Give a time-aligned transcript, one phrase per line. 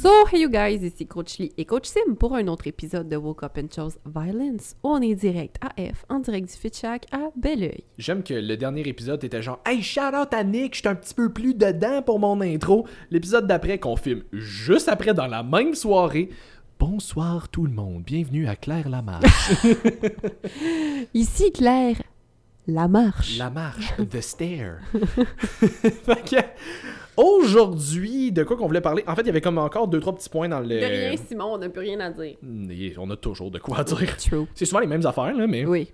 [0.00, 3.16] So, hey you guys, ici Coach Lee et Coach Sim pour un autre épisode de
[3.16, 4.76] Woke Up and Chose Violence.
[4.84, 7.82] On est direct AF, en direct du Fitchac à Belleuil.
[7.98, 11.14] J'aime que le dernier épisode était genre Hey, shout out à Nick, j'étais un petit
[11.14, 12.86] peu plus dedans pour mon intro.
[13.10, 16.28] L'épisode d'après qu'on filme juste après dans la même soirée.
[16.78, 19.50] Bonsoir tout le monde, bienvenue à Claire Lamarche.
[21.12, 21.96] Ici Claire,
[22.68, 23.36] la marche.
[23.36, 24.78] La marche, The Stair.
[24.92, 26.36] Fait que,
[27.18, 29.02] Aujourd'hui, de quoi qu'on voulait parler?
[29.06, 30.68] En fait, il y avait comme encore deux trois petits points dans le.
[30.68, 32.34] De rien, Simon, on n'a plus rien à dire.
[32.42, 34.16] Hmm, On a toujours de quoi dire.
[34.16, 34.46] True.
[34.54, 35.64] C'est souvent les mêmes affaires, là, mais.
[35.64, 35.88] Oui.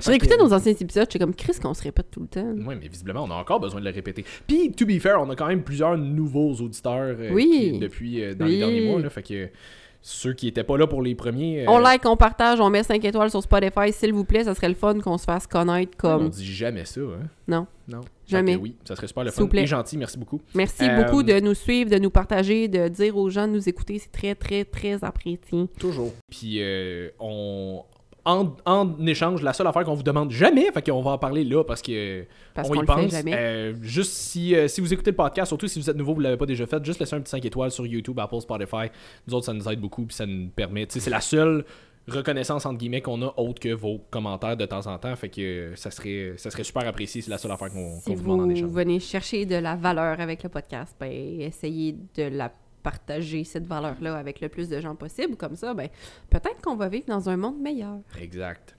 [0.00, 2.52] Je réécoutais que- nos anciens épisodes, j'étais comme Chris qu'on se répète tout le temps.
[2.66, 4.24] Oui, mais visiblement, on a encore besoin de le répéter.
[4.46, 7.70] Puis, to be fair, on a quand même plusieurs nouveaux auditeurs euh, Oui.
[7.74, 8.52] qui- depuis euh, dans Oui.
[8.52, 9.00] les derniers mois.
[9.00, 9.48] Là, fait que
[10.10, 11.62] ceux qui étaient pas là pour les premiers.
[11.62, 14.54] euh, On like, on partage, on met 5 étoiles sur Spotify, s'il vous plaît, ça
[14.54, 16.28] serait le fun qu'on se fasse connaître On comme.
[16.30, 17.26] dit jamais ça, hein?
[17.46, 17.66] Non.
[17.86, 18.00] Non.
[18.26, 18.56] Jamais.
[18.56, 19.50] Oui, ça serait super le S'il vous fun.
[19.50, 19.62] plaît.
[19.62, 20.40] Et gentil, merci beaucoup.
[20.54, 23.68] Merci Euh, beaucoup de nous suivre, de nous partager, de dire aux gens de nous
[23.68, 25.66] écouter, c'est très, très, très apprécié.
[25.78, 26.12] Toujours.
[26.30, 27.82] Puis, euh, on.
[28.30, 31.44] En, en échange, la seule affaire qu'on vous demande jamais, fait qu'on va en parler
[31.44, 33.10] là parce que Parce on qu'on y pense.
[33.10, 33.34] jamais.
[33.34, 36.20] Euh, juste si, euh, si vous écoutez le podcast, surtout si vous êtes nouveau, vous
[36.20, 38.88] l'avez pas déjà fait, juste laissez un petit 5 étoiles sur YouTube, Apple, Spotify.
[39.26, 40.86] Nous autres, ça nous aide beaucoup, puis ça nous permet.
[40.90, 41.64] C'est la seule
[42.06, 45.14] reconnaissance entre guillemets qu'on a autre que vos commentaires de temps en temps.
[45.16, 48.22] Fait que ça serait, ça serait super apprécié, c'est la seule affaire qu'on Si vous
[48.22, 48.70] demande en vous échange.
[48.70, 52.50] venez chercher de la valeur avec le podcast, ben, essayez de la
[52.82, 55.36] partager, cette valeur-là, avec le plus de gens possible.
[55.36, 55.88] Comme ça, ben,
[56.30, 57.98] peut-être qu'on va vivre dans un monde meilleur.
[58.20, 58.77] Exact.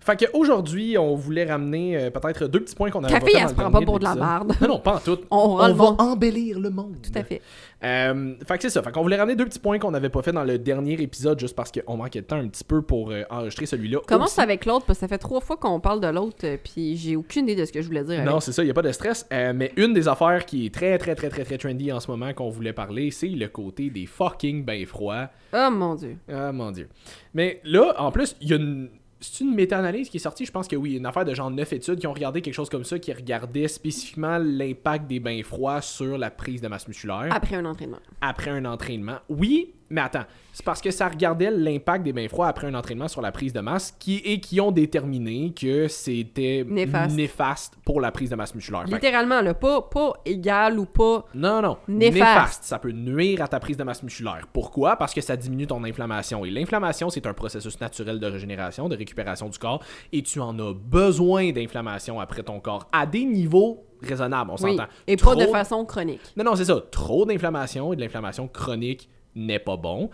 [0.00, 3.38] Fait que aujourd'hui, on voulait ramener euh, peut-être deux petits points qu'on avait Café, pas
[3.38, 4.52] fait elle se prend pas pour de la merde.
[4.60, 5.18] Non, non, pas en tout.
[5.30, 6.00] On le va monde.
[6.00, 6.96] embellir le monde.
[7.02, 7.40] Tout à fait.
[7.82, 8.82] Euh, fait que c'est ça.
[8.82, 11.38] Fait qu'on voulait ramener deux petits points qu'on n'avait pas fait dans le dernier épisode
[11.38, 13.98] juste parce qu'on manquait de temps un petit peu pour euh, enregistrer celui-là.
[14.06, 14.40] Commence aussi.
[14.40, 17.16] avec l'autre, parce que ça fait trois fois qu'on parle de l'autre, euh, puis j'ai
[17.16, 18.24] aucune idée de ce que je voulais dire.
[18.24, 19.26] Non, c'est ça, il n'y a pas de stress.
[19.32, 22.10] Euh, mais une des affaires qui est très, très, très, très, très trendy en ce
[22.10, 25.28] moment qu'on voulait parler, c'est le côté des fucking bains froids.
[25.52, 26.16] Oh mon dieu.
[26.32, 26.88] Ah, mon Dieu.
[27.34, 28.88] Mais là, en plus, il y a une.
[29.20, 31.72] C'est une méta-analyse qui est sortie, je pense que oui, une affaire de genre 9
[31.72, 35.80] études qui ont regardé quelque chose comme ça, qui regardait spécifiquement l'impact des bains froids
[35.80, 37.98] sur la prise de masse musculaire Après un entraînement.
[38.20, 39.18] après un entraînement.
[39.28, 43.08] Oui, mais attends, c'est parce que ça regardait l'impact des bains froids après un entraînement
[43.08, 47.16] sur la prise de masse qui, et qui ont déterminé que c'était Néfaste.
[47.16, 48.84] néfaste pour la prise de masse musculaire.
[48.84, 51.24] Littéralement, là, pas, pas égal ou pas.
[51.34, 51.76] non, non.
[51.88, 52.64] Néfaste.
[52.64, 54.46] Ça peut nuire à ta prise de masse musculaire.
[54.52, 54.96] Pourquoi?
[54.96, 56.44] Parce que ça diminue ton inflammation.
[56.44, 59.82] Et l'inflammation, c'est un processus naturel de régénération, de récupération du corps.
[60.12, 64.76] Et tu en as besoin d'inflammation après ton corps à des niveaux raisonnables, on Oui.
[64.76, 64.88] s'entend.
[65.06, 66.20] Et Trop- pas de façon chronique.
[66.36, 66.76] Non, non, c'est ça.
[66.90, 70.10] Trop d'inflammation et de l'inflammation chronique n'est pas bon.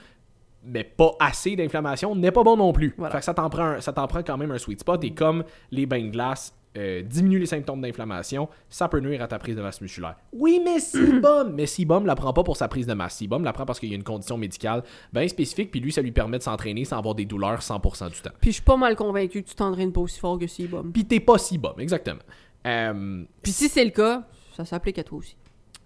[0.63, 2.95] Mais pas assez d'inflammation n'est pas bon non plus.
[2.99, 3.13] Voilà.
[3.13, 5.03] Fait que ça t'en prend, ça t'en prend quand même un sweet spot.
[5.05, 9.27] Et comme les bains de glace euh, diminuent les symptômes d'inflammation, ça peut nuire à
[9.27, 10.17] ta prise de masse musculaire.
[10.33, 11.53] Oui, mais Sibum!
[11.55, 13.17] mais Sibum la prend pas pour sa prise de masse.
[13.17, 15.71] Sibum la prend parce qu'il y a une condition médicale bien spécifique.
[15.71, 18.31] Puis lui, ça lui permet de s'entraîner sans avoir des douleurs 100% du temps.
[18.41, 20.85] Puis je suis pas mal convaincu que tu t'entraînes pas aussi fort que si, bon.
[20.93, 22.21] Puis t'es pas Sibum, exactement.
[22.67, 25.37] Euh, Puis si c'est le cas, ça s'applique à toi aussi.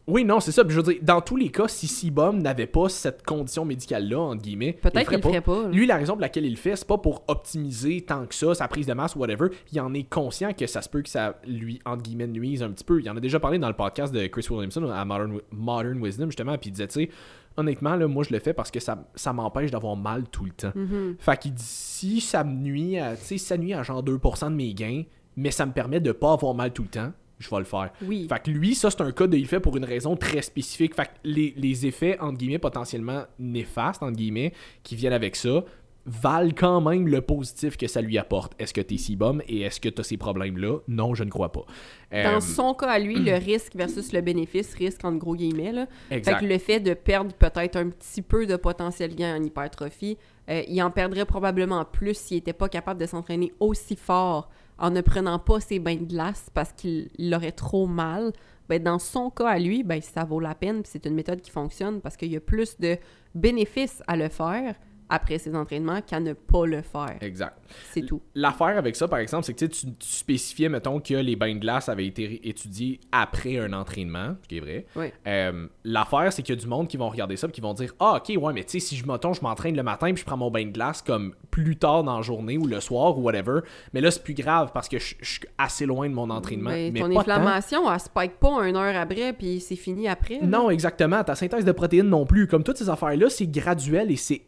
[0.06, 0.64] Oui, non, c'est ça.
[0.64, 4.20] Puis je veux dire, dans tous les cas, si Sibum n'avait pas cette condition médicale-là,
[4.20, 5.68] entre guillemets, Peut-être il qu'il le ferait pas.
[5.68, 8.54] Lui, la raison pour laquelle il le fait, c'est pas pour optimiser tant que ça
[8.54, 9.48] sa prise de masse ou whatever.
[9.72, 12.70] Il en est conscient que ça se peut que ça lui, entre guillemets, nuise un
[12.70, 13.00] petit peu.
[13.00, 16.26] Il en a déjà parlé dans le podcast de Chris Williamson à Modern, Modern Wisdom,
[16.26, 16.58] justement.
[16.58, 17.10] Puis il disait, tu sais,
[17.56, 20.50] honnêtement, là, moi, je le fais parce que ça, ça m'empêche d'avoir mal tout le
[20.52, 20.72] temps.
[21.18, 24.50] Fait qu'il dit, si ça me nuit à, tu sais, ça nuit à genre 2%
[24.50, 25.04] de mes gains,
[25.36, 27.12] mais ça me permet de pas avoir mal tout le temps,
[27.44, 27.90] je vais le faire.
[28.02, 28.26] Oui.
[28.28, 30.94] Fait que lui, ça, c'est un cas de il fait pour une raison très spécifique.
[30.94, 35.64] Fait que les, les effets, entre guillemets, potentiellement néfastes, entre guillemets, qui viennent avec ça,
[36.06, 38.52] valent quand même le positif que ça lui apporte.
[38.58, 40.80] Est-ce que t'es si bum et est-ce que t'as ces problèmes-là?
[40.86, 41.64] Non, je ne crois pas.
[42.12, 45.72] Dans Euh, son cas à lui, le risque versus le bénéfice, risque entre gros guillemets,
[45.72, 45.86] là.
[46.10, 46.40] Fait exact.
[46.40, 50.18] que le fait de perdre peut-être un petit peu de potentiel gain en hypertrophie,
[50.50, 54.90] euh, il en perdrait probablement plus s'il n'était pas capable de s'entraîner aussi fort en
[54.90, 58.32] ne prenant pas ses bains de glace parce qu'il aurait trop mal.
[58.68, 60.82] Ben, dans son cas à lui, ben, ça vaut la peine.
[60.84, 62.96] C'est une méthode qui fonctionne parce qu'il y a plus de
[63.34, 64.74] bénéfices à le faire
[65.14, 67.16] après ses entraînements qu'à ne pas le faire.
[67.20, 67.58] Exact.
[67.92, 68.20] C'est tout.
[68.34, 71.60] L'affaire avec ça, par exemple, c'est que tu, tu, spécifiais, mettons, que les bains de
[71.60, 74.86] glace avaient été étudiés après un entraînement, ce qui est vrai.
[74.96, 75.06] Oui.
[75.26, 77.74] Euh, L'affaire, c'est qu'il y a du monde qui vont regarder ça et qui vont
[77.74, 80.20] dire Ah, ok, ouais, mais tu sais, si je mettons, je m'entraîne le matin puis
[80.20, 83.16] je prends mon bain de glace comme plus tard dans la journée ou le soir
[83.18, 83.60] ou whatever,
[83.92, 86.70] mais là, c'est plus grave parce que je je suis assez loin de mon entraînement.
[86.70, 90.38] Mais ton pas inflammation, elle spike pas une heure après, puis c'est fini après.
[90.40, 90.46] là.
[90.46, 91.22] Non, exactement.
[91.24, 92.46] Ta synthèse de protéines non plus.
[92.46, 94.42] Comme toutes ces affaires-là, c'est graduel et c'est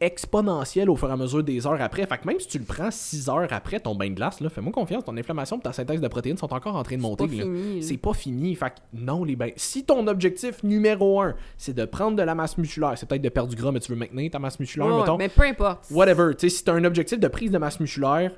[0.60, 2.06] exponentielle au fur et à mesure des heures après.
[2.06, 4.72] Fait que même si tu le prends 6 heures après ton bain de glace, fais-moi
[4.72, 7.26] confiance, ton inflammation et ta synthèse de protéines sont encore en train de monter.
[7.26, 7.44] pas.
[7.80, 8.54] C'est pas fini.
[8.54, 9.50] Fait que non, les bains.
[9.56, 13.28] Si ton objectif numéro un, c'est de prendre de la masse musculaire, c'est peut-être de
[13.28, 15.16] perdre du gras, mais tu veux maintenir ta masse musculaire, Ouais, mettons.
[15.16, 15.86] mais peu importe.
[15.90, 16.32] Whatever.
[16.36, 18.32] Tu sais, si t'as un objectif de prise de masse musculaire,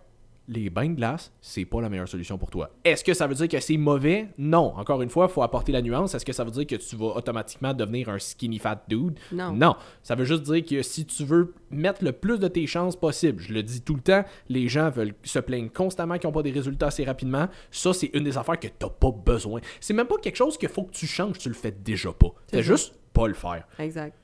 [0.48, 2.70] les bains de glace, c'est pas la meilleure solution pour toi.
[2.84, 4.28] Est-ce que ça veut dire que c'est mauvais?
[4.38, 4.72] Non.
[4.76, 6.14] Encore une fois, il faut apporter la nuance.
[6.14, 9.18] Est-ce que ça veut dire que tu vas automatiquement devenir un skinny fat dude?
[9.30, 9.52] Non.
[9.52, 9.76] Non.
[10.02, 13.40] Ça veut juste dire que si tu veux mettre le plus de tes chances possible,
[13.42, 16.42] je le dis tout le temps, les gens veulent se plaignent constamment qu'ils n'ont pas
[16.42, 17.48] des résultats assez rapidement.
[17.70, 19.60] Ça, c'est une des affaires que t'as pas besoin.
[19.80, 22.32] C'est même pas quelque chose qu'il faut que tu changes, tu le fais déjà pas.
[22.50, 23.66] C'est juste pas le faire.
[23.78, 24.16] Exact.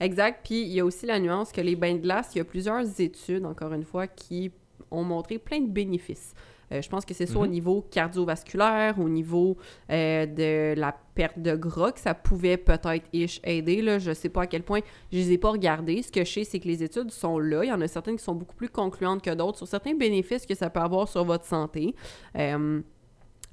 [0.00, 0.40] Exact.
[0.44, 2.44] Puis il y a aussi la nuance que les bains de glace, il y a
[2.44, 4.50] plusieurs études, encore une fois, qui
[4.92, 6.34] ont montré plein de bénéfices.
[6.72, 9.56] Euh, je pense que c'est soit au niveau cardiovasculaire, au niveau
[9.90, 13.82] euh, de la perte de gras, que ça pouvait peut-être aider.
[13.82, 13.98] Là.
[13.98, 14.80] Je sais pas à quel point.
[15.12, 16.02] Je les ai pas regardées.
[16.02, 17.64] Ce que je sais, c'est que les études sont là.
[17.64, 20.46] Il y en a certaines qui sont beaucoup plus concluantes que d'autres sur certains bénéfices
[20.46, 21.94] que ça peut avoir sur votre santé.
[22.38, 22.80] Euh,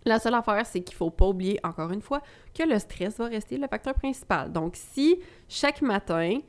[0.05, 2.21] la seule affaire, c'est qu'il faut pas oublier, encore une fois,
[2.57, 4.51] que le stress va rester le facteur principal.
[4.51, 5.19] Donc, si
[5.49, 6.39] chaque matin,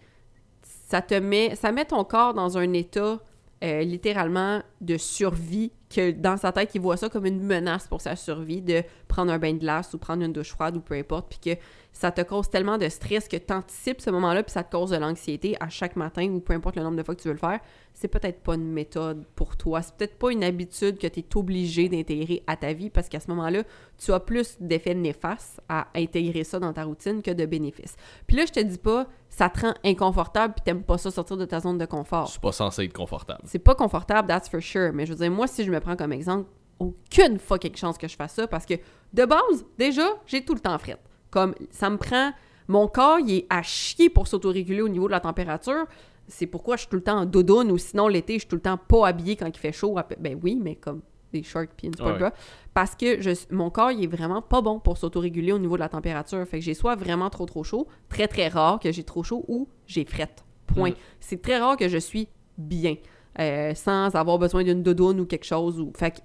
[0.62, 3.18] ça te met, ça met ton corps dans un état
[3.62, 8.00] euh, littéralement de survie, que dans sa tête, il voit ça comme une menace pour
[8.00, 10.94] sa survie, de prendre un bain de glace ou prendre une douche froide ou peu
[10.94, 11.60] importe, puis que
[11.92, 14.90] ça te cause tellement de stress que tu anticipes ce moment-là, puis ça te cause
[14.90, 17.34] de l'anxiété à chaque matin ou peu importe le nombre de fois que tu veux
[17.34, 17.60] le faire,
[17.92, 19.82] c'est peut-être pas une méthode pour toi.
[19.82, 23.20] C'est peut-être pas une habitude que tu es obligé d'intégrer à ta vie parce qu'à
[23.20, 23.64] ce moment-là,
[23.98, 27.96] tu as plus d'effets néfastes à intégrer ça dans ta routine que de bénéfices.
[28.26, 31.36] Puis là, je te dis pas, ça te rend inconfortable puis t'aimes pas ça sortir
[31.36, 32.28] de ta zone de confort.
[32.28, 33.42] C'est pas censé être confortable.
[33.44, 34.92] C'est pas confortable, that's for sure.
[34.94, 36.48] Mais je veux dire, moi, si je me prends comme exemple,
[36.78, 38.74] aucune fucking chance que je fasse ça parce que
[39.12, 41.09] de base, déjà, j'ai tout le temps frette.
[41.30, 42.32] Comme ça me prend.
[42.68, 45.86] Mon corps, il est à chier pour s'autoréguler au niveau de la température.
[46.28, 48.56] C'est pourquoi je suis tout le temps en doudoune ou sinon l'été, je suis tout
[48.56, 49.96] le temps pas habillée quand il fait chaud.
[50.20, 51.00] Ben oui, mais comme
[51.32, 52.18] des shorts puis une sport Ouais.
[52.18, 52.32] bra.
[52.74, 55.80] Parce que je, mon corps, il est vraiment pas bon pour s'autoréguler au niveau de
[55.80, 56.44] la température.
[56.46, 59.44] Fait que j'ai soit vraiment trop trop chaud, très très rare que j'ai trop chaud
[59.48, 60.44] ou j'ai frette.
[60.66, 60.90] Point.
[60.90, 60.94] Mm.
[61.18, 62.96] C'est très rare que je suis bien
[63.38, 65.80] euh, sans avoir besoin d'une doudoune ou quelque chose.
[65.80, 65.92] Ou...
[65.96, 66.18] Fait que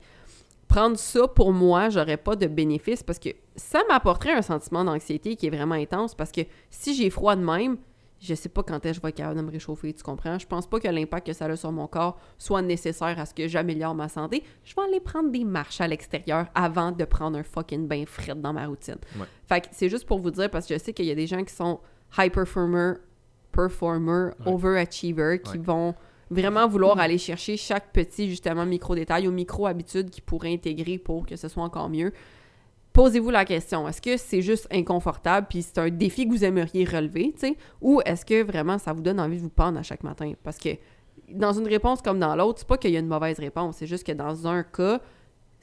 [0.76, 5.36] prendre ça pour moi, j'aurais pas de bénéfice parce que ça m'apporterait un sentiment d'anxiété
[5.38, 7.78] qui est vraiment intense parce que si j'ai froid de même,
[8.20, 10.38] je sais pas quand est-ce que je vais être capable de me réchauffer, tu comprends?
[10.38, 13.34] Je pense pas que l'impact que ça a sur mon corps soit nécessaire à ce
[13.34, 14.44] que j'améliore ma santé.
[14.66, 18.36] Je vais aller prendre des marches à l'extérieur avant de prendre un fucking bain frais
[18.36, 18.98] dans ma routine.
[19.18, 19.28] Ouais.
[19.48, 21.28] Fait que c'est juste pour vous dire parce que je sais qu'il y a des
[21.28, 21.80] gens qui sont
[22.18, 22.94] high performer,
[23.52, 24.52] performer, Ouais.
[24.54, 25.64] overachiever, qui Ouais.
[25.64, 25.96] vont
[26.30, 31.36] vraiment vouloir aller chercher chaque petit, justement, micro-détail ou micro-habitude qu'ils pourraient intégrer pour que
[31.36, 32.12] ce soit encore mieux.
[32.94, 36.86] Posez-vous la question, est-ce que c'est juste inconfortable puis c'est un défi que vous aimeriez
[36.86, 39.84] relever, tu sais, ou est-ce que vraiment ça vous donne envie de vous pendre à
[39.84, 40.32] chaque matin?
[40.44, 40.70] Parce que
[41.30, 43.86] dans une réponse comme dans l'autre, c'est pas qu'il y a une mauvaise réponse, c'est
[43.86, 45.02] juste que dans un cas,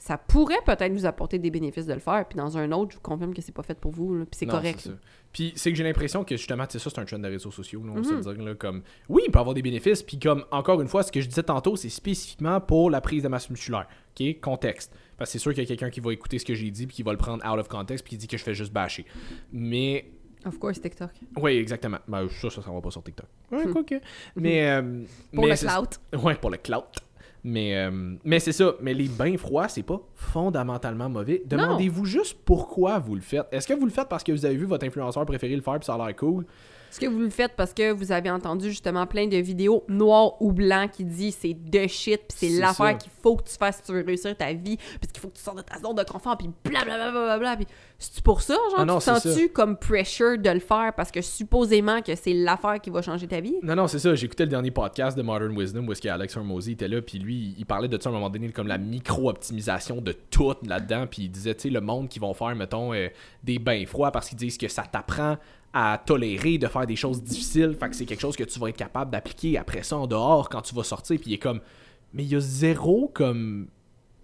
[0.05, 2.95] ça pourrait peut-être vous apporter des bénéfices de le faire, puis dans un autre, je
[2.97, 4.79] vous confirme que c'est pas fait pour vous, là, puis c'est Non, correct.
[4.81, 4.95] c'est ça.
[5.31, 7.51] Puis c'est que j'ai l'impression que justement, tu sais, ça, c'est un trend des réseaux
[7.51, 8.15] sociaux, là, on va se Mhm.
[8.17, 11.03] le dire, là, comme, oui, il peut avoir des bénéfices, puis comme, encore une fois,
[11.03, 13.87] ce que je disais tantôt, c'est spécifiquement pour la prise de masse musculaire,
[14.19, 14.93] ok, contexte.
[15.17, 16.85] Parce que c'est sûr qu'il y a quelqu'un qui va écouter ce que j'ai dit,
[16.85, 18.73] puis qui va le prendre out of context, puis qui dit que je fais juste
[18.73, 19.05] bâcher.
[19.53, 20.11] Mais,
[20.45, 21.11] Of course, TikTok.
[21.37, 21.99] oui, exactement.
[22.09, 23.27] Ben, ça, ça, ça va pas sur TikTok.
[23.53, 23.71] Ouais, Hmm.
[23.71, 24.01] quoique.
[24.35, 25.03] Mais, euh,
[25.33, 26.21] Pour mais le c'est- clout.
[26.21, 26.83] Ouais, pour le clout.
[27.43, 28.73] Mais, euh, mais c'est ça.
[28.81, 31.41] Mais les bains froids, c'est pas fondamentalement mauvais.
[31.45, 33.45] Demandez-vous juste pourquoi vous le faites.
[33.51, 35.75] Est-ce que vous le faites parce que vous avez vu votre influenceur préféré le faire
[35.75, 36.45] puis ça a l'air cool?
[36.93, 40.39] Est-ce que vous le faites parce que vous avez entendu justement plein de vidéos noires
[40.43, 43.77] ou blancs qui disent c'est de shit, puis c'est l'affaire qu'il faut que tu fasses
[43.77, 45.95] si tu veux réussir ta vie, puis qu'il faut que tu sortes de ta zone
[45.95, 47.65] de confort, puis blablabla, bla, bla, bla, puis
[47.97, 51.21] c'est pour ça, genre, Ah non, tu sens-tu comme pressure de le faire parce que
[51.21, 53.55] supposément que c'est l'affaire qui va changer ta vie?
[53.63, 54.13] Non, non, c'est ça.
[54.13, 57.55] J'écoutais le dernier podcast de Modern Wisdom où est-ce qu'Alex Hormozy était là, puis lui,
[57.57, 61.23] il parlait de ça à un moment donné, comme la micro-optimisation de tout là-dedans, puis
[61.23, 63.07] il disait, tu sais, le monde qui vont faire, mettons, euh,
[63.43, 65.37] des bains froids parce qu'ils disent que ça t'apprend
[65.73, 68.69] à tolérer de faire des choses difficiles, fait que c'est quelque chose que tu vas
[68.69, 71.61] être capable d'appliquer après ça en dehors quand tu vas sortir, puis il est comme,
[72.13, 73.67] mais il y a zéro comme.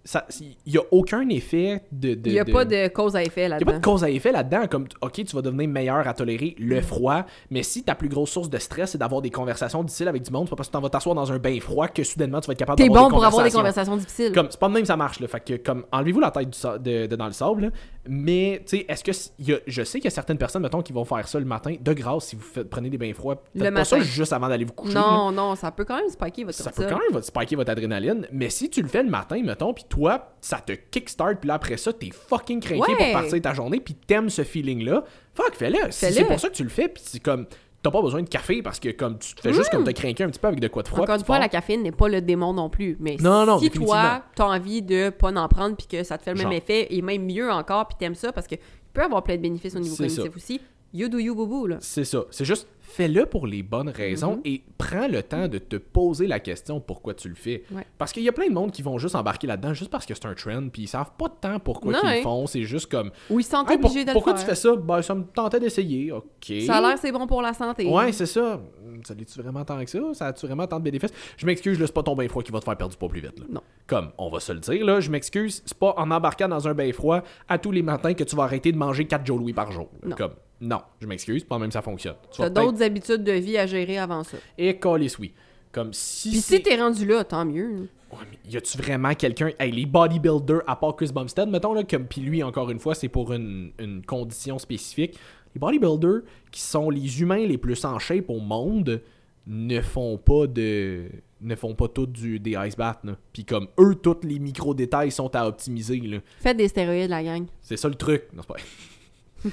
[0.02, 2.18] Ça, il y a aucun effet de.
[2.24, 3.80] Il n'y a de- pas de cause à effet il n'y a pas de là-dedans.
[3.92, 4.66] cause à effet là-dedans.
[4.66, 6.64] Comme, OK, tu vas devenir meilleur à tolérer Mm.
[6.64, 10.08] le froid, mais si ta plus grosse source de stress, c'est d'avoir des conversations difficiles
[10.08, 12.02] avec du monde, c'est pas parce que tu vas t'asseoir dans un bain froid que
[12.02, 13.94] soudainement tu vas être capable d'avoir bon des pour avoir des conversations.
[13.98, 14.32] difficiles.
[14.32, 15.28] Comme, c'est pas de même que ça marche, là.
[15.28, 17.68] Fait que, comme, enlevez-vous la tête du de, de dans le sable, là.
[18.08, 19.10] Mais, tu sais, est-ce que.
[19.42, 21.44] y a- je sais qu'il y a certaines personnes, mettons, qui vont faire ça le
[21.44, 23.42] matin, de grâce, si vous faites- prenez des bains froids.
[23.54, 24.08] Le pas ça matin.
[24.08, 24.94] juste avant d'aller vous coucher.
[24.94, 25.00] là.
[25.02, 28.26] non, non, ça peut quand même spiker votre Ça peut quand même spiker votre adrénaline,
[28.32, 31.54] mais si tu le fais le matin, mettons, puis toi, ça te kickstart, puis là
[31.54, 32.96] après ça, t'es fucking craqué Ouais.
[32.96, 35.04] pour partir ta journée, puis t'aimes ce feeling-là,
[35.34, 35.90] fuck, fais-le.
[35.90, 37.46] Si c'est pour ça que tu le fais, puis c'est comme,
[37.82, 40.24] t'as pas besoin de café parce que comme tu te fais juste comme te craquer
[40.24, 41.02] un petit peu avec de quoi de froid.
[41.02, 42.96] Encore une tu fois, la caféine n'est pas le démon non plus.
[43.00, 46.24] Mais Non, non, si toi, t'as envie de pas en prendre puis que ça te
[46.24, 49.02] fait le même effet et même mieux encore puis t'aimes ça parce que il peut
[49.02, 50.60] avoir plein de bénéfices au niveau cognitif aussi.
[50.92, 51.76] You do you, boubou, là.
[51.80, 52.24] C'est ça.
[52.30, 54.40] C'est juste, fais-le pour les bonnes raisons Mhm.
[54.44, 57.62] et prends le temps de te poser la question pourquoi tu le fais.
[57.70, 57.86] Ouais.
[57.96, 60.14] Parce qu'il y a plein de monde qui vont juste embarquer là-dedans juste parce que
[60.14, 62.46] c'est un trend, puis ils savent pas tant pourquoi Non, ils le font.
[62.48, 64.56] C'est juste comme, Ou ils sentent Hey, pour- obligés de pourquoi le tu faire.
[64.56, 64.74] fais ça?
[64.74, 66.10] Ben, ça me tentait d'essayer.
[66.10, 66.52] OK.
[66.66, 67.86] Ça a l'air c'est bon pour la santé.
[67.86, 68.60] Ouais, c'est ça.
[69.04, 70.00] Ça l'est-tu vraiment tant que ça?
[70.14, 71.12] Ça a-tu vraiment tant de bénéfices?
[71.36, 73.08] Je m'excuse, là, c'est pas ton bain froid qui va te faire perdre du poids
[73.08, 73.38] plus vite.
[73.38, 73.46] Là.
[73.48, 73.62] Non.
[73.86, 76.74] Comme, on va se le dire, là, je m'excuse, c'est pas en embarquant dans un
[76.74, 79.52] bain froid à tous les matins que tu vas arrêter de manger 4 Joe Louis
[79.52, 79.88] par jour.
[80.02, 80.16] là.
[80.16, 82.16] Comme, non, je m'excuse, pas même ça fonctionne.
[82.30, 82.54] Tu peut-être...
[82.54, 84.36] d'autres habitudes de vie à gérer avant ça.
[84.58, 85.32] Et calice, oui.
[85.72, 86.30] Comme si.
[86.30, 87.88] Puis si t'es rendu là, tant mieux.
[88.12, 89.50] Ouais, mais y a-tu vraiment quelqu'un.
[89.58, 92.06] Hey, les bodybuilders, à part Chris Bumstead, mettons, là, comme.
[92.06, 95.18] Puis lui, encore une fois, c'est pour une, une condition spécifique.
[95.54, 99.00] Les bodybuilders, qui sont les humains les plus en shape au monde,
[99.46, 101.06] ne font pas de.
[101.40, 103.00] ne font pas tout du, des ice baths.
[103.32, 106.18] Puis comme eux, tous les micro-détails sont à optimiser, là.
[106.40, 107.46] Faites des stéroïdes, la gang.
[107.62, 108.24] C'est ça le truc.
[108.34, 108.60] Non, c'est pas.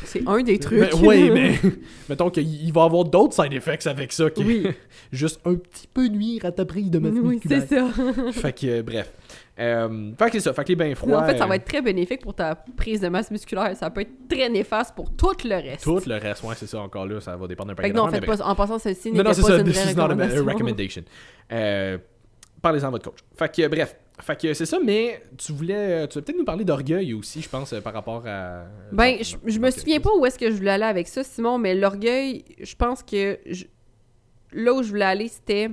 [0.06, 0.80] C'est un des trucs.
[0.80, 1.60] Ben, oui, mais.
[2.10, 4.30] mettons qu'il il va y avoir d'autres side effects avec ça.
[4.30, 4.68] Que Oui.
[5.12, 7.88] juste un petit peu nuire à ta prise de masse Oui, c'est ça.
[8.32, 9.12] fait que, euh, bref.
[9.60, 10.54] Euh, fait que c'est ça.
[10.54, 11.20] Fait que les bains froids.
[11.20, 13.76] en fait, ça euh, va être très bénéfique pour ta prise de masse musculaire.
[13.76, 15.84] Ça peut être très néfaste pour tout le reste.
[15.84, 18.08] Tout le reste, ouais, c'est ça encore là, ça va dépendre d'un paquet que non,
[18.10, 20.46] pas, en passant, ceci c'est pas ça, une this vraie is not a, a recommandation.
[20.46, 21.04] recommendation.
[21.52, 21.98] Euh,
[22.62, 23.20] Parlez-en à votre coach.
[23.38, 23.96] Fait que, bref.
[24.20, 26.08] Fait que c'est ça, mais tu voulais.
[26.08, 28.64] Tu vas peut-être nous parler d'orgueil aussi, je pense, euh, par rapport à.
[28.92, 31.60] Ben, je, je me souviens pas où est-ce que je voulais aller avec ça, Simon,
[31.60, 33.66] mais l'orgueil, je pense que je-
[34.54, 35.70] là où je voulais aller, c'était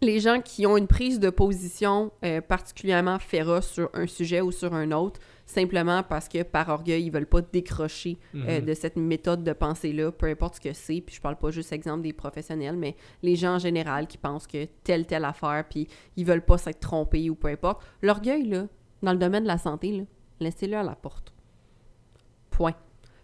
[0.00, 4.50] les gens qui ont une prise de position euh, particulièrement féroce sur un sujet ou
[4.50, 8.66] sur un autre, simplement parce que par orgueil, ils veulent pas décrocher euh, Mhm.
[8.66, 11.00] de cette méthode de pensée-là, peu importe ce que c'est.
[11.00, 14.46] Puis je parle pas juste exemple des professionnels, mais les gens en général qui pensent
[14.46, 17.82] que telle, telle affaire, puis ils veulent pas s'être trompés ou peu importe.
[18.02, 18.66] L'orgueil, là,
[19.02, 20.04] dans le domaine de la santé, là,
[20.40, 21.32] laissez-le à la porte.
[22.50, 22.74] Point.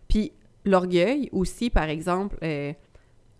[0.09, 0.33] Puis
[0.65, 2.73] l'orgueil aussi, par exemple, euh,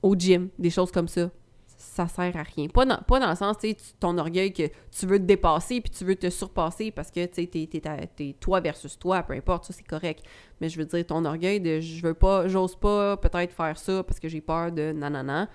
[0.03, 1.31] au gym, des choses comme ça,
[1.79, 2.67] ça sert à rien.
[2.67, 5.91] Pas dans, pas dans le sens, tu ton orgueil que tu veux te dépasser puis
[5.91, 7.69] tu veux te surpasser parce que, tu sais,
[8.17, 10.25] t'es, toi versus toi, peu importe, ça, c'est correct.
[10.61, 14.03] Mais je veux dire, ton orgueil de je veux pas, j'ose pas peut-être faire ça
[14.03, 15.49] parce que j'ai peur de nanana,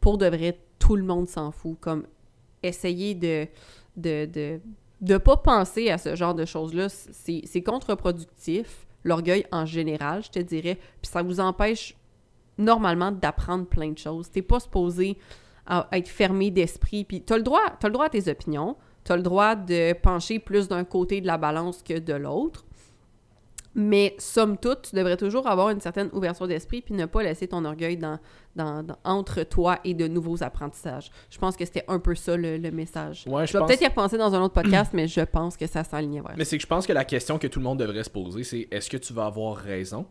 [0.00, 1.76] pour de vrai, tout le monde s'en fout.
[1.80, 2.06] Comme,
[2.62, 3.48] essayer de
[3.96, 4.60] de, de,
[5.00, 10.30] de pas penser à ce genre de choses-là, c'est, c'est contre-productif, l'orgueil en général, je
[10.30, 11.96] te dirais, puis ça vous empêche
[12.58, 14.30] normalement d'apprendre plein de choses.
[14.30, 15.18] T'es pas supposé
[15.66, 19.16] à être fermé d'esprit, puis t'as le droit, t'as le droit à tes opinions, t'as
[19.16, 22.64] le droit de pencher plus d'un côté de la balance que de l'autre,
[23.76, 27.48] mais somme toute, tu devrais toujours avoir une certaine ouverture d'esprit puis ne pas laisser
[27.48, 28.20] ton orgueil dans,
[28.54, 31.10] dans- dans- entre toi et de nouveaux apprentissages.
[31.28, 33.24] Je pense que c'était un peu ça le, le message.
[33.26, 35.56] Ouais, je je vais pense- peut-être y repenser dans un autre podcast, mais je pense
[35.56, 37.64] que ça s'alignait vers Mais c'est que je pense que la question que tout le
[37.64, 40.06] monde devrait se poser, c'est est-ce que tu vas avoir raison?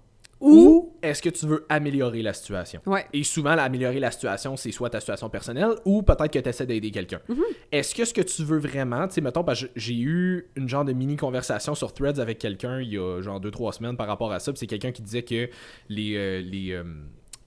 [0.52, 2.82] Ou- est-ce que tu veux améliorer la situation?
[2.86, 3.06] Ouais.
[3.14, 6.50] Et souvent, là, améliorer la situation, c'est soit ta situation personnelle ou peut-être que tu
[6.50, 7.20] essaies d'aider quelqu'un.
[7.30, 7.42] Mm-hmm.
[7.72, 10.68] Est-ce que ce que tu veux vraiment, tu sais, mettons, parce que j'ai eu une
[10.70, 14.32] genre de mini-conversation sur Threads avec quelqu'un il y a genre 2-3 semaines par rapport
[14.32, 15.50] à ça, puis c'est quelqu'un qui disait que
[15.90, 16.84] les, euh, les, euh,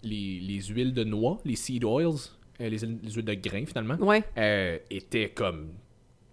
[0.03, 2.15] les, les huiles de noix, les seed oils,
[2.61, 4.23] euh, les, huiles- les huiles de grain finalement, Ouais.
[4.91, 5.69] étaient comme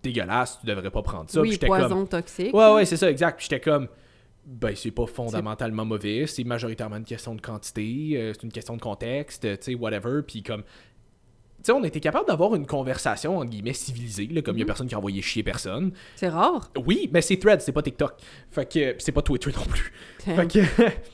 [0.02, 1.40] dégueulasses, tu devrais pas prendre ça.
[1.42, 2.54] Oui, poison comme, toxique.
[2.54, 3.38] Ouais, ouais, c'est ça, exact.
[3.38, 3.88] Puis j'étais comme,
[4.46, 8.76] ben, c'est pas fondamentalement mauvais, c'est majoritairement une question de quantité, euh, c'est une question
[8.76, 10.22] de contexte, tu sais, whatever.
[10.28, 10.68] Puis comme, tu
[11.64, 14.66] sais, on était capable d'avoir une conversation, entre guillemets, civilisée, là, comme il y a
[14.66, 15.94] personne qui a envoyé chier personne.
[16.16, 16.70] C'est rare.
[16.86, 18.16] Oui, mais c'est Threads, c'est pas TikTok.
[18.52, 19.94] Fait que, c'est pas Twitter non plus.
[20.20, 20.60] Fait que.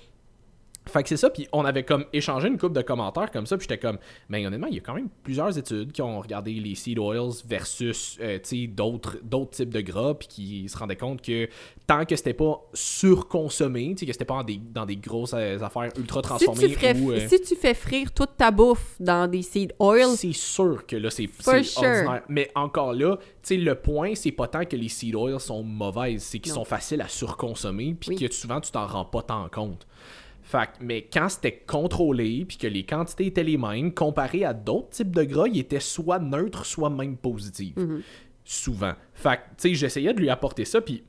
[0.90, 3.58] Fait que c'est ça, puis on avait comme échangé une coupe de commentaires comme ça,
[3.58, 6.52] puis j'étais comme, mais honnêtement, il y a quand même plusieurs études qui ont regardé
[6.54, 10.78] les seed oils versus, euh, tu sais, d'autres, d'autres types de gras, puis qui se
[10.78, 11.48] rendaient compte que
[11.88, 15.34] tant que c'était pas surconsommé, tu sais, que c'était pas dans des, dans des grosses
[15.34, 17.12] euh, affaires ultra Si transformées tu, ferais- ou...
[17.12, 20.96] euh, si tu fais frire toute ta bouffe dans des seed oils, c'est sûr que
[20.96, 21.84] là, c'est c'est sure.
[21.84, 22.24] ordinaire.
[22.30, 25.64] Mais encore là, tu sais, le point, c'est pas tant que les seed oils sont
[25.64, 26.60] mauvaises, c'est qu'ils Non.
[26.60, 28.16] sont faciles à surconsommer, puis Oui.
[28.28, 29.86] que souvent, tu t'en rends pas tant compte.
[30.50, 34.90] Fait mais quand c'était contrôlé, puis que les quantités étaient les mêmes, comparé à d'autres
[34.90, 37.76] types de gras, ils étaient soit neutres, soit même positifs.
[37.76, 38.02] Mhm.
[38.44, 38.94] Souvent.
[39.14, 41.04] Fait tu sais, j'essayais de lui apporter ça, puis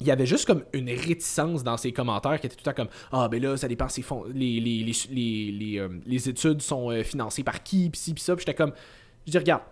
[0.00, 2.76] il y avait juste comme une réticence dans ses commentaires qui était tout le temps
[2.76, 6.28] comme ah ben là ça dépend c'est fond les les, les, les, les, euh, les
[6.28, 8.72] études sont euh, financées par qui pis ci pis ça Puis j'étais comme
[9.26, 9.62] je dis regarde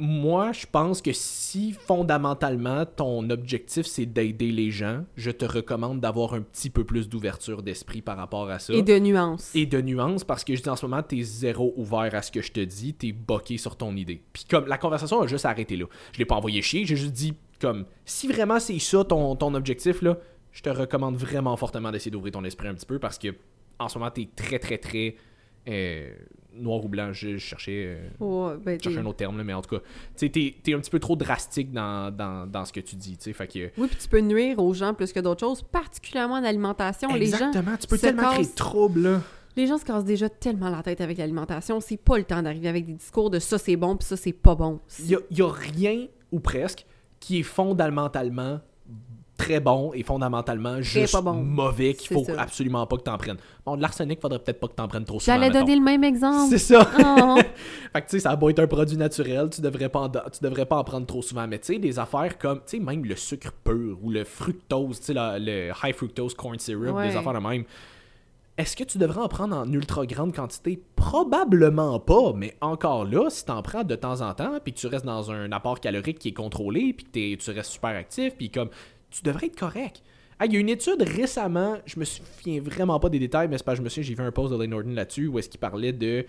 [0.00, 6.00] moi, je pense que si fondamentalement ton objectif c'est d'aider les gens, je te recommande
[6.00, 8.72] d'avoir un petit peu plus d'ouverture d'esprit par rapport à ça.
[8.72, 9.54] Et de nuances.
[9.54, 12.32] Et de nuances parce que je dis en ce moment, t'es zéro ouvert à ce
[12.32, 14.22] que je te dis, t'es boqué sur ton idée.
[14.32, 15.84] Puis comme la conversation a juste arrêté là.
[16.12, 19.54] Je l'ai pas envoyé chier, j'ai juste dit comme si vraiment c'est ça ton, ton
[19.54, 20.16] objectif là,
[20.50, 23.28] je te recommande vraiment fortement d'essayer d'ouvrir ton esprit un petit peu parce que
[23.78, 25.16] en ce moment t'es très très très
[25.68, 26.14] euh,
[26.54, 29.52] noir ou blanc, je, je cherchais, euh, ben, je cherchais un autre terme, là, mais
[29.54, 29.82] en tout cas,
[30.16, 33.16] tu t'es, t'es un petit peu trop drastique dans, dans, dans ce que tu dis,
[33.16, 33.70] tu sais, fait que...
[33.78, 37.12] Oui, puis tu peux nuire aux gens plus que d'autres choses, particulièrement en alimentation.
[37.14, 39.20] Les gens, Exactement, tu peux se tellement créer cassent- de troubles, là.
[39.56, 41.80] les gens se cassent déjà tellement la tête avec l'alimentation.
[41.80, 44.32] C'est pas le temps d'arriver avec des discours de ça c'est bon puis ça c'est
[44.32, 44.80] pas bon.
[44.98, 46.84] Il y y a rien, ou presque,
[47.20, 48.60] qui est fondamentalement
[49.40, 51.32] très bon et fondamentalement juste bon.
[51.34, 52.40] mauvais qu'il faut ça.
[52.42, 53.38] absolument pas que t'en prennes.
[53.64, 56.04] Bon, de l'arsenic, faudrait peut-être pas que t'en prennes trop souvent, J'allais donner le même
[56.04, 56.50] exemple.
[56.50, 56.88] C'est ça.
[56.98, 57.38] Oh.
[57.92, 60.08] Fait que tu sais, ça a beau être un produit naturel, tu devrais pas en,
[60.10, 61.46] tu devrais pas en prendre trop souvent.
[61.46, 65.00] Mais tu sais, des affaires comme, tu sais, même le sucre pur ou le fructose,
[65.00, 67.08] tu sais, le high fructose corn syrup, Ouais.
[67.08, 67.64] des affaires de même.
[68.58, 70.82] Est-ce que tu devrais en prendre en ultra grande quantité?
[70.94, 74.86] Probablement pas, mais encore là, si t'en prends de temps en temps, puis que tu
[74.86, 78.50] restes dans un apport calorique qui est contrôlé, puis que tu restes super actif, puis
[78.50, 78.68] comme,
[79.10, 80.02] tu devrais être correct.
[80.38, 83.58] Ah, Il y a une étude récemment, je me souviens vraiment pas des détails, mais
[83.58, 85.50] c'est pas, je me souviens, j'ai vu un post de Lane Norton là-dessus où est-ce
[85.50, 86.24] qu'il parlait de.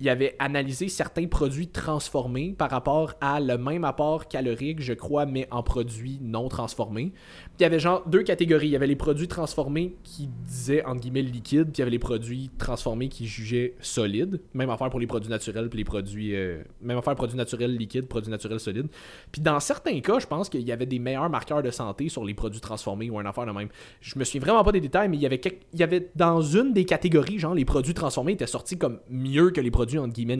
[0.00, 5.26] Il avait analysé certains produits transformés par rapport à le même apport calorique, je crois,
[5.26, 7.12] mais en produits non transformés.
[7.12, 8.68] Puis il y avait genre deux catégories.
[8.68, 11.90] Il y avait les produits transformés qui disaient entre guillemets liquides, puis il y avait
[11.90, 14.40] les produits transformés qui jugeaient solides.
[14.54, 16.34] Même affaire pour les produits naturels, puis les produits.
[16.36, 18.88] euh, même affaire produits naturels liquides, produits naturels solides.
[19.32, 22.24] Puis dans certains cas, je pense qu'il y avait des meilleurs marqueurs de santé sur
[22.24, 23.68] les produits transformés ou un affaire de même.
[24.00, 25.40] Je me souviens vraiment pas des détails, mais il y avait,
[25.72, 29.50] il y avait dans une des catégories, genre les produits transformés étaient sortis comme mieux
[29.50, 30.36] que les produits entre guillemets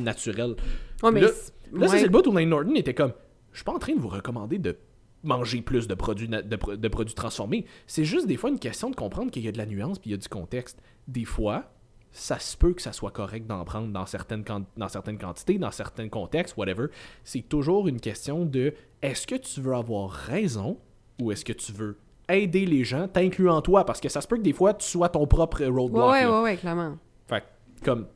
[1.13, 1.99] mais Là- c'est- Là, ça, ouais.
[2.01, 3.13] c'est le bout où Lane Norton était comme
[3.53, 4.77] Je suis pas en train de vous recommander de
[5.23, 7.65] manger plus de produits, de, pro- de produits transformés.
[7.87, 10.11] C'est juste des fois une question de comprendre qu'il y a de la nuance puis
[10.11, 10.81] il y a du contexte.
[11.09, 11.73] Des fois,
[12.13, 14.45] ça se peut que ça soit correct d'en prendre dans certaines,
[14.77, 16.87] dans certaines quantités, dans certains contextes, whatever.
[17.25, 20.79] C'est toujours une question de est-ce que tu veux avoir raison
[21.21, 21.99] ou est-ce que tu veux
[22.31, 25.09] aider les gens, t'incluant toi, parce que ça se peut que des fois tu sois
[25.09, 26.13] ton propre roadblock.
[26.13, 26.97] Ouais, ouais, ouais, ouais, clairement.
[27.27, 27.43] Fait
[27.85, 28.07] comme,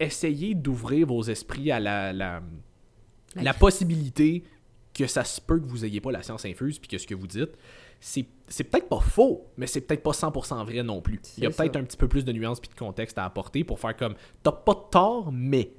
[0.00, 4.44] essayez d'ouvrir vos esprits à la, la, possibilité
[4.94, 7.14] que ça se peut que vous ayez pas la science infuse puis que ce que
[7.14, 7.50] vous dites,
[8.00, 11.20] c'est peut-être pas faux, mais c'est peut-être pas 100% vrai non plus.
[11.36, 13.64] Il y a peut-être un petit peu plus de nuances puis de contexte à apporter
[13.64, 15.72] pour faire comme, t'as pas de tort, mais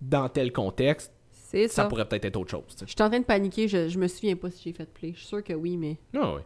[0.00, 1.84] dans tel contexte, ça, ça.
[1.86, 2.64] pourrait peut-être être autre chose.
[2.80, 5.12] Je suis en train de paniquer, je, je me souviens pas si j'ai fait play.
[5.12, 5.98] Je suis sûre que oui, mais.
[6.14, 6.42] Ah ouais.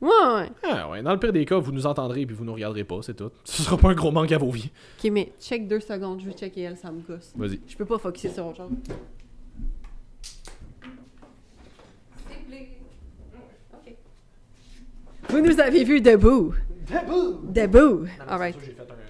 [0.00, 0.50] Ouais, ouais.
[0.62, 1.02] Ah ouais.
[1.02, 3.30] Dans le pire des cas, vous nous entendrez puis vous nous regarderez pas, c'est tout.
[3.44, 4.70] Ce sera pas un gros manque à vos vies.
[5.02, 7.32] Ok, mais check deux secondes, je vais checker elle, ça me gosse.
[7.36, 7.60] Vas-y.
[7.66, 8.70] Je peux pas focusser sur autre chose.
[15.28, 16.54] Vous nous avez vu debout.
[17.44, 18.06] Debout.
[18.28, 18.56] Alright.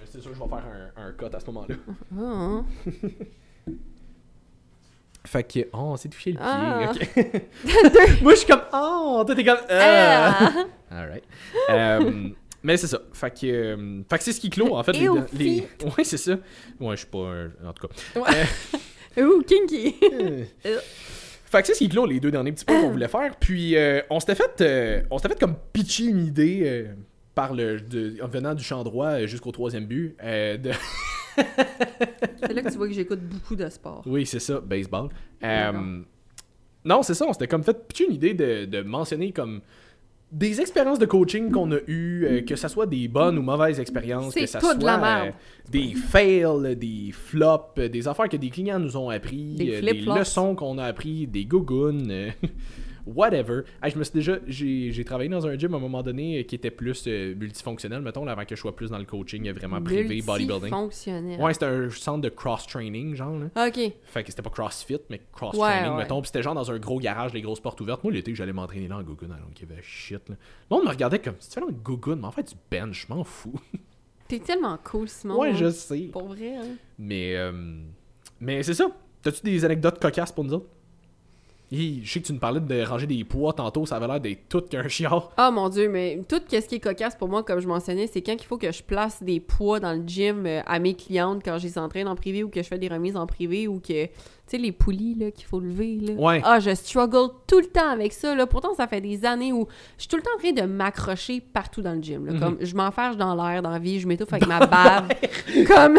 [0.05, 0.63] C'est sûr, que je vais faire
[0.97, 1.75] un, un cut à ce moment-là.
[2.17, 2.65] Hein.
[5.27, 6.45] Fait que, oh, on s'est touché le pied.
[6.47, 6.91] Ah.
[6.93, 8.21] ok.
[8.21, 9.79] Moi, je suis comme, oh, toi, t'es comme, euh.
[9.81, 10.53] Ah.
[10.89, 11.23] Alright.
[11.69, 12.29] Euh,
[12.63, 12.99] mais c'est ça.
[13.13, 14.95] Fait que, euh, fait que c'est ce qui clôt, en fait.
[14.95, 15.67] Et les.
[15.97, 16.31] Ouais, c'est ça.
[16.79, 17.19] Ouais, je suis pas.
[17.19, 18.19] un- En tout cas.
[18.19, 19.21] Ouais.
[19.23, 19.95] Ouh, kinky.
[21.45, 23.35] Fait que c'est ce qui clôt les deux derniers petits points qu'on voulait faire.
[23.39, 26.85] Puis, euh, on s'était fait, on s'était fait comme pitcher une idée
[27.35, 30.15] par le, de- en venant du champ droit jusqu'au troisième but.
[30.23, 30.71] de...
[31.37, 34.03] C'est là que tu vois que j'écoute beaucoup de sport.
[34.05, 35.09] Oui, c'est ça, baseball.
[35.43, 36.01] Euh,
[36.85, 39.61] non, c'est ça, on s'était comme fait une idée de, de mentionner comme
[40.31, 43.79] des expériences de coaching qu'on a eues, euh, que ça soit des bonnes ou mauvaises
[43.79, 45.27] expériences, que tout soit de la merde.
[45.27, 49.79] euh, des fails, des flops, euh, des affaires que des clients nous ont appris, Des
[49.81, 52.11] des leçons qu'on a appris, des gougounes,
[53.07, 53.63] whatever.
[53.81, 56.43] Hey, je me suis déjà, j'ai travaillé dans un gym à un moment donné euh,
[56.43, 59.47] qui était plus euh, multifonctionnel, mettons, là, avant que je sois plus dans le coaching
[59.47, 60.69] euh, vraiment privé, bodybuilding.
[60.69, 61.41] Fonctionnel.
[61.41, 63.67] Ouais, c'était un centre de cross-training, genre, là.
[63.67, 63.79] Ok.
[64.03, 66.03] Fait que c'était pas CrossFit, mais cross-training, Ouais, ouais.
[66.03, 66.21] mettons.
[66.21, 68.03] Puis c'était genre dans un gros garage, les grosses portes ouvertes.
[68.03, 69.27] Moi, l'été, j'allais m'entraîner là en Gogun.
[69.27, 70.27] I don't give a shit.
[70.29, 70.35] Là.
[70.69, 73.13] Le monde me regardait comme si tu fais Gogun, mais en fait, du bench, je
[73.13, 73.59] m'en fous.
[74.27, 75.39] T'es tellement cool, Simon.
[75.39, 75.55] ouais, hein.
[75.55, 76.09] je sais.
[76.11, 76.75] Pour vrai, hein.
[76.99, 77.51] Mais, euh,
[78.41, 78.87] mais c'est ça.
[79.21, 80.67] T'as-tu des anecdotes cocasses pour nous autres?
[81.71, 84.47] Je sais que tu nous parlais de ranger des poids tantôt, ça avait l'air d'être
[84.47, 85.31] tout qu'un chiard.
[85.37, 88.21] Oh mon dieu, mais tout ce qui est cocasse pour moi, comme je mentionnais, c'est
[88.21, 91.41] quand il faut que je place des poids dans le gym euh, à mes clientes
[91.43, 93.79] quand je les entraîne en privé ou que je fais des remises en privé ou
[93.79, 94.07] que,
[94.51, 95.97] sais, les poulies là, qu'il faut lever.
[96.01, 96.13] Là.
[96.13, 96.41] Ouais.
[96.43, 98.35] Ah, je struggle tout le temps avec ça.
[98.35, 98.45] Là.
[98.47, 101.41] Pourtant, ça fait des années où je suis tout le temps en train de m'accrocher
[101.41, 102.25] partout dans le gym.
[102.25, 102.33] là.
[102.33, 102.39] Mhm.
[102.39, 105.07] Comme je m'enferge dans l'air, dans la vie, je m'étouffe avec ma bave.
[105.67, 105.97] Comme,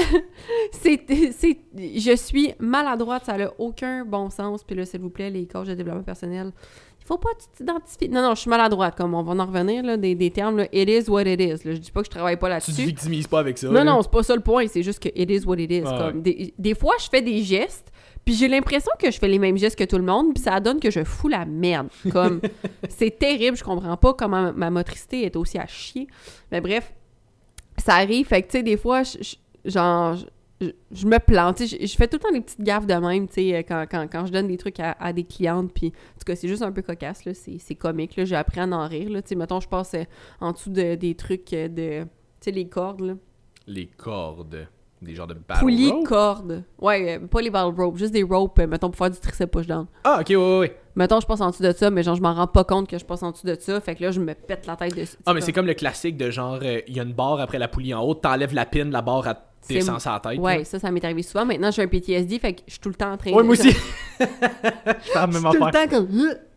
[0.72, 1.00] c'est,
[1.36, 4.62] c'est, je suis maladroite, ça n'a aucun bon sens.
[4.64, 6.52] Puis là, s'il vous plaît, les coachs de développement personnel,
[7.00, 8.08] il faut pas que tu t'identifies.
[8.10, 10.66] Non, non, je suis maladroite, comme on va en revenir, là, des, des termes, là,
[10.72, 11.66] it is what it is.
[11.66, 11.72] Là.
[11.74, 12.86] Je dis pas que je travaille pas Tu te là-dessus.
[12.86, 13.68] victimises pas avec ça.
[13.68, 13.84] Non, là.
[13.84, 15.82] non, c'est pas ça le point, c'est juste que it is what it is.
[15.86, 16.22] Ah comme ouais.
[16.22, 17.90] des, des fois, je fais des gestes,
[18.28, 20.60] puis j'ai l'impression que je fais les mêmes gestes que tout le monde, puis ça
[20.60, 21.88] donne que je fous la merde.
[22.12, 22.42] Comme,
[22.90, 26.06] c'est terrible, je comprends pas comment ma motricité est aussi à chier.
[26.52, 26.92] Mais bref,
[27.78, 30.16] ça arrive, fait que, tu sais, des fois, je, je- genre,
[30.60, 33.28] je, je me plante, je, je fais tout le temps des petites gaffes de même,
[33.28, 36.18] tu sais, quand, quand, quand je donne des trucs à, à des clientes, puis, en
[36.18, 39.08] tout cas, c'est juste un peu cocasse, là, c'est comique, là, appris à en rire,
[39.08, 39.96] là, tu sais, mettons, je passe
[40.40, 42.08] en dessous de, des trucs de, tu
[42.40, 43.14] sais, les cordes, là.
[43.66, 44.68] Les cordes.
[45.00, 46.06] Des genres de battle Poulies, rope?
[46.06, 46.64] cordes.
[46.80, 49.50] Ouais, euh, pas les battle ropes, juste des ropes, euh, mettons, pour faire du tricep
[49.50, 49.86] push-down.
[50.02, 50.76] Ah, ok, ouais, ouais, ouais.
[50.96, 52.98] Mettons, je passe en dessous de ça, mais genre, je m'en rends pas compte que
[52.98, 55.16] je passe en dessous de ça, fait que là, je me pète la tête dessus.
[55.26, 57.60] Ah, mais c'est comme le classique de genre, euh, il y a une barre après
[57.60, 59.36] la poulie en haut, t'enlèves la pin, la barre, elle
[59.68, 60.38] Descend sur la tête.
[60.38, 60.64] Ouais, là.
[60.64, 61.44] ça, ça m'est arrivé souvent.
[61.44, 63.46] Maintenant, j'ai un PTSD, fait que je suis tout le temps en train Ouais, de...
[63.46, 63.70] moi aussi.
[64.20, 66.08] Je la même suis tout le temps comme...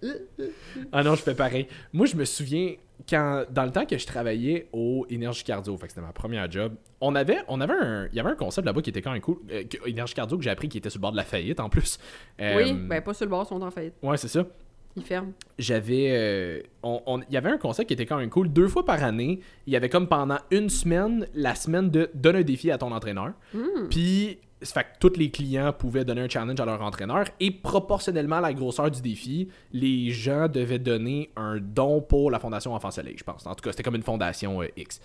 [0.92, 1.68] Ah non, je fais pareil.
[1.94, 2.74] Moi, je me souviens,
[3.08, 6.50] quand dans le temps que je travaillais au Énergie Cardio, fait que c'était ma première
[6.50, 9.12] job, on avait, on avait un, il y avait un concept là-bas qui était quand
[9.12, 11.24] même cool, euh, Énergie Cardio que j'ai appris qui était sur le bord de la
[11.24, 12.00] faillite en plus.
[12.40, 13.94] Euh, Oui, ben pas sur le bord, ils sont en faillite.
[14.02, 14.44] Ouais, c'est ça.
[14.96, 15.32] Ils ferment.
[15.58, 18.50] J'avais, euh, on- on- il y avait un concept qui était quand même cool.
[18.52, 22.36] Deux fois par année, il y avait comme pendant une semaine, la semaine de donne
[22.38, 23.32] un défi à ton entraîneur.
[23.54, 23.88] Hmm.
[23.90, 27.50] Puis, ça fait que tous les clients pouvaient donner un challenge à leur entraîneur et
[27.50, 32.76] proportionnellement à la grosseur du défi, les gens devaient donner un don pour la Fondation
[32.76, 33.48] Enfant Soleil, je pense.
[33.48, 35.00] En tout cas, c'était comme une fondation euh, X.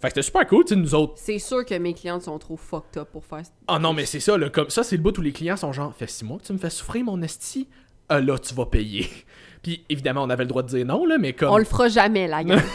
[0.00, 1.14] Fait que c'était super cool, tu sais, nous autres.
[1.16, 3.42] C'est sûr que mes clientes sont trop fucked up pour faire...
[3.68, 5.72] Ah non, mais c'est ça, là, comme ça, c'est le bout où les clients sont
[5.72, 7.68] genre, fait six mois que tu me fais souffrir, mon esti,
[8.08, 9.06] Ah, là, tu vas payer.
[9.62, 11.48] Puis évidemment, on avait le droit de dire non, là, mais comme.
[11.50, 12.60] On le fera jamais, la gueule.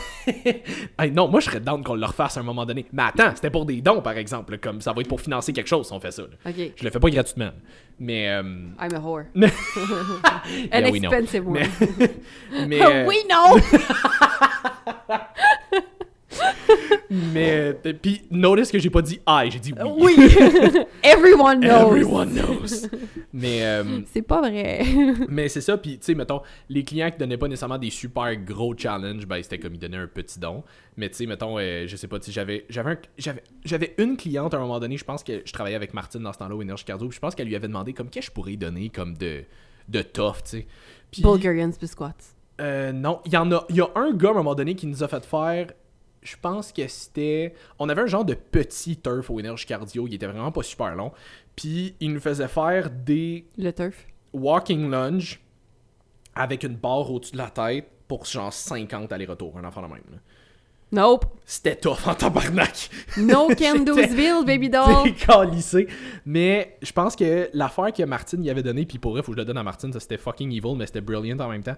[1.00, 2.86] Hey, non, moi je serais down qu'on le refasse à un moment donné.
[2.92, 4.60] Mais attends, c'était pour des dons par exemple.
[4.60, 6.22] Comme ça va être pour financer quelque chose si on fait ça.
[6.24, 6.28] là.
[6.46, 6.56] OK.
[6.76, 7.50] Je le fais pas gratuitement.
[8.00, 8.30] Mais.
[8.30, 8.42] euh,
[8.80, 9.24] I'm a whore.
[9.36, 9.50] Yeah,
[10.88, 11.12] An we know.
[11.12, 11.58] expensive one.
[12.68, 12.68] mais.
[12.68, 13.58] mais, oui, non!
[17.10, 17.74] Mais.
[17.86, 20.14] euh, Puis notice que j'ai pas dit I, j'ai dit oui.
[20.18, 20.30] oui!
[21.04, 21.88] Everyone knows!
[21.88, 22.88] Everyone knows.
[23.34, 23.64] mais.
[23.66, 24.84] euh, C'est pas vrai.
[25.30, 28.36] Mais c'est ça, puis tu sais, mettons, les clients qui donnaient pas nécessairement des super
[28.38, 30.64] gros challenges, ben c'était comme ils donnaient un petit don.
[30.98, 33.96] Mais tu sais, mettons, euh, je sais pas, tu sais, j'avais j'avais un- j'avais j'avais
[33.98, 36.40] une cliente à un moment donné, je pense que je travaillais avec Martine dans ce
[36.40, 38.36] temps-là au Énergie Cardio, puis je pense qu'elle lui avait demandé comme qu'est-ce que je
[38.36, 39.44] pourrais donner comme de
[39.88, 40.68] de tough, tu sais.
[41.22, 42.06] Bulgarian biscuits.
[42.62, 44.76] euh, non, il y en a il y a un gars à un moment donné
[44.76, 45.68] qui nous a fait faire
[46.22, 50.14] je pense que c'était on avait un genre de petit turf au Énergie Cardio, il
[50.16, 51.12] était vraiment pas super long,
[51.56, 54.06] puis il nous faisait faire des Le turf?
[54.34, 55.40] walking lunge
[56.36, 60.04] avec une barre au-dessus de la tête pour genre 50 allers-retours, un enfant de même.
[60.12, 60.18] là.
[60.92, 61.26] Nope.
[61.46, 62.90] C'était tough en tabarnak.
[63.18, 65.04] No Kendallsville, baby doll.
[65.04, 65.88] Décalissé.
[66.26, 69.38] Mais je pense que l'affaire que Martine y avait donnée, puis pour vrai, faut que
[69.38, 71.76] je le donne à Martine, ça c'était fucking evil, mais c'était brilliant en même temps.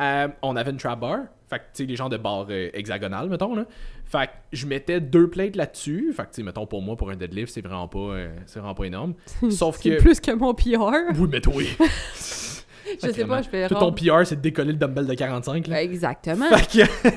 [0.00, 2.70] Euh, on avait une trap bar, fait que tu sais, les gens de barre euh,
[2.74, 3.64] hexagonale, mettons, là.
[4.04, 7.10] Fait que je mettais deux plates là-dessus, fait que tu sais, mettons, pour moi, pour
[7.10, 9.14] un deadlift, c'est vraiment pas, euh, c'est vraiment pas énorme.
[9.50, 10.00] Sauf C'est que.
[10.00, 11.12] plus que mon PR.
[11.18, 11.62] Oui, mais toi.
[13.02, 15.66] Je sais pas, je fais Tout ton PR, c'est de décoller le dumbbell de 45,
[15.66, 15.82] là.
[15.82, 16.46] Exactement.
[16.48, 17.10] Fait que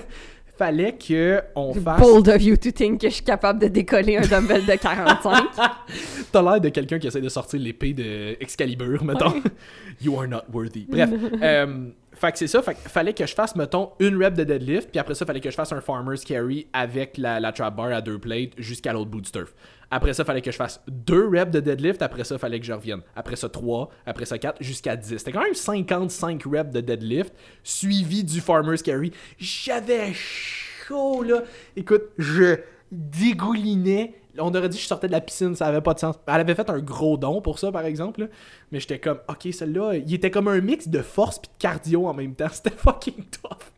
[0.60, 2.02] fallait que on fasse.
[2.02, 5.43] Bold of you to think que je suis capable de décoller un dumbbell de 45.
[6.32, 9.41] T'as l'air de quelqu'un qui essaie de sortir l'épée de Excalibur, mettons.
[10.02, 10.86] you are not worthy.
[10.88, 11.10] Bref,
[11.41, 12.62] euh, fait que c'est ça.
[12.62, 15.56] Fallait que je fasse, mettons, une rep de deadlift, puis après ça, fallait que je
[15.56, 19.22] fasse un farmer's carry avec la, la trap bar à deux plates jusqu'à l'autre bout
[19.22, 19.54] du turf.
[19.91, 22.02] Après ça, fallait que je fasse deux reps de deadlift.
[22.02, 23.02] Après ça, fallait que je revienne.
[23.15, 23.89] Après ça, trois.
[24.06, 24.62] Après ça, quatre.
[24.62, 25.17] Jusqu'à 10.
[25.17, 29.12] C'était quand même 55 reps de deadlift suivi du farmer's carry.
[29.38, 31.43] J'avais chaud, là.
[31.76, 32.58] Écoute, je
[32.91, 34.18] dégoulinais.
[34.39, 36.15] On aurait dit que je sortais de la piscine, ça avait pas de sens.
[36.28, 38.21] Elle avait fait un gros don pour ça, par exemple.
[38.21, 38.28] là.
[38.71, 42.08] Mais j'étais comme, ok, celle-là, il était comme un mix de force puis de cardio
[42.08, 42.49] en même temps.
[42.52, 43.71] C'était fucking tough.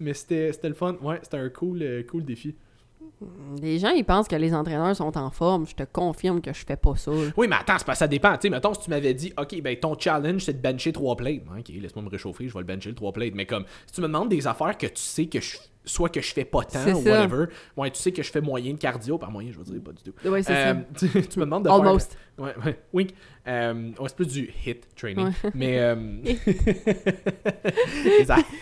[0.00, 0.96] Mais c'était le fun.
[1.02, 2.54] Ouais, c'était un cool, euh, cool défi.
[3.60, 5.66] Les gens, ils pensent que les entraîneurs sont en forme.
[5.66, 7.10] Je te confirme que je fais pas ça.
[7.36, 8.32] Oui, mais attends, pas ça dépend.
[8.34, 11.16] Tu sais, mettons, si tu m'avais dit, OK, ben ton challenge, c'est de bencher 3
[11.16, 11.42] plates.
[11.58, 13.34] OK, laisse-moi me réchauffer, je vais le bencher le 3 plates.
[13.34, 16.20] Mais comme, si tu me demandes des affaires que tu sais que je, soit que
[16.20, 17.22] je fais pas tant ou ça.
[17.22, 17.46] whatever.
[17.76, 19.18] Ouais, tu sais que je fais moyen de cardio.
[19.18, 20.12] Par moyen, je veux dire, pas du tout.
[20.28, 22.12] Ouais, c'est Euh, tu, tu me demandes de Almost.
[22.36, 22.44] faire.
[22.46, 23.06] Ouais, ouais, oui.
[23.48, 25.26] Euh, ouais, c'est plus du hit training.
[25.26, 25.32] Ouais.
[25.54, 25.78] Mais.
[25.78, 25.94] Euh...
[26.24, 26.38] I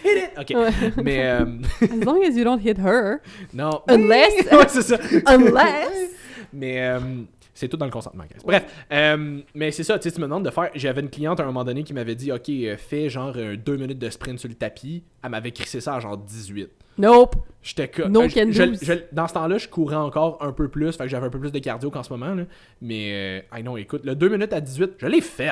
[0.05, 0.31] hit it?
[0.39, 0.55] Ok.
[1.03, 1.27] Mais.
[1.27, 1.45] euh,
[1.83, 3.19] As long as you don't hit her.
[3.53, 3.83] non.
[3.89, 4.99] Unless- ouais, c'est ça.
[5.27, 6.11] Unless.
[6.53, 7.01] Mais euh,
[7.55, 8.25] c'est tout dans le consentement.
[8.25, 8.41] guys.
[8.45, 10.71] Bref, euh, mais c'est ça, tu me demandes de faire.
[10.75, 13.99] J'avais une cliente à un moment donné qui m'avait dit Ok, fais genre deux minutes
[13.99, 15.03] de sprint sur le tapis.
[15.23, 16.71] Elle m'avait crissé ça à genre 18.
[16.99, 17.37] Nope.
[17.63, 18.13] J'étais comme.
[18.13, 18.79] No euh, je- can je- do's.
[18.83, 20.93] je- dans ce temps-là, je courais encore un peu plus.
[20.97, 22.35] Fait que j'avais un peu plus de cardio qu'en ce moment.
[22.35, 22.45] Là.
[22.81, 25.51] Mais, euh, I know, écoute, le 2 minutes à 18, je l'ai fait.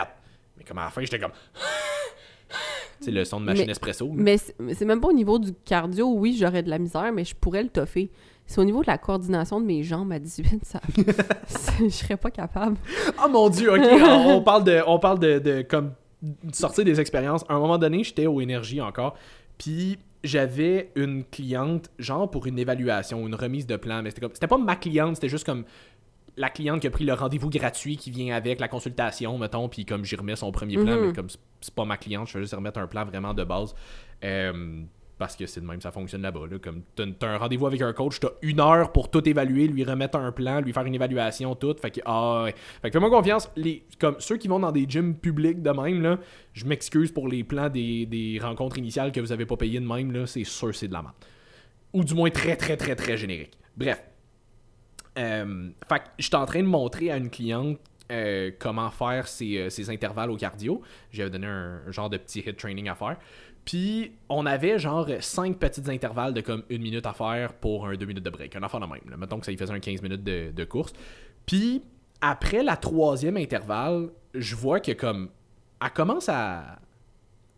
[0.56, 1.32] Mais comme à la fin, j'étais comme.
[3.00, 4.06] c'est le son de machine Mais- espresso.
[4.06, 4.12] là.
[4.16, 7.35] Mais c'est même pas au niveau du cardio, oui, j'aurais de la misère, mais je
[7.35, 8.11] pourrais le toffer.
[8.46, 10.80] C'est au niveau de la coordination de mes jambes à 18, ça.
[11.80, 12.76] je serais pas capable.
[13.24, 13.82] Oh mon dieu, ok,
[14.26, 17.44] on parle de, on parle de, de comme de sortir des expériences.
[17.48, 19.16] À un moment donné, j'étais au énergie encore,
[19.59, 24.35] puis j'avais une cliente genre pour une évaluation, une remise de plan, mais c'était comme,
[24.35, 25.65] c'était pas ma cliente, c'était juste comme
[26.37, 29.87] la cliente qui a pris le rendez-vous gratuit qui vient avec la consultation, mettons, puis
[29.87, 31.07] comme j'y remets son premier plan, Mhm.
[31.07, 33.75] mais comme c'est- pas ma cliente, je fais juste remettre un plan vraiment de base.
[34.23, 34.83] Euh,
[35.18, 36.46] parce que c'est de même, ça fonctionne là-bas.
[36.50, 36.59] Là.
[36.59, 39.83] Comme t'as, t'as un rendez-vous avec un coach, t'as une heure pour tout évaluer, lui
[39.85, 41.74] remettre un plan, lui faire une évaluation, tout.
[41.81, 42.46] Fait que, ah.
[42.83, 43.50] Fait que fais-moi confiance.
[43.57, 46.18] Les, comme ceux qui vont dans des gyms publics de même, là,
[46.52, 49.87] je m'excuse pour les plans des, des rencontres initiales que vous avez pas payé de
[49.87, 51.14] même, là, c'est sûr c'est de la merde.
[51.92, 53.57] Ou du moins très, très, très, très générique.
[53.76, 54.02] Bref.
[55.18, 57.79] Euh, fait que j'étais en train de montrer à une cliente
[58.12, 60.83] euh, comment faire euh, ses intervalles au cardio.
[61.11, 63.16] J'avais donné un genre de petit hit training à faire.
[63.66, 67.96] Puis on avait genre 5 petits intervalles de comme une minute à faire pour un
[67.96, 68.57] 2 minutes de break.
[68.57, 69.11] Un enfant de même.
[69.11, 69.16] Là.
[69.18, 70.92] Mettons que ça lui faisait un 15 minutes de, de course.
[71.44, 71.83] Puis
[72.20, 75.29] après la troisième intervalle, je vois que comme
[75.85, 76.79] elle commence à.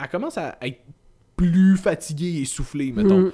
[0.00, 0.80] Elle commence à être
[1.36, 3.18] plus fatiguée et essoufflée, mettons.
[3.18, 3.32] Mhm.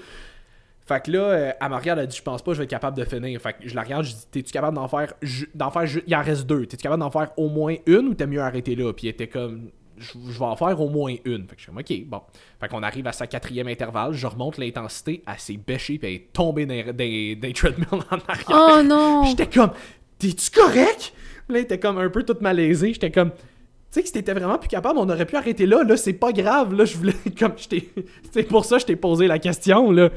[0.86, 2.64] Fait que là, euh, elle me regarde, elle dit Je pense pas que je vais
[2.64, 3.40] être capable de finir.
[3.40, 5.14] Fait que je la regarde, je dis T'es-tu capable d'en faire.
[5.54, 6.66] d'en faire Il en reste deux.
[6.66, 9.28] T'es-tu capable d'en faire au moins une ou t'as mieux arrêter là Puis elle était
[9.28, 11.46] comme Je je vais en faire au moins une.
[11.48, 12.20] Fait que je suis comme Ok, bon.
[12.60, 16.14] Fait qu'on arrive à sa quatrième intervalle, je remonte l'intensité, elle s'est bêchée, puis elle
[16.14, 18.50] est tombée dans des, des treadmills en arrière.
[18.50, 19.24] Oh non!
[19.24, 19.70] J'étais comme,
[20.18, 21.12] t'es-tu correct?
[21.48, 22.92] Là, était comme un peu toute malaisée.
[22.94, 23.36] J'étais comme, tu
[23.90, 25.82] sais que si t'étais vraiment plus capable, on aurait pu arrêter là.
[25.84, 26.74] Là, c'est pas grave.
[26.74, 27.90] Là, je voulais, comme, je t'ai-
[28.32, 30.08] c'est pour ça que je t'ai posé la question, là.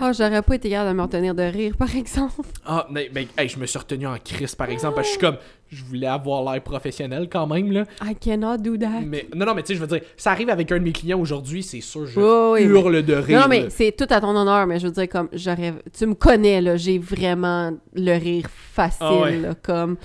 [0.00, 2.42] Oh, j'aurais pas été capable de me retenir de rire, par exemple.
[2.66, 5.18] Ah, mais, mais, hey, je me suis retenu en crise, par exemple, parce que je
[5.18, 5.36] suis comme,
[5.70, 7.84] je voulais avoir l'air professionnel quand même, là.
[8.02, 9.00] I cannot do that.
[9.04, 10.92] Mais, non, non, mais tu sais, je veux dire, ça arrive avec un de mes
[10.92, 13.40] clients aujourd'hui, c'est sûr, je hurle de rire.
[13.40, 15.74] Non, mais c'est tout à ton honneur, mais je veux dire, comme, j'aurais.
[15.96, 19.36] Tu me connais, là, j'ai vraiment le rire facile, Ah ouais.
[19.38, 19.96] là, comme.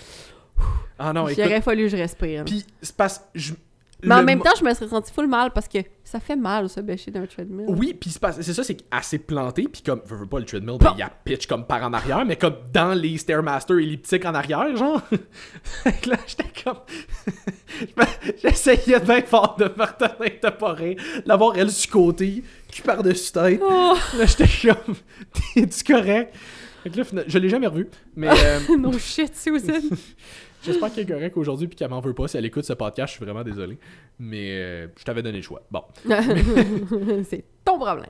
[0.97, 2.43] Ah non, aurait fallu que je respire.
[2.45, 3.53] Puis, c'est parce je-
[4.03, 6.69] mais en même temps, je me serais senti full mal parce que ça fait mal,
[6.69, 7.65] ça, bêcher d'un treadmill.
[7.69, 10.93] Oui, puis c'est ça, c'est s'est plantée, puis comme, veux, veux pas le treadmill, ben,
[10.95, 14.33] il y a pitch comme par en arrière, mais comme dans les Stairmaster elliptiques en
[14.33, 15.01] arrière, genre.
[15.85, 16.79] Là, j'étais comme.
[18.41, 23.31] J'essayais bien fort de me retenir de pas rire, d'avoir elle sur côté, qui par-dessus
[23.31, 23.61] tête.
[23.63, 24.95] Oh, Là, j'étais comme,
[25.53, 26.35] t'es-tu correct?
[26.83, 29.81] Fait que là, je l'ai jamais revu, mais euh, no shit, Susan.
[30.63, 32.27] J'espère qu'elle est correcte aujourd'hui, puis qu'elle m'en veut pas.
[32.27, 33.77] Si elle écoute ce podcast, je suis vraiment désolé.
[34.19, 35.61] Mais euh, je t'avais donné le choix.
[35.71, 35.83] Bon.
[37.29, 38.05] c'est ton problème.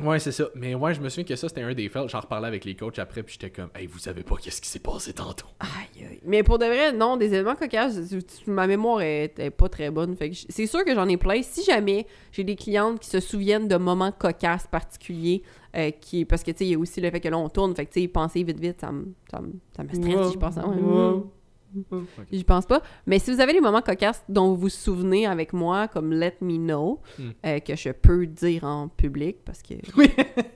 [0.00, 0.44] Ouais, c'est ça.
[0.54, 2.08] Mais ouais, je me souviens que ça, c'était un des fails.
[2.08, 4.68] J'en reparlais avec les coachs après, puis j'étais comme, hey, vous savez pas qu'est-ce qui
[4.68, 5.46] s'est passé tantôt.
[5.58, 6.20] Aïe, aïe.
[6.24, 7.98] Mais pour de vrai, non, des éléments cocasses,
[8.46, 10.16] ma mémoire est, est pas très bonne.
[10.16, 11.42] Fait que c'est sûr que j'en ai plein.
[11.42, 15.42] Si jamais j'ai des clientes qui se souviennent de moments cocasses particuliers,
[15.76, 17.48] euh, qui, parce que tu sais, il y a aussi le fait que là on
[17.48, 20.26] tourne, fait que tu sais, penser vite vite, ça me, ça me, ça me stresse
[20.28, 21.22] si je pense à ouais.
[22.32, 22.82] J'y pense pas.
[23.06, 26.36] Mais si vous avez des moments cocasses dont vous vous souvenez avec moi, comme Let
[26.40, 27.30] Me Know, Hmm.
[27.46, 29.74] euh, que je peux dire en public, parce que.
[29.96, 30.08] Oui.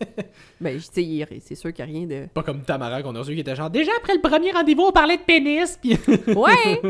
[0.60, 2.28] ben, tu sais, c'est sûr qu'il n'y a rien de.
[2.32, 4.92] Pas comme Tamara qu'on a reçu qui était genre, déjà après le premier rendez-vous, on
[4.92, 5.96] parlait de pénis, puis.
[6.36, 6.80] Ouais!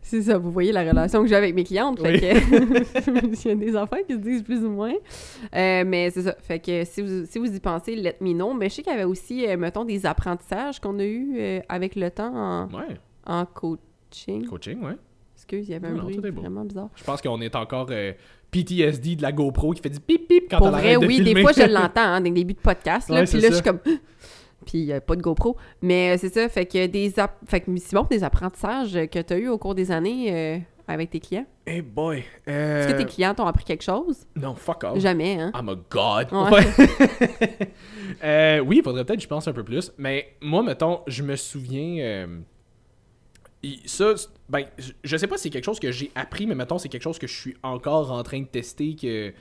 [0.00, 2.00] c'est ça, vous voyez la relation que j'ai avec mes clientes.
[2.00, 2.20] Fait Oui.
[2.20, 4.94] que il y a des enfants qui se disent plus ou moins.
[5.54, 6.34] Euh, mais c'est ça.
[6.40, 8.52] Fait que si vous, si vous y pensez, let me know.
[8.54, 11.96] Mais je sais qu'il y avait aussi, euh, mettons, des apprentissages qu'on a eu avec
[11.96, 14.46] le temps en, Ouais, en coaching.
[14.46, 14.96] coaching, ouais.
[15.36, 16.88] Excuse, il y avait un Non, bruit vraiment bizarre.
[16.94, 18.12] Je pense qu'on est encore euh,
[18.50, 21.40] PTSD de la GoPro qui fait du pip pip quand Pour vrai, de oui, des
[21.40, 23.08] fois, je l'entends hein, dans les débuts de podcast.
[23.08, 23.80] Là, Ouais, puis là, je suis comme...
[24.64, 25.56] Puis a pas de GoPro.
[25.80, 29.38] Mais euh, c'est ça, fait que des, app- fait que, des apprentissages que tu as
[29.38, 31.46] eu au cours des années euh, avec tes clients.
[31.66, 32.18] Hey boy.
[32.46, 32.96] Est-ce que Euh...
[32.98, 34.24] tes clients t'ont appris quelque chose?
[34.36, 35.00] Non, fuck off.
[35.00, 35.50] Jamais, hein?
[35.56, 36.28] I'm a god.
[36.32, 37.68] Ouais.
[38.24, 39.90] Euh, oui, il faudrait peut-être que je pense un peu plus.
[39.98, 42.28] Mais moi, mettons, je me souviens.
[43.86, 44.14] Ça,
[44.48, 44.64] ben,
[45.04, 47.18] je- sais pas si c'est quelque chose que j'ai appris, mais mettons, c'est quelque chose
[47.18, 48.94] que je suis encore en train de tester.
[48.96, 49.32] Que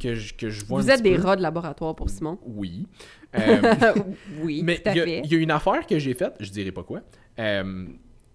[0.00, 1.22] que je, que je vois Vous un êtes petit des peu.
[1.22, 2.38] rats de laboratoire pour Simon.
[2.44, 2.86] Oui.
[3.36, 3.92] Euh,
[4.42, 5.20] oui, mais tout à il y, a- fait.
[5.24, 7.00] il y a une affaire que j'ai faite, je dirais pas quoi,
[7.40, 7.86] euh,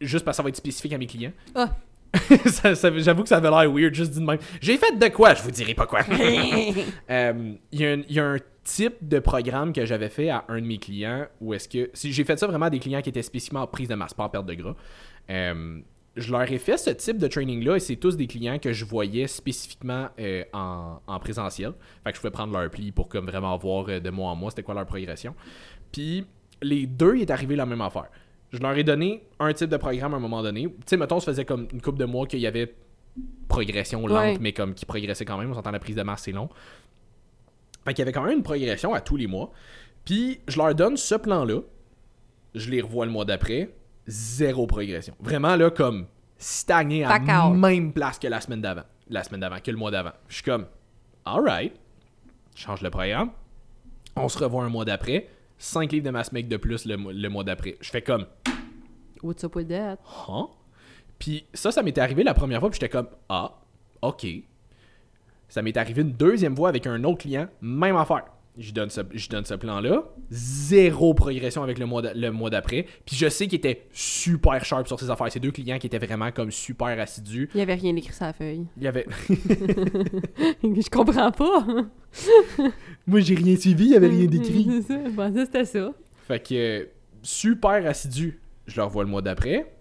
[0.01, 1.31] juste parce que ça va être spécifique à mes clients.
[1.55, 1.73] Ah.
[2.47, 4.39] Ça- ça- J'avoue que ça avait l'air weird, juste dit de même.
[4.59, 5.35] J'ai fait de quoi?
[5.35, 6.01] Je vous dirai pas quoi.
[7.09, 10.29] Euh, Il y, a un- il y a un type de programme que j'avais fait
[10.29, 11.89] à un de mes clients où est-ce que.
[11.93, 14.13] Si j'ai fait ça vraiment à des clients qui étaient spécifiquement en prise de masse,
[14.13, 14.75] pas en perte de gras.
[15.29, 15.79] Euh,
[16.15, 18.83] je leur ai fait ce type de training-là et c'est tous des clients que je
[18.83, 21.73] voyais spécifiquement euh, en, en présentiel.
[22.03, 24.35] Fait que je pouvais prendre leur pli pour comme vraiment voir euh, de mois en
[24.35, 25.35] mois c'était quoi leur progression.
[25.91, 26.25] Puis
[26.61, 28.09] les deux, il est arrivé la même affaire.
[28.51, 30.63] Je leur ai donné un type de programme à un moment donné.
[30.63, 32.73] Tu sais, mettons, ça faisait comme une couple de mois qu'il y avait
[33.47, 34.37] progression lente, Ouais.
[34.41, 35.51] mais comme qui progressait quand même.
[35.51, 36.49] On s'entend la prise de masse, c'est long.
[37.85, 39.51] Fait qu'il y avait quand même une progression à tous les mois.
[40.03, 41.61] Puis je leur donne ce plan-là.
[42.55, 43.69] Je les revois le mois d'après.
[44.09, 45.13] Zéro progression.
[45.19, 47.09] Vraiment là, comme stagné à
[47.51, 47.55] out.
[47.57, 48.83] même place que la semaine d'avant.
[49.09, 50.11] La semaine d'avant, que le mois d'avant.
[50.27, 50.65] Je suis comme,
[51.25, 51.73] alright.
[52.55, 53.31] Je change le programme.
[54.15, 55.27] On se revoit un mois d'après.
[55.57, 57.77] 5 livres de masse mec de plus le, mois- le mois d'après.
[57.81, 58.25] Je fais comme,
[59.21, 59.97] What's up with that?
[60.27, 60.47] Huh?
[61.19, 63.59] Puis ça, ça m'était arrivé la première fois, puis j'étais comme Ah,
[64.01, 64.25] ok.
[65.49, 68.25] Ça m'est arrivé une deuxième fois avec un autre client, même affaire.
[68.61, 72.49] Je donne ce, je donne ce plan-là, zéro progression avec le mois d'a- le mois
[72.49, 72.85] d'après.
[73.05, 75.31] Puis je sais qu'il était super sharp sur ses affaires.
[75.31, 77.49] Ces deux clients qui étaient vraiment comme super assidus.
[77.55, 78.65] Il y avait rien écrit sur la feuille.
[78.75, 79.07] Il y avait.
[79.29, 81.65] je comprends pas.
[83.07, 85.93] Moi, j'ai rien suivi, il y avait C'est ça, pensais que c'était ça.
[86.27, 86.89] Fait que
[87.23, 89.73] super assidu, je le revois le mois d'après,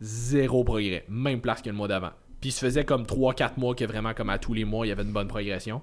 [0.00, 2.10] zéro progrès, même place que le mois d'avant.
[2.40, 4.90] Puis il se faisait comme 3-4 mois que vraiment comme à tous les mois, il
[4.90, 5.82] y avait une bonne progression.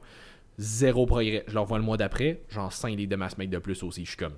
[0.58, 1.44] Zéro progrès.
[1.48, 4.06] Je le revois le mois d'après, genre 5 livres de masse mec de plus aussi.
[4.06, 4.36] Je suis comme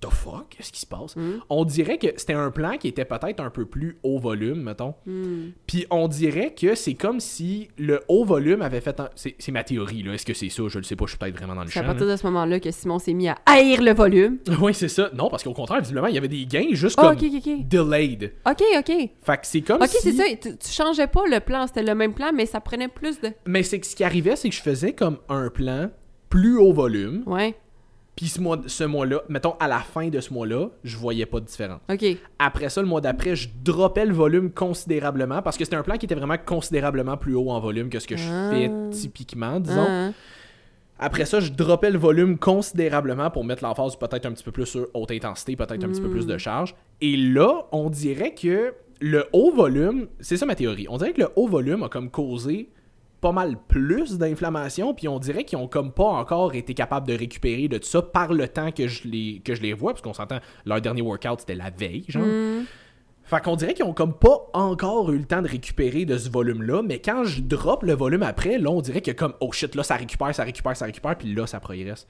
[0.00, 0.50] The fuck?
[0.50, 1.16] Qu'est-ce qui se passe?
[1.16, 1.40] Mm.
[1.50, 4.94] On dirait que c'était un plan qui était peut-être un peu plus haut volume, mettons.
[5.06, 5.48] Hmm.
[5.66, 9.00] Puis on dirait que c'est comme si le haut volume avait fait.
[9.00, 10.14] un- C'est c'est ma théorie, là.
[10.14, 10.62] Est-ce que c'est ça?
[10.68, 11.88] Je le sais pas, je suis peut-être vraiment dans le C'est à champ.
[11.88, 11.94] là.
[11.94, 14.38] partir de ce moment-là que Simon s'est mis à haïr le volume.
[14.60, 15.10] Oui, c'est ça.
[15.14, 17.42] Non, parce qu'au contraire, visiblement, il y avait des gains juste Ah, comme ok, ok,
[17.46, 17.68] ok.
[17.68, 18.32] delayed.
[18.48, 18.86] Ok, ok.
[19.22, 19.98] Fait que c'est comme Ok, si...
[20.00, 20.24] c'est ça.
[20.40, 21.66] Tu, tu changeais pas le plan.
[21.66, 23.30] C'était le même plan, mais ça prenait plus de.
[23.46, 25.90] Mais c'est que ce qui arrivait, c'est que je faisais comme un plan
[26.28, 27.22] plus haut volume.
[27.26, 27.56] Ouais.
[28.18, 31.38] Puis ce mois, ce mois-là, mettons à la fin de ce mois-là, je voyais pas
[31.38, 31.80] de différence.
[32.40, 35.96] Après ça, le mois d'après, je droppais le volume considérablement parce que c'était un plan
[35.98, 38.50] qui était vraiment considérablement plus haut en volume que ce que je Ah.
[38.50, 39.86] fais typiquement, disons.
[39.88, 40.10] Ah,
[40.98, 44.66] Après ça, je droppais le volume considérablement pour mettre l'emphase peut-être un petit peu plus
[44.66, 46.74] sur haute intensité, peut-être un petit peu plus de charge.
[47.00, 51.20] Et là, on dirait que le haut volume, c'est ça ma théorie, on dirait que
[51.20, 52.68] le haut volume a comme causé
[53.20, 57.14] pas mal plus d'inflammation, puis on dirait qu'ils ont comme pas encore été capables de
[57.14, 60.02] récupérer de tout ça par le temps que je les, que je les vois, parce
[60.02, 62.24] qu'on s'entend, leur dernier workout c'était la veille, genre.
[62.24, 62.64] hmm.
[63.24, 66.30] Fait qu'on dirait qu'ils ont comme pas encore eu le temps de récupérer de ce
[66.30, 69.74] volume-là, mais quand je drop le volume après, là, on dirait que comme, oh shit,
[69.74, 72.06] là, ça récupère, ça récupère, ça récupère, puis là, ça progresse.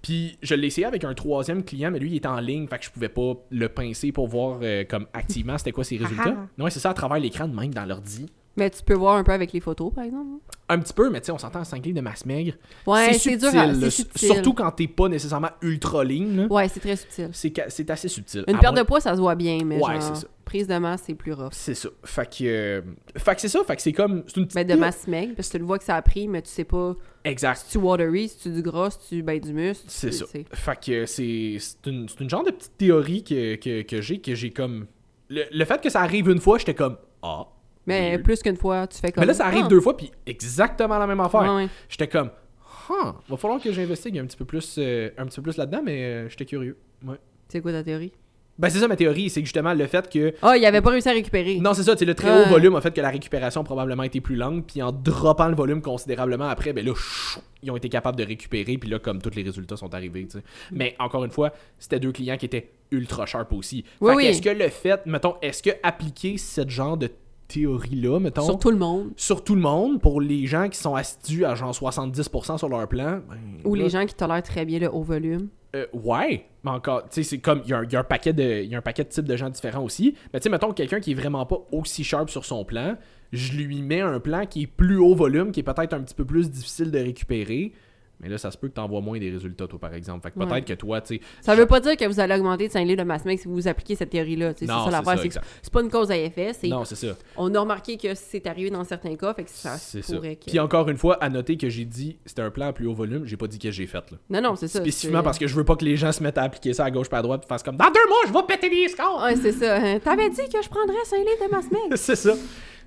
[0.00, 2.78] Puis je l'ai essayé avec un troisième client, mais lui, il était en ligne, fait
[2.78, 6.36] que je pouvais pas le pincer pour voir euh, comme activement c'était quoi ses résultats.
[6.56, 8.26] non, c'est ça, à travers l'écran de même, dans l'ordi.
[8.56, 10.40] Mais tu peux voir un peu avec les photos, par exemple.
[10.68, 12.54] Un petit peu, mais tu sais, on s'entend à 5 livres de masse maigre.
[12.86, 13.50] Ouais, c'est dur.
[13.54, 14.28] à- subtil.
[14.28, 16.46] surtout quand t'es pas nécessairement ultra là.
[16.50, 17.28] Ouais, c'est très subtil.
[17.32, 18.44] C'est assez subtil.
[18.48, 20.26] Une À perte moins- de poids, ça se voit bien, mais Ouais, genre, ça.
[20.44, 21.50] prise de masse, c'est plus rough.
[21.52, 21.88] C'est ça.
[22.04, 22.80] Fait que, euh,
[23.16, 23.62] fait que c'est ça.
[23.64, 24.24] Fait que c'est comme.
[24.26, 24.54] C'est une petite.
[24.56, 26.48] Mais de masse maigre, parce que tu le vois que ça a pris, mais tu
[26.48, 27.56] sais pas Exact.
[27.64, 29.84] si tu watery, si tu du gras, si tu ben du muscle.
[29.88, 30.24] C'est ça.
[30.26, 30.44] sais.
[30.52, 34.34] Fait que c'est c'est une, une genre de petite théorie que, que, que j'ai, que
[34.34, 34.86] j'ai comme...
[35.28, 37.46] Le, le fait que ça arrive une fois, j'étais comme «Ah!
[37.86, 39.68] Mais plus qu'une fois, tu fais comme Mais là, ça arrive Ah.
[39.68, 41.42] deux fois, puis exactement la même affaire.
[41.42, 41.68] Ouais, ouais.
[41.88, 42.30] J'étais comme
[42.88, 43.12] «Huh!
[43.28, 46.02] Va falloir que j'investigue un petit peu plus, euh, un petit peu plus là-dedans, mais
[46.04, 46.76] euh, j'étais curieux.
[47.04, 47.16] Ouais.
[47.48, 48.12] C'est quoi ta théorie?
[48.58, 50.32] Ben, c'est ça ma théorie, c'est que justement le fait que...
[50.40, 51.58] Ah, il avait pas réussi à récupérer.
[51.58, 54.02] Non, c'est ça, c'est le très haut volume a fait que la récupération a probablement
[54.02, 57.76] été plus longue, puis en droppant le volume considérablement après, ben là, chou, ils ont
[57.76, 60.44] été capables de récupérer, puis là, comme tous les résultats sont arrivés, tu sais.
[60.72, 63.84] Mais encore une fois, c'était deux clients qui étaient ultra sharp aussi.
[64.00, 64.26] Oui, fait que oui.
[64.26, 67.10] est-ce que le fait, mettons, est-ce que appliquer ce genre de
[67.48, 69.10] théorie-là, mettons, Sur tout le monde.
[69.16, 72.86] sur tout le monde, pour les gens qui sont assidus à genre 70% sur leur
[72.88, 75.48] plan, ben, Ou là, les gens qui tolèrent très bien le haut volume.
[75.74, 78.04] euh, ouais, mais encore, tu sais, c'est comme, il y, a un- y a un
[78.04, 80.14] paquet de, il y a un paquet de types de gens différents aussi.
[80.32, 82.96] Mais tu sais, mettons quelqu'un qui est vraiment pas aussi sharp sur son plan,
[83.32, 86.14] je lui mets un plan qui est plus haut volume, qui est peut-être un petit
[86.14, 87.72] peu plus difficile de récupérer.
[88.20, 90.22] Mais là, ça se peut que tu envoies moins des résultats, toi, par exemple.
[90.22, 90.46] Fait que Ouais.
[90.46, 91.20] peut-être que toi, tu sais.
[91.42, 93.68] Ça veut pas dire que vous allez augmenter de 5 livres de masse si vous
[93.68, 94.54] appliquez cette théorie-là.
[94.56, 95.32] C'est ça c'est l'affaire.
[95.32, 96.52] ça, c'est pas une cause à effet.
[96.64, 97.08] Non, c'est ça.
[97.36, 100.14] On a remarqué que c'est arrivé dans certains cas, fait que ça C'est ça.
[100.14, 100.46] pourrait que...
[100.46, 102.94] Puis encore une fois, à noter que j'ai dit c'était un plan à plus haut
[102.94, 104.18] volume, j'ai pas dit que j'ai fait là.
[104.30, 104.80] Non, non, c'est ça.
[104.80, 106.90] Spécifiquement parce que je veux pas que les gens se mettent à appliquer ça à
[106.90, 109.22] gauche pas à droite et fassent comme dans deux mois, je vais péter des scores.
[109.24, 109.76] Ouais, c'est ça.
[109.76, 109.98] hein.
[109.98, 111.66] T'avais dit que je prendrais 5 livres de masse
[112.00, 112.32] c'est ça.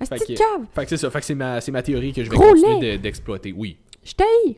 [0.08, 0.66] Fait que- cave.
[0.74, 1.10] Fait que c'est ça.
[1.10, 1.34] Fait que c'est
[1.70, 3.52] ma, théorie que je vais Gros continuer d'exploiter.
[3.56, 3.76] Oui.
[4.02, 4.56] Je t'haïs!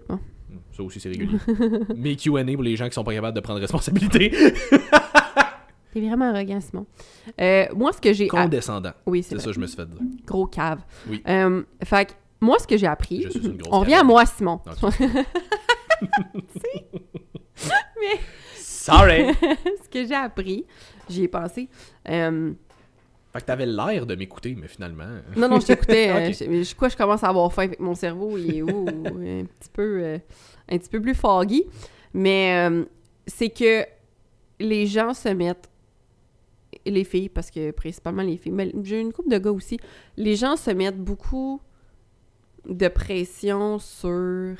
[0.77, 1.39] Ça aussi, c'est régulier.
[1.97, 4.31] Mes Q&A pour les gens qui sont pas capables de prendre responsabilité.
[5.93, 6.87] T'es vraiment arrogant, Simon.
[7.41, 8.25] Euh, moi, ce que j'ai...
[8.25, 8.93] a- Condescendant.
[9.05, 10.01] Oui, c'est ça que je me suis fait dire.
[10.27, 10.81] Gros cave.
[11.09, 11.23] Oui.
[11.29, 13.25] Euh, fait que, moi, ce que j'ai appris...
[13.25, 14.61] Je suis une grosse On revient à moi, Simon.
[14.83, 14.95] Ok.
[18.57, 19.33] Sorry!
[19.85, 20.65] ce que j'ai appris,
[21.09, 21.69] j'y ai pensé.
[22.09, 22.53] Euh,
[23.33, 25.05] Fait que t'avais l'air de m'écouter, mais finalement...
[25.37, 26.09] non, non, je t'écoutais.
[26.11, 26.35] euh, Ok.
[26.65, 28.37] je, que je commence à avoir faim avec mon cerveau.
[28.39, 30.19] Il est où, un petit peu,
[30.71, 31.65] un petit peu plus foggy.
[32.15, 32.85] Mais euh,
[33.27, 33.85] c'est que
[34.61, 35.69] les gens se mettent
[36.85, 39.79] les filles, parce que principalement les filles, mais j'ai une couple de gars aussi,
[40.17, 41.61] les gens se mettent beaucoup
[42.69, 44.57] de pression sur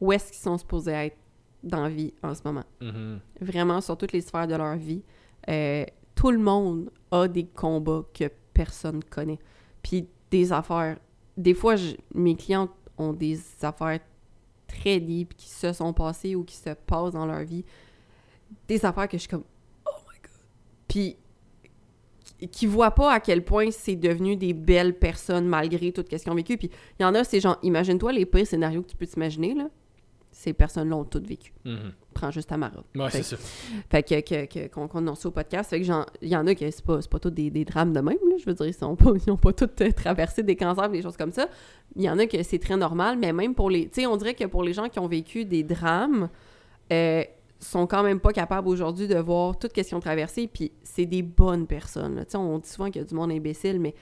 [0.00, 1.16] où est-ce qu'ils sont supposés être
[1.62, 2.64] dans la vie en ce moment.
[2.80, 3.20] Mhm.
[3.40, 5.02] Vraiment, sur toutes les sphères de leur vie.
[5.48, 5.84] Euh,
[6.14, 8.24] tout le monde a des combats que
[8.54, 9.38] personne connaît.
[9.82, 10.98] Puis des affaires.
[11.36, 12.68] Des fois, je- mes clients
[12.98, 14.00] ont des affaires
[14.70, 17.64] très deep qui se sont passées ou qui se passent dans leur vie.
[18.68, 19.44] Des affaires que je suis comme
[19.86, 20.30] Oh my god.
[20.88, 21.16] Puis
[22.50, 26.30] qui- voient pas à quel point c'est devenu des belles personnes malgré tout ce qu'ils
[26.30, 26.56] ont vécu.
[26.56, 29.54] Puis il y en a, c'est genre, imagine-toi les pires scénarios que tu peux t'imaginer,
[29.54, 29.68] là.
[30.32, 31.52] Ces personnes-là ont toutes vécu.
[31.64, 31.92] Mhm.
[32.14, 32.82] Prends juste Tamara.
[32.94, 33.36] Ouais, c'est ça.
[33.90, 35.70] fait que, qu'on, en soit au podcast.
[35.70, 35.86] Fait que
[36.22, 38.36] il y en a que c'est pas, pas tous des, des drames de même, là.
[38.38, 41.02] Je veux dire, ils sont pas, ils ont pas tous euh, traversé des cancers, des
[41.02, 41.48] choses comme ça.
[41.96, 43.88] Il y en a que c'est très normal, mais même pour les.
[43.88, 46.28] Tu sais, on dirait que pour les gens qui ont vécu des drames,
[46.92, 47.24] euh,
[47.60, 51.06] sont quand même pas capables aujourd'hui de voir tout ce qu'ils ont traversé, puis c'est
[51.06, 52.16] des bonnes personnes.
[52.16, 52.24] là.
[52.24, 53.94] Tu sais, on dit souvent qu'il y a du monde imbécile, mais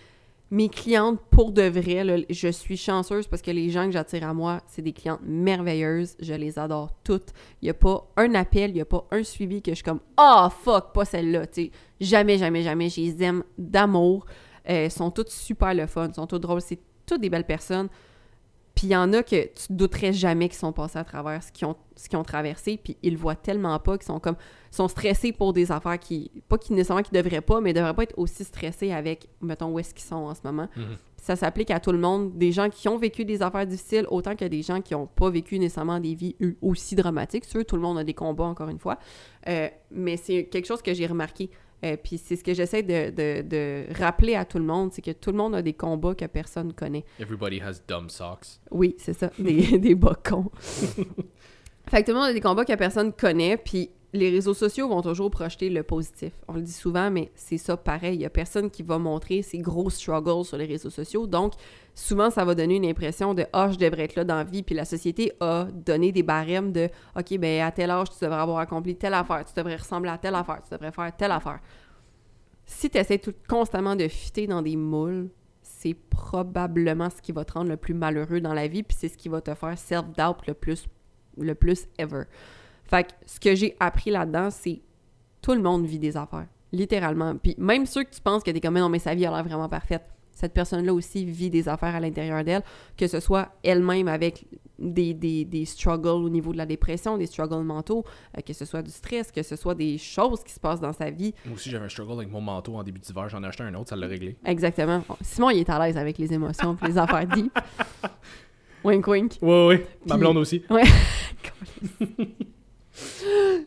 [0.51, 4.33] mes clientes, pour de vrai, je suis chanceuse parce que les gens que j'attire à
[4.33, 6.17] moi, c'est des clientes merveilleuses.
[6.21, 7.33] Je les adore toutes.
[7.61, 9.85] Il n'y a pas un appel, il n'y a pas un suivi que je suis
[9.85, 11.45] comme «Ah, fuck, pas celle-là!»
[12.01, 12.89] jamais, jamais, jamais.
[12.89, 14.25] Je les aime d'amour.
[14.71, 16.61] Euh, sont toutes super le fun, sont toutes drôles.
[16.63, 17.89] C'est toutes des belles personnes.
[18.79, 21.51] Puis il y en a que tu douterais jamais qu'ils sont passés à travers ce
[21.51, 24.37] qu'ils ont, ce qu'ils ont traversé, puis ils le voient tellement pas qu'ils sont comme
[24.71, 27.93] sont stressés pour des affaires qui pas qui nécessairement qu'ils devraient pas, mais ils devraient
[27.93, 30.69] pas être aussi stressés avec mettons où est-ce qu'ils sont en ce moment.
[30.77, 30.97] Mhm.
[31.17, 34.37] Ça s'applique à tout le monde, des gens qui ont vécu des affaires difficiles autant
[34.37, 37.47] que des gens qui ont pas vécu nécessairement des vies aussi dramatiques.
[37.47, 38.99] Sûr, tout le monde a des combats encore une fois,
[39.49, 41.51] Euh, mais c'est quelque chose que j'ai remarqué.
[41.85, 45.03] Euh, puis c'est ce que j'essaie de, de- de rappeler à tout le monde, c'est
[45.03, 47.05] que tout le monde a des combats que personne connaît.
[47.21, 48.47] Everybody has dumb socks.
[48.71, 50.51] Oui, c'est ça, des, des bas cons.
[51.89, 54.89] fait que tout le monde a des combats que personne connaît, puis les réseaux sociaux
[54.89, 56.33] vont toujours projeter le positif.
[56.49, 58.15] On le dit souvent, mais c'est ça pareil.
[58.15, 61.27] Il y a personne qui va montrer ses gros struggles sur les réseaux sociaux.
[61.27, 61.53] Donc,
[61.95, 64.63] souvent, ça va donner une impression de «Ah, je devrais être là dans la vie»,
[64.65, 66.89] puis la société a donné des barèmes de
[67.19, 70.17] «OK, ben à tel âge, tu devrais avoir accompli telle affaire, tu devrais ressembler à
[70.17, 71.61] telle affaire, tu devrais faire telle affaire.»
[72.65, 75.29] Si tu essaies tout, constamment de fitter dans des moules,
[75.63, 79.09] c'est probablement ce qui va te rendre le plus malheureux dans la vie, puis c'est
[79.09, 80.87] ce qui va te faire self-doubt le plus,
[81.37, 82.25] le plus ever.
[82.89, 84.81] Fait que ce que j'ai appris là-dedans, c'est
[85.43, 87.37] tout le monde vit des affaires, littéralement.
[87.37, 89.45] Puis même ceux que tu penses que t'es comme non mais sa vie a l'air
[89.45, 92.63] vraiment parfaite, cette personne-là aussi vit des affaires à l'intérieur d'elle,
[92.97, 94.47] que ce soit elle-même avec
[94.79, 98.05] des, des, des struggles au niveau de la dépression, des struggles mentaux,
[98.37, 100.93] euh, que ce soit du stress, que ce soit des choses qui se passent dans
[100.93, 101.35] sa vie.
[101.45, 103.29] Moi aussi, j'avais un struggle avec mon manteau en début d'hiver.
[103.29, 104.37] J'en ai acheté un autre, ça l'a réglé.
[104.45, 105.03] Exactement.
[105.23, 107.59] Simon, il est à l'aise avec les émotions et les affaires deep.
[108.85, 109.33] wink wink.
[109.43, 109.87] Ouais, ouais.
[110.07, 110.63] Ma blonde aussi.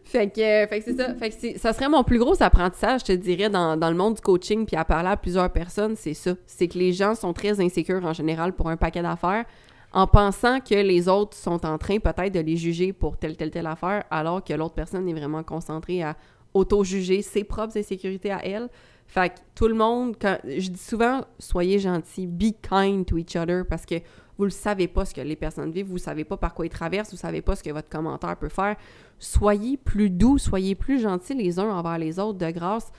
[0.03, 1.13] Fait que, euh, fait que c'est ça.
[1.15, 4.15] Fait que ça serait mon plus gros apprentissage, je te dirais, dans, dans le monde
[4.15, 6.33] du coaching, puis à parler à plusieurs personnes, c'est ça.
[6.45, 9.45] C'est que les gens sont très insécures en général pour un paquet d'affaires,
[9.93, 13.51] en pensant que les autres sont en train peut-être de les juger pour telle, telle,
[13.51, 16.15] telle affaire, alors que l'autre personne est vraiment concentrée à
[16.53, 18.69] auto-juger ses propres insécurités à elle.
[19.07, 20.15] Fait que tout le monde,
[20.45, 23.95] je dis souvent, soyez gentils, be kind to each other, parce que
[24.37, 26.65] vous ne savez pas ce que les personnes vivent, vous ne savez pas par quoi
[26.65, 28.75] ils traversent, vous ne savez pas ce que votre commentaire peut faire.
[29.23, 32.91] Soyez plus doux, soyez plus gentils les uns envers les autres, de grâce.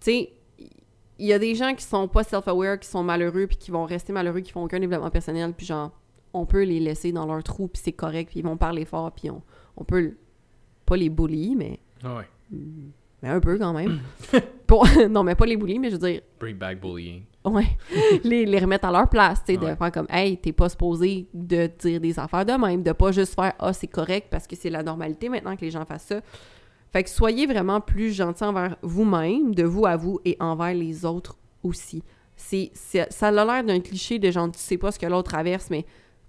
[0.00, 0.32] Tu sais,
[1.20, 3.84] il y a des gens qui sont pas self-aware, qui sont malheureux, puis qui vont
[3.84, 5.92] rester malheureux, qui font aucun développement personnel, puis genre,
[6.32, 9.12] on peut les laisser dans leur trou, puis c'est correct, puis ils vont parler fort,
[9.12, 9.40] puis on,
[9.76, 10.16] on peut
[10.84, 12.24] pas les bully, mais, Ah ouais.
[13.22, 14.00] mais un peu quand même.
[14.66, 17.22] Pour- non, mais pas les bully, mais je veux dire, Bring back bullying.
[17.52, 17.66] Ouais.
[18.24, 19.76] les, les remettre à leur place, tu sais, de Ouais.
[19.76, 23.34] faire comme, hey, t'es pas supposé de dire des affaires de même, de pas juste
[23.34, 26.20] faire, ah, c'est correct parce que c'est la normalité maintenant que les gens fassent ça.
[26.92, 31.04] Fait que soyez vraiment plus gentils envers vous-même, de vous à vous et envers les
[31.04, 32.02] autres aussi.
[32.34, 35.68] C'est, ça a l'air d'un cliché de genre, tu sais pas ce que l'autre traverse,
[35.70, 35.84] mais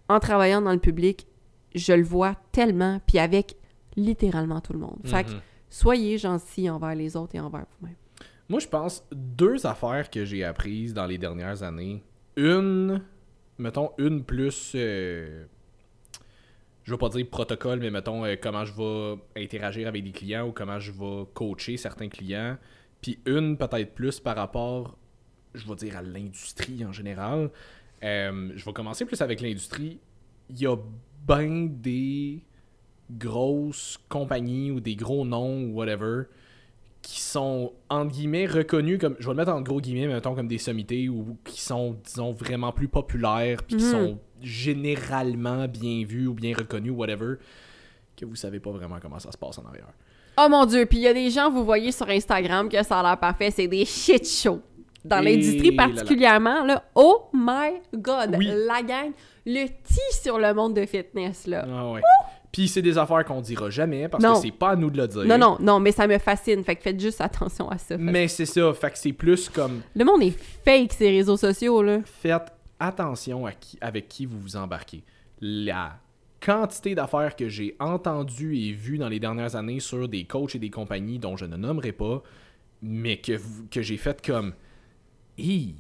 [0.10, 1.28] en travaillant dans le public,
[1.76, 3.56] je le vois tellement, puis avec
[3.96, 4.98] littéralement tout le monde.
[5.06, 5.40] Fait que Mhm.
[5.70, 7.96] soyez gentils envers les autres et envers vous-même.
[8.50, 12.02] Moi, je pense deux affaires que j'ai apprises dans les dernières années.
[12.36, 13.04] Une,
[13.60, 14.72] mettons, une plus.
[14.74, 15.46] euh,
[16.84, 20.48] je vais pas dire protocole, mais mettons euh, comment je vais interagir avec des clients
[20.48, 22.58] ou comment je vais coacher certains clients.
[23.02, 24.98] Puis une peut-être plus par rapport,
[25.54, 27.52] je vais dire, à l'industrie en général.
[28.04, 30.00] Euh, je vais commencer plus avec l'industrie.
[30.50, 30.76] Il y a
[31.28, 32.44] bien des
[33.12, 36.24] grosses compagnies ou des gros noms ou whatever
[37.02, 40.36] qui sont, entre guillemets, reconnus comme, je vais le mettre en gros guillemets, mais mettons
[40.36, 43.92] comme des sommités ou qui sont, disons, vraiment plus populaires puis qui Mhm.
[43.92, 47.36] sont généralement bien vus ou bien reconnus, whatever,
[48.18, 49.88] que vous savez pas vraiment comment ça se passe en arrière.
[50.38, 53.00] Oh mon dieu, puis il y a des gens, vous voyez sur Instagram que ça
[53.00, 54.62] a l'air parfait, c'est des shit shows.
[55.06, 55.94] Dans l'industrie là là.
[55.94, 58.50] particulièrement, là, oh my god, Oui.
[58.68, 59.12] la gang,
[59.46, 61.66] le tit sur le monde de fitness, là.
[61.70, 62.02] Ah ouais.
[62.52, 64.34] Puis c'est des affaires qu'on dira jamais parce Non.
[64.34, 65.24] que c'est pas à nous de le dire.
[65.26, 67.96] Non, non, non, mais ça me fascine, fait que faites juste attention à ça.
[67.98, 70.34] Mais c'est ça, fait que c'est plus comme Le monde est
[70.66, 72.00] fake, ces réseaux sociaux, là.
[72.06, 75.04] faites attention à qui, avec qui vous vous embarquez.
[75.42, 76.00] La
[76.44, 80.60] quantité d'affaires que j'ai entendues et vues dans les dernières années sur des coachs et
[80.60, 82.24] des compagnies dont je ne nommerai pas,
[82.82, 83.34] mais que,
[83.70, 84.54] que j'ai fait comme.
[85.38, 85.76] Hi.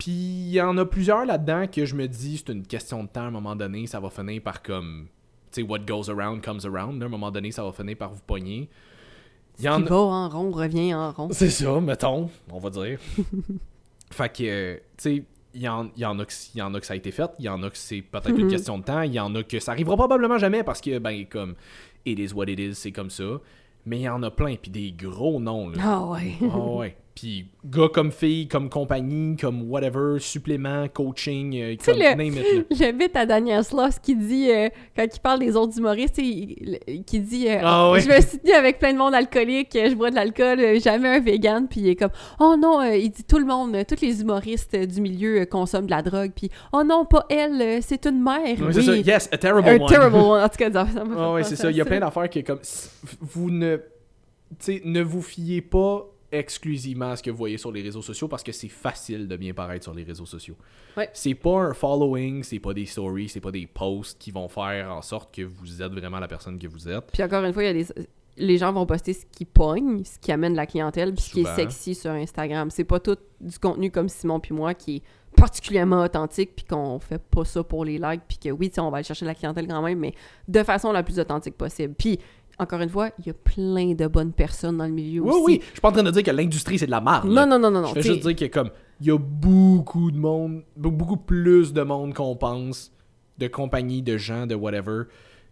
[0.00, 3.08] Puis il y en a plusieurs là-dedans que je me dis, c'est une question de
[3.08, 5.06] temps à un moment donné, ça va finir par comme.
[5.52, 6.98] Tu sais, what goes around comes around.
[6.98, 8.68] là, à un moment donné, ça va finir par vous pogner.
[9.58, 11.28] Il y en va en rond, revient en rond.
[11.32, 12.98] c'est ça, mettons, on va dire.
[14.10, 16.80] fait que, tu sais, il y en, y, en a que- il y en a
[16.80, 18.50] que ça a été fait, il y en a que c'est peut-être une Mhm.
[18.50, 21.26] question de temps, il y en a que ça arrivera probablement jamais parce que, ben,
[21.26, 21.54] comme,
[22.06, 23.24] it is what it is, c'est comme ça.
[23.86, 25.78] Mais il y en a plein, puis des gros noms, là.
[25.82, 26.34] Ah ouais.
[26.42, 26.96] Ah ouais.
[27.14, 32.70] Puis gars comme filles, comme compagnie, comme whatever, supplément, coaching, euh, comme le- name it,
[32.70, 32.86] là.
[32.86, 37.02] Le bit à Daniel Sloss qui dit, euh, quand il parle des autres humoristes, il-
[37.04, 38.00] qui dit euh, Ah ouais.
[38.00, 41.08] Je me suis tenu avec plein de monde alcoolique, je bois de l'alcool, euh, jamais
[41.08, 41.66] un vegan.
[41.68, 45.00] Puis il est comme Oh non, il dit tout le monde, tous les humoristes du
[45.00, 46.30] milieu consomment de la drogue.
[46.34, 48.56] Puis Oh non, pas elle, c'est une mère.
[48.72, 49.02] C'est ça, Oui.
[49.04, 49.88] yes, a terrible one.
[49.88, 50.42] terrible one.
[50.44, 50.86] En tout cas, ça
[51.18, 51.70] Ah ouais, c'est ça.
[51.70, 52.60] Il y a plein d'affaires que comme
[53.20, 57.72] vous ne tu sais, ne vous fiez pas exclusivement à ce que vous voyez sur
[57.72, 60.56] les réseaux sociaux parce que c'est facile de bien paraître sur les réseaux sociaux.
[60.96, 61.10] Ouais.
[61.12, 64.92] C'est pas un following, c'est pas des stories, c'est pas des posts qui vont faire
[64.92, 67.10] en sorte que vous êtes vraiment la personne que vous êtes.
[67.12, 67.86] Puis encore une fois, il y a des...
[68.36, 71.40] les gens vont poster ce qui pogne, ce qui amène la clientèle, puis ce qui
[71.40, 72.70] est sexy sur Instagram.
[72.70, 75.02] C'est pas tout du contenu comme Simon puis moi qui est
[75.36, 78.98] particulièrement authentique, puis qu'on fait pas ça pour les likes, puis que oui, on va
[78.98, 80.14] aller chercher la clientèle quand même, mais
[80.48, 81.94] de façon la plus authentique possible.
[81.96, 82.18] Puis,
[82.60, 85.42] encore une fois, il y a plein de bonnes personnes dans le milieu Oui, aussi.
[85.44, 85.58] oui.
[85.62, 87.26] Je suis pas en train de dire que l'industrie c'est de la merde.
[87.26, 87.88] Non, non, non, non, non.
[87.94, 91.72] Je sais, juste dire que comme il y a beaucoup de monde, be- beaucoup plus
[91.72, 92.92] de monde qu'on pense,
[93.38, 95.04] de compagnies, de gens, de whatever,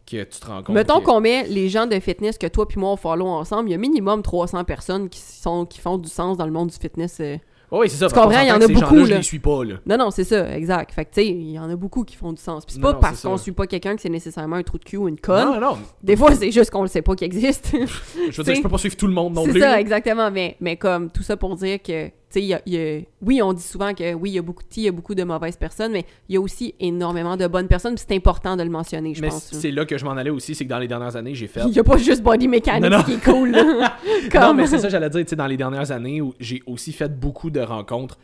[0.06, 0.74] que tu te rends compte.
[0.74, 3.72] Mettons qu'on met les gens de fitness que toi puis moi on follow ensemble, il
[3.72, 6.76] y a minimum 300 personnes qui sont qui font du sens dans le monde du
[6.76, 7.18] fitness.
[7.20, 7.36] euh.
[7.70, 8.08] Oui, c'est ça.
[8.08, 9.16] Tu comprends, il y en a beaucoup, gens-là, Je là.
[9.18, 9.74] les suis pas, là.
[9.86, 10.92] Non, non, c'est ça, exact.
[10.92, 12.64] Fait que, tu sais, il y en a beaucoup qui font du sens.
[12.64, 13.42] Puis c'est pas non, parce c'est qu'on ça.
[13.42, 15.44] suit pas quelqu'un que c'est nécessairement un trou de cul ou une conne.
[15.52, 15.78] Non, non.
[16.02, 17.70] Des fois, c'est juste qu'on le sait pas qu'il existe.
[17.72, 19.60] Je veux C'est- dire, je peux pas suivre tout le monde non c'est plus.
[19.60, 19.80] ça, là.
[19.80, 20.30] exactement.
[20.30, 23.52] Mais, mais comme tout ça pour dire que, y a- il y a- oui, on
[23.52, 25.56] dit souvent que oui, il y a beaucoup de il y a beaucoup de mauvaises
[25.56, 27.96] personnes, mais il y a aussi énormément de bonnes personnes.
[27.96, 29.50] c'est important de le mentionner, je Mais pense.
[29.52, 31.62] c'est là que je m'en allais aussi, c'est que dans les dernières années, j'ai fait.
[31.66, 33.02] Il y a pas juste body mechanics Non, non.
[33.04, 33.52] qui est cool.
[34.30, 36.92] Comme- Non, mais c'est ça, j'allais dire, tu sais, dans les dernières années, j'ai aussi
[36.92, 38.18] fait beaucoup de rencontres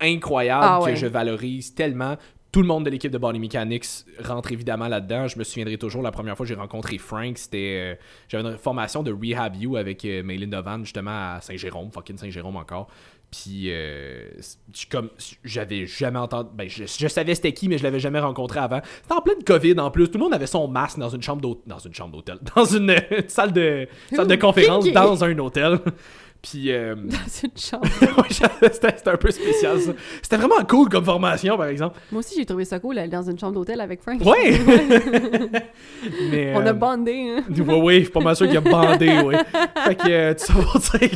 [0.00, 2.16] incroyables Ah que je valorise tellement.
[2.52, 3.84] Tout le monde de l'équipe de Body Mechanics
[4.24, 5.26] rentre évidemment là-dedans.
[5.28, 7.96] Je me souviendrai toujours la première fois que j'ai rencontré Frank, c'était.
[7.98, 12.16] euh, J'avais une formation de Rehab You avec euh, Maylin Dovan, justement, à Saint-Jérôme, fucking
[12.16, 12.88] Saint-Jérôme encore.
[13.42, 14.22] Puis, euh,
[14.90, 15.10] comme
[15.44, 16.48] j'avais jamais entendu.
[16.54, 18.80] Ben, je, je savais c'était qui, mais je l'avais jamais rencontré avant.
[19.02, 20.06] C'était en pleine COVID en plus.
[20.08, 21.64] Tout le monde avait son masque dans une chambre d'hôtel.
[21.66, 22.38] Dans une chambre d'hôtel.
[22.56, 25.80] Dans une euh, salle de, salle de conférence dans un hôtel.
[26.40, 26.94] Puis, euh,
[27.26, 27.52] C'est une
[28.30, 29.92] j'avais- c'était un peu spécial ça.
[30.22, 31.98] C'était vraiment cool comme formation, par exemple.
[32.12, 34.20] Moi aussi, j'ai trouvé ça cool aller dans une chambre d'hôtel avec Frank.
[34.24, 34.58] Ouais!
[36.30, 37.36] Mais, On a euh, bandé.
[37.36, 37.44] Hein.
[37.62, 39.36] Ouais, ouais, je suis pas mal sûr qu'il a bandé, ouais.
[39.84, 40.46] Fait que, euh, tu
[40.80, 41.10] sais.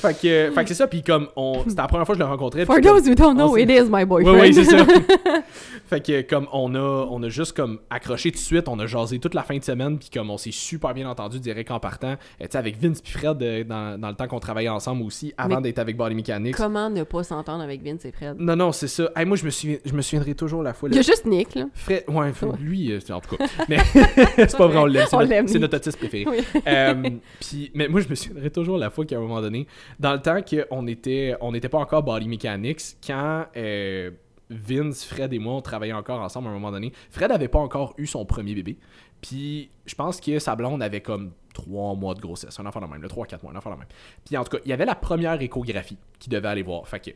[0.00, 1.62] Fait que, fait que c'est ça, puis comme, on...
[1.66, 2.64] c'était la première fois que je l'ai rencontré.
[2.64, 4.34] For puis comme- those who don't know, it is my boyfriend.
[4.36, 4.84] Ouais, ouais, c'est ça.
[5.88, 6.78] fait que comme on a,
[7.10, 9.64] on a juste comme accroché tout de suite, on a jasé toute la fin de
[9.64, 13.00] semaine, puis comme on s'est super bien entendu direct en partant, tu sais, avec Vince
[13.00, 16.14] puis Fred euh, dans, dans le temps qu'on travaillait ensemble aussi, avant d'être avec Body
[16.14, 16.56] Mechanics.
[16.56, 18.36] Comment ne pas s'entendre avec Vince et Fred?
[18.38, 19.10] Non, non, c'est ça.
[19.16, 20.88] Hey, moi, je me, souviens, je me souviendrai toujours la fois.
[20.90, 21.66] Il y a juste Nick, là.
[21.74, 22.32] Fred, ouais, Ouais.
[22.60, 23.44] lui, euh, en tout cas.
[23.68, 23.78] Mais
[24.36, 25.06] c'est pas vrai, on l'aime.
[25.08, 25.62] C'est On notre, l'aime, c'est Nick.
[25.62, 26.24] notre autiste préféré.
[26.28, 26.38] Oui.
[26.66, 26.94] Euh,
[27.40, 29.66] puis, mais moi, je me souviendrai toujours la fois qu'à un moment donné,
[29.98, 34.10] dans le temps qu'on était, on n'était pas encore Body Mechanics, quand euh,
[34.50, 37.58] Vince, Fred et moi, on travaillait encore ensemble à un moment donné, Fred avait pas
[37.58, 38.78] encore eu son premier bébé.
[39.20, 42.86] Puis, je pense que sa blonde avait comme 3 mois de grossesse, un enfant de
[42.86, 43.88] même, le 3-4 mois, un enfant de même.
[44.24, 46.86] Puis en tout cas, il y avait la première échographie qu'il devait aller voir.
[46.88, 47.10] Fait que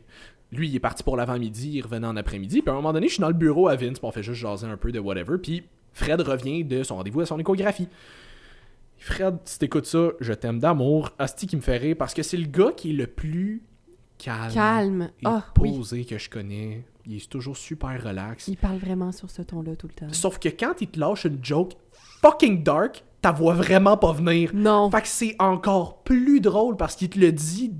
[0.51, 2.61] lui, il est parti pour l'avant-midi, il revenait en après-midi.
[2.61, 4.23] Puis à un moment donné, je suis dans le bureau à Vince, puis on fait
[4.23, 5.37] juste jaser un peu de whatever.
[5.37, 5.63] Puis
[5.93, 7.87] Fred revient de son rendez-vous à son échographie.
[9.05, 11.11] Fred, si t'écoutes ça, je t'aime d'amour.
[11.19, 13.61] Asti qui me fait rire parce que c'est le gars qui est le plus
[14.17, 15.01] calme, Calme.
[15.19, 15.75] et Ah, oui.
[15.77, 16.83] posé que je connais.
[17.05, 18.47] Il est toujours super relax.
[18.47, 20.11] Il parle vraiment sur ce ton-là tout le temps.
[20.11, 21.73] Sauf que quand il te lâche une joke
[22.21, 24.51] fucking dark, t'as vois vraiment pas venir.
[24.53, 24.91] Non.
[24.91, 27.71] Fait que c'est encore plus drôle parce qu'il te le dit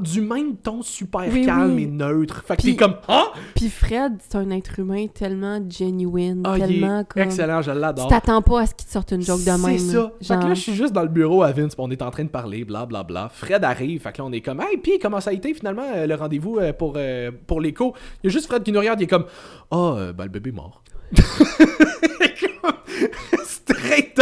[0.00, 1.82] du même ton super Oui, calme oui.
[1.82, 2.44] et neutre.
[2.46, 3.32] Fait que t'es comme Ah!
[3.56, 7.22] Puis Fred, c'est un être humain tellement genuine, Ah, il tellement est comme...
[7.24, 8.06] excellent, je Tu l'adore.
[8.06, 9.76] t'attends pas à ce qu'il te sorte une joke de même.
[9.76, 9.98] C'est ça.
[9.98, 10.12] là.
[10.20, 12.12] Fait que Genre, là, je suis juste dans le bureau à Vince, on est en
[12.12, 13.28] train de parler, bla bla bla.
[13.28, 15.82] Fred arrive, fait que là, on est comme, hey, puis comment ça a été finalement
[15.96, 17.92] euh, le rendez-vous euh, pour, euh, pour l'écho?
[18.22, 19.26] Il y a juste Fred qui nous regarde, il est comme,
[19.72, 20.84] ah, euh, ben le bébé est mort.
[23.44, 24.18] Straight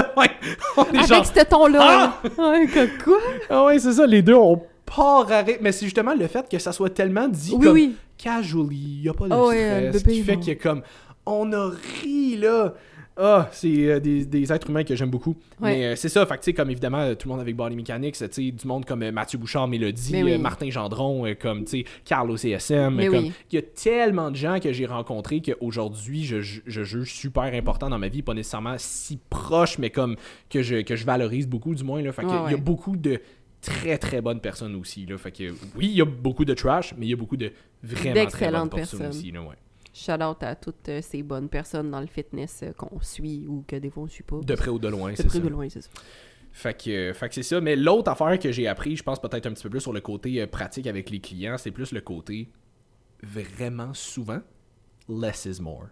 [0.76, 1.78] Avec ce ton-là.
[1.78, 2.20] là.
[2.38, 3.18] Ouais, comme quoi?
[3.49, 5.59] ah ouais, c'est ça, les deux, on part à rire.
[5.61, 7.97] Mais c'est justement le fait que ça soit tellement dit Oui, comme oui.
[8.18, 10.55] casually, il a pas de Ah ouais, le stress, bébé qui fait qu'il y a
[10.57, 10.82] comme,
[11.26, 11.70] on a
[12.03, 12.74] ri là.
[13.22, 15.36] Ah, c'est euh, des, des êtres humains que j'aime beaucoup.
[15.60, 15.72] Ouais.
[15.72, 18.16] Mais euh, c'est ça, fait que comme évidemment, euh, tout le monde avec Body Mechanics,
[18.38, 20.32] du monde comme Mathieu Bouchard, Mélodie, oui.
[20.32, 21.64] euh, Martin Gendron, comme,
[22.06, 23.32] Carl au CSM, oui.
[23.50, 27.42] il y a tellement de gens que j'ai rencontrés qu'aujourd'hui, je, je, je juge super
[27.42, 30.16] important dans ma vie, pas nécessairement si proche, mais comme
[30.48, 32.12] que je, que je valorise beaucoup, du moins, là.
[32.12, 33.20] Fait que Ouais, il y a beaucoup de
[33.60, 35.18] très très bonnes personnes aussi, là.
[35.18, 37.52] Fait que, oui, il y a beaucoup de trash, mais il y a beaucoup de
[37.82, 39.06] vraiment très bonnes personnes personnes.
[39.08, 39.56] aussi, là, ouais.
[39.93, 43.64] Shout out à toutes euh, ces bonnes personnes dans le fitness euh, qu'on suit ou
[43.66, 44.38] que des fois on suit pas.
[44.41, 45.45] De près ou de loin, De c'est près ça.
[45.45, 45.91] ou de loin, c'est ça.
[46.53, 47.61] Fait que, euh, fait que c'est ça.
[47.61, 50.01] Mais l'autre affaire que j'ai appris, je pense peut-être un petit peu plus sur le
[50.01, 52.49] côté pratique avec les clients, c'est plus le côté
[53.22, 54.41] vraiment souvent,
[55.09, 55.86] less is more.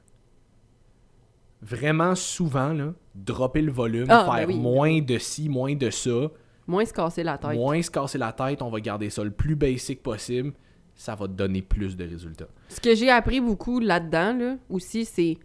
[1.60, 4.60] Vraiment souvent, là, dropper le volume, Ah, faire ben oui.
[4.60, 6.30] moins de ci, moins de ça,
[6.68, 7.56] Moins se casser la tête.
[7.56, 10.52] moins se casser la tête, on va garder ça le plus basic possible,
[10.98, 12.48] ça va te donner plus de résultats.
[12.68, 15.38] Ce que j'ai appris beaucoup là-dedans, là, aussi, c'est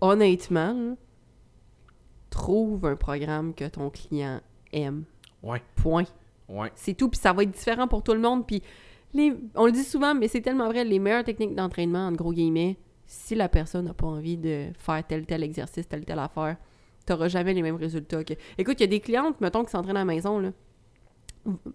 [0.00, 0.94] honnêtement, là,
[2.30, 4.40] trouve un programme que ton client
[4.72, 5.04] aime.
[5.42, 6.04] Ouais, Point.
[6.48, 6.72] ouais.
[6.74, 8.46] C'est tout, puis ça va être différent pour tout le monde.
[8.46, 8.62] Puis
[9.12, 12.32] les, on le dit souvent, mais c'est tellement vrai, les meilleures techniques d'entraînement, en gros
[12.32, 16.56] guillemets, si la personne n'a pas envie de faire tel tel exercice, telle telle affaire,
[17.04, 18.24] t'auras jamais les mêmes résultats.
[18.24, 18.32] Que...
[18.56, 20.52] Écoute, il y a des clientes, mettons, qui s'entraînent à la maison, là.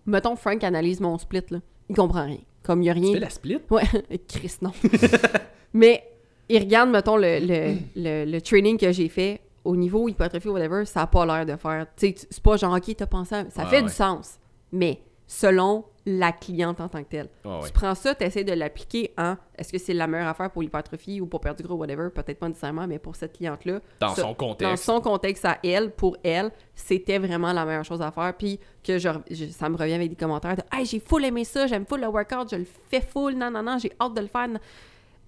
[0.07, 1.59] Mettons, Frank analyse mon split, là.
[1.87, 2.39] Il comprend rien.
[2.63, 3.13] Comme il n'y a Tu rien.
[3.13, 3.59] fais la split?
[3.69, 3.83] Ouais,
[4.27, 4.71] Chris, non.
[5.73, 6.03] Mais
[6.49, 10.53] il regarde, mettons, le, le, le, le training que j'ai fait au niveau hypertrophie ou
[10.53, 11.87] whatever, ça n'a pas l'air de faire.
[11.95, 13.49] Tu sais, c'est pas genre, OK, t'as pensé à...
[13.49, 13.83] Ça Ouais, fait ouais.
[13.83, 14.39] du sens.
[14.71, 17.29] Mais selon la cliente en tant que telle.
[17.45, 17.59] Ah.
[17.65, 20.63] Tu prends ça, tu essaies de l'appliquer en est-ce que c'est la meilleure affaire pour
[20.63, 23.79] l'hypertrophie ou pour perdre du gros, whatever, peut-être pas nécessairement, mais pour cette cliente-là.
[23.99, 24.83] Dans ça- son Dans contexte.
[24.83, 28.33] son contexte à elle, pour elle, c'était vraiment la meilleure chose à faire.
[28.35, 31.43] Puis que je, je- ça me revient avec des commentaires de Hey, j'ai full aimé
[31.43, 34.21] ça, j'aime full le workout, je le fais full, non, non, non, j'ai hâte de
[34.21, 34.47] le faire.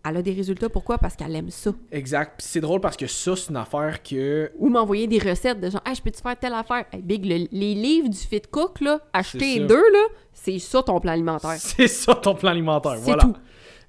[0.06, 0.98] Elle a des résultats, pourquoi?
[0.98, 1.72] Parce qu'elle aime ça.
[1.92, 2.34] Exact.
[2.38, 5.70] Puis c'est drôle parce que ça, c'est une affaire que Ou m'envoyer des recettes de
[5.70, 6.84] genre, hey, je peux-tu faire telle affaire?
[6.92, 9.64] Hey, Big, le- les livres du Fit Cook, là, acheter ça.
[9.66, 11.52] deux, là, c'est ça ton plan alimentaire.
[11.58, 12.96] C'est ça ton plan alimentaire.
[12.98, 13.24] C'est Voilà.
[13.24, 13.36] tout.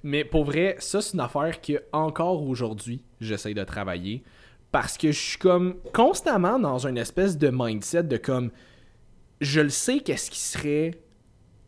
[0.03, 4.23] Mais pour vrai, ça, c'est une affaire que encore aujourd'hui, j'essaye de travailler.
[4.71, 8.51] Parce que je suis comme constamment dans une espèce de mindset de comme
[9.41, 10.91] je le sais qu'est-ce qui serait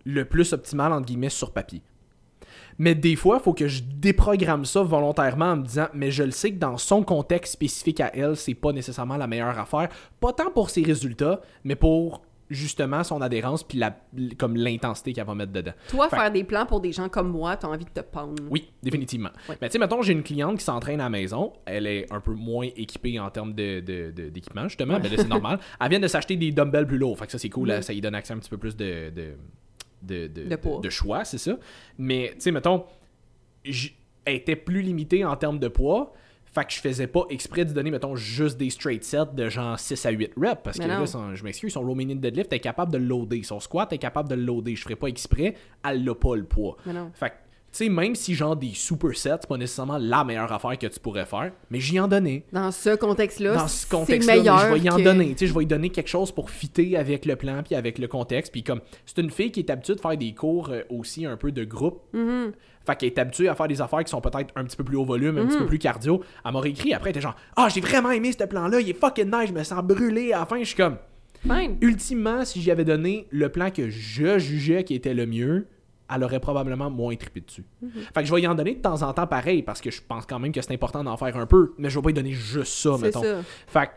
[0.06, 1.82] le plus optimal entre guillemets sur papier.
[2.80, 6.24] Mais des fois, il faut que je déprogramme ça volontairement en me disant mais je
[6.24, 9.90] le sais que dans son contexte spécifique à elle, c'est pas nécessairement la meilleure affaire,
[10.20, 13.94] pas tant pour ses résultats, mais pour justement son adhérence puis la
[14.38, 15.74] comme l'intensité qu'elle va mettre dedans.
[15.90, 18.42] Toi, Fait- faire des plans pour des gens comme moi, t'as envie de te pendre.
[18.50, 19.32] Oui, définitivement.
[19.62, 21.52] Mais tu sais, mettons, j'ai une cliente qui s'entraîne à la maison.
[21.66, 24.98] Elle est un peu moins équipée en termes de, de- de- d'équipement, justement.
[25.02, 25.60] Mais là, c'est normal.
[25.82, 27.18] Elle vient de s'acheter des dumbbells plus lourds.
[27.20, 27.64] Fait que ça, c'est cool.
[27.64, 27.70] Oui.
[27.70, 29.34] là, ça lui donne accès un petit peu plus de, de,
[30.08, 30.80] de, de- De poids.
[30.82, 31.58] de choix, c'est ça.
[31.98, 32.86] Mais tu sais, mettons,
[33.64, 36.14] elle était plus limitée en termes de poids.
[36.46, 39.78] Fait que je faisais pas exprès de donner, mettons, juste des straight sets de genre
[39.78, 40.62] 6 à 8 reps.
[40.64, 41.00] Parce Mais que non.
[41.02, 43.44] là, son- je m'excuse, son Romanian deadlift est capable de le loader.
[43.44, 44.76] Son squat est capable de le loader.
[44.76, 45.56] Je ferais pas exprès,
[45.88, 46.78] elle l'a pas le poids.
[47.14, 47.36] Fait que,
[47.72, 51.00] tu sais, même si genre des supersets, c'est pas nécessairement la meilleure affaire que tu
[51.00, 52.44] pourrais faire, mais j'y en donnais.
[52.52, 54.36] Dans ce contexte-là, Dans ce c'est contexte-là,
[54.70, 55.30] je vais y en que- donner.
[55.32, 58.00] Tu sais, je vais y donner quelque chose pour fitter avec le plan puis avec
[58.00, 58.52] le contexte.
[58.52, 61.38] Puis comme, c'est une fille qui est habituée de faire des cours euh, aussi un
[61.38, 62.02] peu de groupe.
[62.14, 62.54] Mhm.
[62.86, 64.96] Fait qu'elle est habituée à faire des affaires qui sont peut-être un petit peu plus
[64.96, 65.64] haut volume, un petit Mhm.
[65.64, 66.24] peu plus cardio.
[66.46, 68.98] Elle m'a réécrit après, elle était genre, ah, j'ai vraiment aimé ce plan-là, il est
[69.00, 70.32] fucking nice, je me sens brûlé.
[70.32, 70.96] À la fin, je suis comme,
[71.44, 71.78] Fine.
[71.82, 75.68] ultimement, si j'y avais donné le plan que je jugeais qui était le mieux,
[76.14, 77.66] elle aurait probablement moins trippé dessus.
[78.14, 80.02] Fait que je vais y en donner de temps en temps pareil, parce que je
[80.02, 82.14] pense quand même que c'est important d'en faire un peu, mais je vais pas y
[82.14, 83.22] donner juste ça, C'est mettons.
[83.24, 83.42] ça.
[83.68, 83.92] Fait que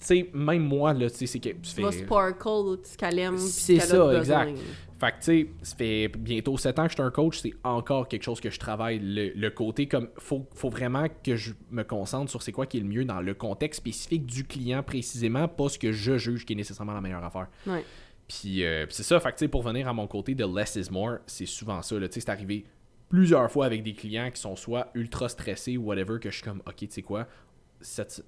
[0.00, 1.50] sais, même moi, là, tu sais, c'est que.
[1.50, 4.58] tu Tu vas sparkle, tu calèmes, C'est tu ça, exact.
[4.98, 7.54] Fait que, tu sais, ça fait bientôt 7 ans que je suis un coach, c'est
[7.64, 8.98] encore quelque chose que je travaille.
[8.98, 12.76] Le, le côté comme, faut, faut vraiment que je me concentre sur c'est quoi qui
[12.76, 16.44] est le mieux dans le contexte spécifique du client précisément, pas ce que je juge
[16.44, 17.48] qui est nécessairement la meilleure affaire.
[17.66, 17.82] Ouais.
[18.30, 20.88] Puis euh, puis c'est ça, fait que, pour venir à mon côté de less is
[20.90, 21.96] more, c'est souvent ça.
[22.10, 22.64] c'est arrivé
[23.08, 26.44] plusieurs fois avec des clients qui sont soit ultra stressés ou whatever, que je suis
[26.44, 27.26] comme, ok, tu sais quoi,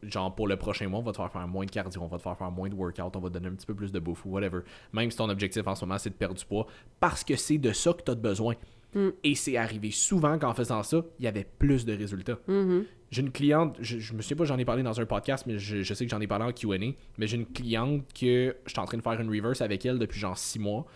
[0.03, 2.17] genre pour le prochain mois, on va te faire faire moins de cardio, on va
[2.17, 4.01] te faire faire moins de workout, on va te donner un petit peu plus de
[4.01, 4.63] bouffe ou whatever.
[4.93, 6.67] Même si ton objectif en ce moment c'est de perdre du poids,
[6.99, 8.57] parce que c'est de ça que tu as besoin.
[8.95, 9.09] Mm.
[9.25, 12.39] Et c'est arrivé souvent qu'en faisant ça, il y avait plus de résultats.
[12.49, 12.85] Mhm.
[13.11, 15.59] J'ai une cliente, je, je me souviens pas, j'en ai parlé dans un podcast, mais
[15.59, 16.79] je, je sais que j'en ai parlé en QA.
[17.19, 19.99] Mais j'ai une cliente que je suis en train de faire une reverse avec elle
[19.99, 20.87] depuis genre six mois.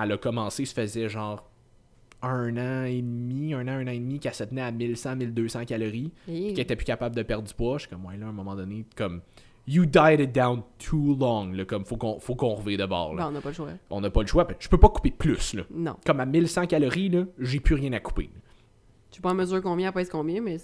[0.00, 1.46] Elle a commencé, ça faisait genre
[2.22, 5.16] un an et demi, un an, un an et demi, qu'elle se tenait à 1100,
[5.16, 7.76] 1200 calories, Et- qu'elle était plus capable de perdre du poids.
[7.78, 9.20] Je suis comme, ouais, là, à un moment donné, comme,
[9.68, 13.14] you died it down too long, là, comme, faut qu'on faut qu'on revire de bord,
[13.14, 13.22] là.
[13.24, 13.68] Ben, on n'a pas le choix.
[13.90, 15.62] On n'a pas le choix, puis je peux pas couper plus, là.
[15.70, 15.96] Non.
[16.06, 18.30] Comme à 1100 calories, là, j'ai plus rien à couper.
[19.10, 20.56] Je sais pas en mesure combien, pèse combien, mais.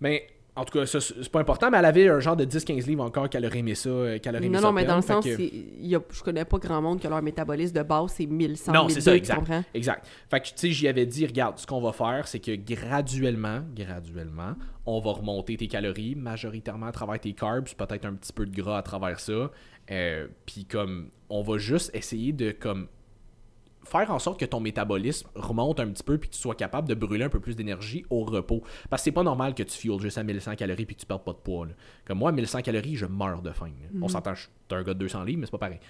[0.00, 0.26] Mais
[0.56, 3.04] en tout cas, ça, c'est pas important, mais elle avait un genre de 10-15 livres
[3.04, 3.88] encore qu'elle aurait aimé ça.
[3.88, 5.40] euh, Qu'elle aurait Non, non, mais dans le sens, que-
[5.80, 8.88] y a- je connais pas grand monde que leur métabolisme de base, c'est 1100, Non,
[8.88, 9.68] c'est 1200, ça, exact.
[9.74, 10.06] Exact.
[10.28, 13.60] Fait que, tu sais, j'y avais dit, regarde, ce qu'on va faire, c'est que graduellement,
[13.74, 14.54] graduellement,
[14.86, 18.54] on va remonter tes calories, majoritairement à travers tes carbs, peut-être un petit peu de
[18.54, 19.50] gras à travers ça.
[19.90, 22.88] Euh, Puis comme, on va juste essayer de, comme,
[23.90, 26.88] faire en sorte que ton métabolisme remonte un petit peu puis que tu sois capable
[26.88, 28.62] de brûler un peu plus d'énergie au repos.
[28.88, 31.06] Parce que c'est pas normal que tu fuels juste à 1100 calories puis que tu
[31.06, 31.66] perds pas de poids.
[31.66, 31.72] là.
[32.06, 33.70] Comme moi, à 1100 calories, je meurs de faim.
[34.00, 35.80] On s'entend, je suis un gars de 200 livres, mais c'est pas pareil.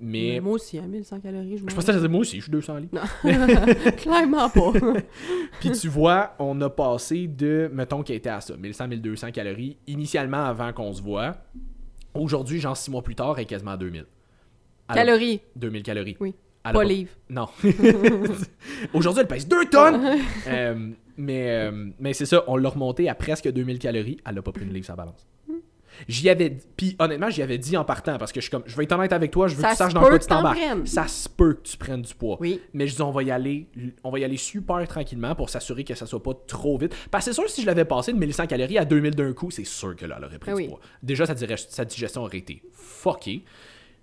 [0.00, 0.32] Mais...
[0.34, 2.78] Mais moi aussi, à 1100 calories, je Je pensais que moi aussi, je suis 200
[2.78, 2.98] livres.
[3.98, 4.72] Clairement pas.
[5.60, 10.44] Puis tu vois, on a passé de, mettons, qui était à ça, 1100-1200 calories, initialement
[10.44, 11.36] avant qu'on se voit.
[12.14, 14.06] Aujourd'hui, genre 6 mois plus tard, elle est quasiment à 2000.
[14.88, 16.16] Alors, calories, 2000 calories.
[16.18, 16.34] Oui.
[16.62, 17.12] Pas livres.
[17.28, 17.48] Non.
[18.92, 20.18] Aujourd'hui, elle pèse 2 tonnes!
[20.46, 24.18] Euh, mais euh, mais c'est ça, on l'a remonté à presque 2000 calories.
[24.26, 25.26] Elle a pas pris une livre sa balance.
[26.08, 28.76] J'y avais puis honnêtement, j'y avais dit en partant parce que je suis comme je
[28.76, 30.58] vais être honnête avec toi, je veux Ça que tu saches dans quoi tu t'embarques.
[30.86, 32.38] Ça se peut que tu prennes du poids.
[32.40, 32.60] Oui.
[32.72, 33.66] Mais je dis on va y aller
[34.04, 36.94] on va y aller super tranquillement pour s'assurer que ça soit pas trop vite.
[37.10, 39.50] Parce que c'est sûr si je l'avais passé de 1100 calories à 2000 d'un coup,
[39.50, 40.80] c'est sûr que là elle aurait pris du poids.
[41.02, 43.44] Déjà sa digestion aurait été fuckée.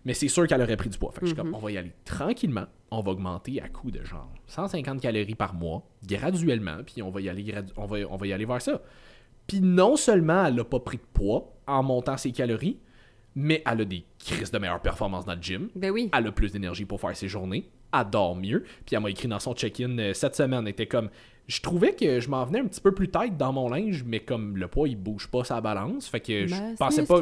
[0.06, 1.12] Mais c'est sûr qu'elle aurait pris du poids.
[1.12, 1.52] Fait que je suis Mhm.
[1.52, 2.66] comme, on va y aller tranquillement.
[2.92, 7.20] On va augmenter à coup de genre 150 calories par mois, graduellement, puis on va
[7.22, 8.82] y aller, gradu- on va, on va y aller vers ça.
[9.48, 12.80] Puis non seulement elle n'a pas pris de poids en montant ses calories,
[13.36, 15.70] mais elle a des crises de meilleure performance dans le gym.
[15.76, 16.10] Ben oui.
[16.18, 17.70] Elle a plus d'énergie pour faire ses journées.
[17.94, 18.64] Elle dort mieux.
[18.86, 20.62] Puis elle m'a écrit dans son check-in euh, cette semaine.
[20.64, 21.10] Elle était comme.
[21.48, 24.20] Je trouvais que je m'en venais un petit peu plus tête dans mon linge, mais
[24.20, 26.08] comme le poids il bouge pas sa balance.
[26.10, 27.22] Fait que je Masse pensais pas.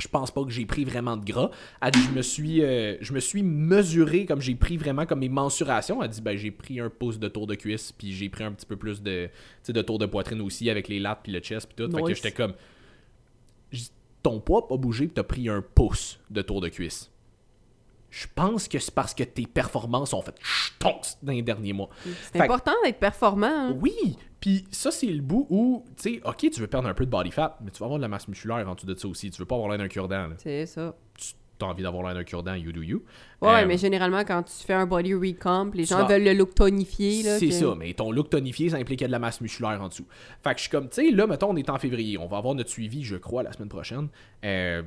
[0.00, 1.50] Je pense pas que j'ai pris vraiment de gras.
[1.82, 5.20] Elle dit, je me suis, euh, je me suis mesuré comme j'ai pris vraiment comme
[5.20, 6.02] mes mensurations.
[6.02, 8.52] Elle dit, ben, j'ai pris un pouce de tour de cuisse, puis j'ai pris un
[8.52, 9.28] petit peu plus de,
[9.68, 11.90] de tour de poitrine aussi avec les lattes puis le chest puis tout.
[11.90, 12.16] Fait que Nice.
[12.16, 12.54] j'étais comme,
[14.22, 17.10] ton poids a pas bougé puis t'as pris un pouce de tour de cuisse.
[18.10, 21.88] Je pense que c'est parce que tes performances ont fait ch'tonks dans les derniers mois.
[22.32, 23.46] C'est important d'être performant.
[23.70, 23.76] hein.
[23.80, 27.06] Oui, puis ça, c'est le bout où, tu sais, ok, tu veux perdre un peu
[27.06, 29.06] de body fat, mais tu vas avoir de la masse musculaire en dessous de ça
[29.08, 29.30] aussi.
[29.30, 30.28] Tu veux pas avoir l'air d'un cure-dent.
[30.38, 30.94] C'est ça.
[31.16, 33.02] tu as envie d'avoir l'air d'un cure-dent, you do you.
[33.42, 36.32] Ouais, Euh, mais généralement, quand tu fais un body recomp, les gens vas- veulent le
[36.32, 37.22] look tonifié.
[37.22, 40.06] C'est ça, mais ton look tonifié, ça impliquait de la masse musculaire en dessous.
[40.42, 42.16] Fait que je suis comme, tu sais, là, mettons, on est en février.
[42.16, 44.08] On va avoir notre suivi, je crois, la semaine prochaine.
[44.42, 44.82] Euh,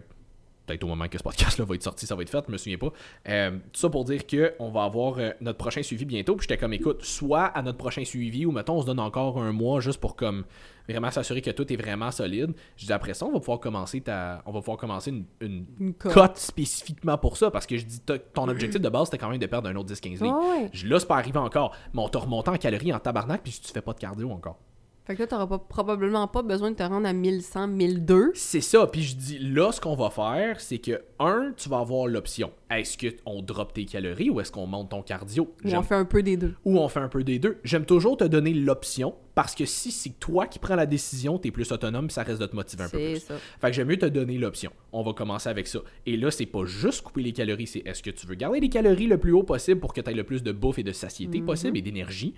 [0.65, 2.57] Peut-être au moment que ce podcast-là va être sorti, ça va être fait, je me
[2.57, 2.91] souviens pas.
[3.27, 6.35] Euh, tout ça pour dire que on va avoir euh, notre prochain suivi bientôt.
[6.37, 9.41] Puis j'étais comme, écoute, soit à notre prochain suivi, ou mettons, on se donne encore
[9.41, 10.45] un mois juste pour comme
[10.87, 12.53] vraiment s'assurer que tout est vraiment solide.
[12.77, 15.65] Je dis après ça, on va pouvoir commencer ta, on va pouvoir commencer une, une
[15.79, 16.13] Une cote.
[16.13, 17.99] cote spécifiquement pour ça, parce que je dis,
[18.33, 20.39] ton objectif de base, c'était quand même de perdre un autre 10-15 livres.
[20.39, 20.69] Ouais, ouais.
[20.71, 21.75] Je- Là, c'est pas arrivé encore.
[21.93, 24.59] Mais on t'a remonté en calories en tabarnak, puis tu fais pas de cardio encore.
[25.05, 28.31] Fait que là, t'auras pas, probablement pas besoin de te rendre à 1100, 1002.
[28.35, 28.87] C'est ça.
[28.87, 32.51] Puis je dis, là, ce qu'on va faire, c'est que, un, tu vas avoir l'option.
[32.71, 35.53] Est-ce qu'on drop tes calories ou est-ce qu'on monte ton cardio?
[35.65, 36.53] Ou on fait un peu des deux.
[36.63, 37.57] ou on fait un peu des deux.
[37.65, 41.51] J'aime toujours te donner l'option parce que si c'est toi qui prends la décision, t'es
[41.51, 43.19] plus autonome, ça reste de te motiver un peu C'est plus.
[43.19, 43.35] ça.
[43.59, 44.71] Fait que j'aime mieux te donner l'option.
[44.93, 45.79] On va commencer avec ça.
[46.05, 48.69] Et là, c'est pas juste couper les calories, c'est est-ce que tu veux garder les
[48.69, 50.93] calories le plus haut possible pour que tu aies le plus de bouffe et de
[50.93, 51.45] satiété Mhm.
[51.45, 52.33] possible et d'énergie,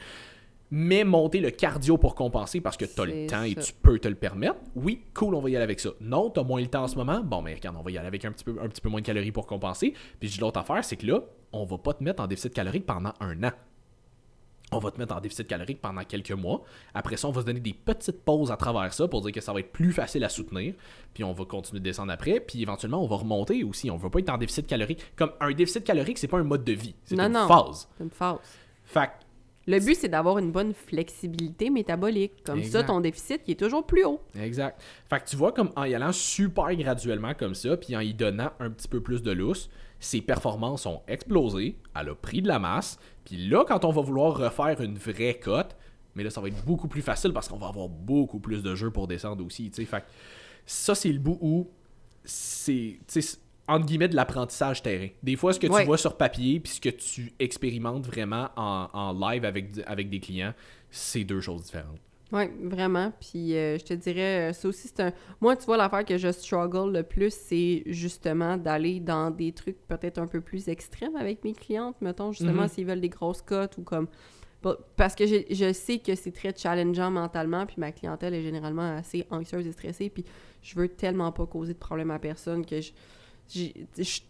[0.71, 3.99] mais monter le cardio pour compenser parce que tu as le temps et tu peux
[3.99, 4.55] te le permettre.
[4.75, 5.89] Oui, cool, on va y aller avec ça.
[6.01, 7.21] Non, tu as moins le temps en ce moment.
[7.21, 9.01] Bon, mais regarde, on va y aller avec un petit peu, un petit peu moins
[9.01, 9.93] de calories pour compenser.
[10.19, 11.21] Puis l'autre affaire, c'est que là,
[11.53, 13.51] on va pas te mettre en déficit calorique pendant un an.
[14.71, 16.63] on va te mettre en déficit calorique pendant quelques mois.
[16.93, 19.41] Après ça, on va se donner des petites pauses à travers ça pour dire que
[19.41, 20.73] ça va être plus facile à soutenir.
[21.13, 22.39] Puis on va continuer de descendre après.
[22.39, 23.89] Puis éventuellement, on va remonter aussi.
[23.91, 25.15] On ne va pas être en déficit calorique.
[25.15, 26.95] Comme un déficit calorique, c'est pas un mode de vie.
[27.05, 27.47] C'est une non.
[27.47, 27.87] phase.
[27.97, 28.39] C'est une phase.
[28.83, 29.11] Fait
[29.67, 32.43] Le but, c'est d'avoir une bonne flexibilité métabolique.
[32.43, 34.21] Comme ça, ton déficit, il est toujours plus haut.
[34.39, 34.79] Exact.
[35.09, 38.13] Fait que tu vois, comme en y allant super graduellement comme ça, puis en y
[38.13, 42.47] donnant un petit peu plus de lousse, ses performances ont explosé, elle a pris de
[42.47, 45.75] la masse, puis là, quand on va vouloir refaire une vraie cote,
[46.13, 48.75] mais là, ça va être beaucoup plus facile parce qu'on va avoir beaucoup plus de
[48.75, 49.85] jeux pour descendre aussi, tu sais.
[49.85, 50.05] Fait que
[50.65, 51.69] ça, c'est le bout où
[52.23, 52.99] c'est,
[53.67, 55.07] entre guillemets, de l'apprentissage terrain.
[55.23, 55.81] Des fois, ce que Ouais.
[55.81, 60.09] tu vois sur papier, puis ce que tu expérimentes vraiment en, en live avec, avec
[60.09, 60.53] des clients,
[60.91, 61.99] c'est deux choses différentes.
[62.31, 63.13] Oui, vraiment.
[63.19, 65.13] Puis euh, je te dirais, euh, ça aussi, c'est un.
[65.41, 69.77] Moi, tu vois, l'affaire que je struggle le plus, c'est justement d'aller dans des trucs
[69.87, 72.67] peut-être un peu plus extrêmes avec mes clientes, mettons, justement, Mhm.
[72.67, 74.07] s'ils veulent des grosses cotes ou comme.
[74.95, 78.95] Parce que j'ai- je sais que c'est très challengeant mentalement, puis ma clientèle est généralement
[78.97, 80.25] assez anxieuse et stressée, puis
[80.63, 82.91] je veux tellement pas causer de problème à personne que je.
[83.47, 83.69] Je,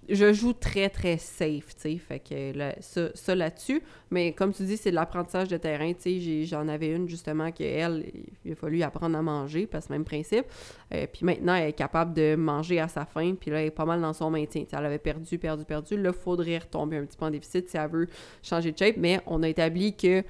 [0.10, 2.52] je joue très très safe, tu sais, fait que
[2.82, 3.82] ça, ça là-dessus.
[4.12, 7.52] Mais comme tu dis, c'est de l'apprentissage de terrain, tu sais, j'en avais une justement
[7.52, 8.12] que elle,
[8.44, 10.46] il a fallu apprendre à manger, parce que même principe.
[10.94, 13.72] Euh, puis maintenant, elle est capable de manger à sa faim, puis là, elle est
[13.72, 14.64] pas mal dans son maintien.
[14.64, 15.96] Tu sais, elle avait perdu, perdu, perdu.
[15.96, 18.08] Là, il faudrait retomber un petit peu en déficit si elle veut
[18.44, 20.24] changer de shape, mais on a établi que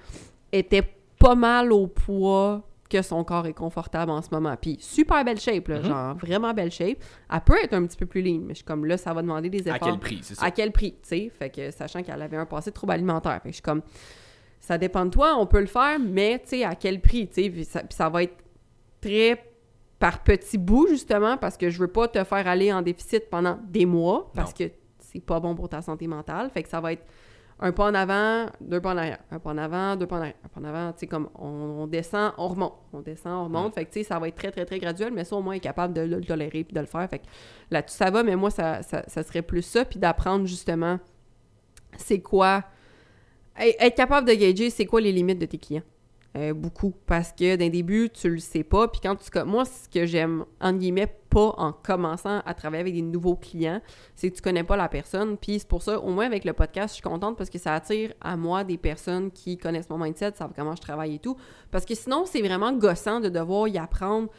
[0.52, 0.84] était
[1.18, 4.56] pas mal au poids que son corps est confortable en ce moment.
[4.62, 5.86] Puis super belle shape, là, Mhm.
[5.86, 6.98] genre vraiment belle shape.
[7.34, 9.22] Elle peut être un petit peu plus lean, mais je suis comme là, ça va
[9.24, 9.90] demander des À efforts.
[9.90, 10.46] quel prix, c'est ça?
[10.46, 11.32] À quel prix, tu sais?
[11.38, 13.34] Fait que sachant qu'elle avait un passé de trouble alimentaire.
[13.42, 13.82] Fait que je suis comme,
[14.60, 17.44] ça dépend de toi, on peut le faire, mais tu sais, à quel prix, tu
[17.44, 17.50] sais?
[17.50, 18.36] Puis ça, puis ça va être
[19.02, 19.44] très
[19.98, 23.58] par petits bouts, justement, parce que je veux pas te faire aller en déficit pendant
[23.68, 24.66] des mois, parce que
[25.00, 26.50] c'est pas bon pour ta santé mentale.
[26.52, 27.04] Fait que ça va être
[27.60, 30.20] un pas en avant, deux pas en arrière, un pas en avant, deux pas en
[30.20, 33.34] arrière, un pas en avant, tu sais, comme on, on descend, on remonte, on descend,
[33.34, 33.74] on remonte.
[33.74, 35.54] Fait que, tu sais, ça va être très, très, très graduel, mais ça, au moins,
[35.54, 37.10] est capable de, le tolérer puis de le faire.
[37.10, 37.26] Fait que
[37.72, 41.00] là-dessus, ça va, mais moi, ça, ça, ça serait plus ça, puis d'apprendre, justement,
[41.98, 42.64] c'est quoi...
[43.58, 45.84] Être être capable de gager, c'est quoi les limites de tes clients?
[46.36, 46.94] Euh, beaucoup.
[47.06, 48.90] Parce que d'un début, tu le sais pas.
[48.90, 49.30] Puis quand tu.
[49.46, 53.82] Moi, ce que j'aime, entre pas en commençant à travailler avec des nouveaux clients,
[54.16, 55.38] c'est que tu connais pas la personne.
[55.38, 57.74] Puis c'est pour ça, au moins avec le podcast, je suis contente parce que ça
[57.74, 61.38] attire à moi des personnes qui connaissent mon mindset, savent comment je travaille et tout.
[61.72, 64.30] Parce que sinon, c'est vraiment gossant de devoir y apprendre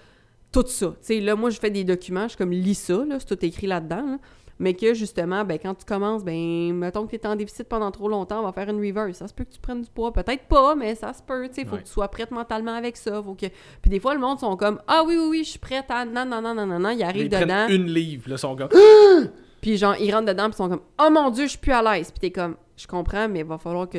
[0.53, 0.89] tout ça.
[0.89, 3.67] Tu sais, là, moi, je fais des documents, je comme, lis ça, c'est tout écrit
[3.67, 4.07] là-dedans.
[4.07, 4.19] là.
[4.59, 7.91] Mais que justement, ben, quand tu commences, ben, mettons que tu es en déficit pendant
[7.91, 9.19] trop longtemps, on va faire une reverse.
[9.19, 10.13] Ça se peut que tu prennes du poids.
[10.13, 11.47] Peut-être pas, mais ça se peut.
[11.49, 11.83] Tu sais, faut Ouais.
[11.83, 13.23] que tu sois prête mentalement avec ça.
[13.23, 13.47] Faut que...
[13.83, 16.05] Puis des fois, le monde sont comme, ah oui, oui, oui, je suis prête à.
[16.07, 16.89] Non, non, non, non, non, non.
[16.91, 17.69] Ils arrivent Ils prennent dedans.
[17.69, 18.69] une livre, là, son gars.
[19.67, 21.73] Puis genre, ils rentrent dedans, puis ils sont comme Oh mon Dieu, je suis plus
[21.73, 22.13] à l'aise.
[22.13, 23.99] Puis t'es comme Je comprends, mais il va falloir que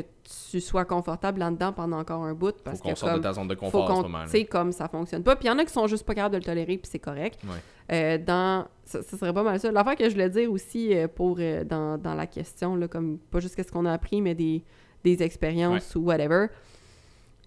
[0.49, 2.55] tu sois confortable là-dedans pendant encore un bout.
[2.63, 4.19] Parce Faut qu'on que sorte de ta zone de confort en ce qu'on, moment.
[4.19, 4.23] là.
[4.27, 5.35] tu sais, comme ça fonctionne pas.
[5.35, 6.99] Puis il y en a qui sont juste pas capables de le tolérer, puis c'est
[6.99, 7.41] correct.
[7.43, 7.57] Ouais.
[7.91, 9.69] Euh, dans, ça, ça serait pas mal ça.
[9.69, 13.17] L'affaire que je voulais dire aussi euh, pour euh, dans, dans la question, là, comme
[13.17, 14.63] pas juste ce qu'on a appris, mais des,
[15.03, 16.45] des expériences ou whatever.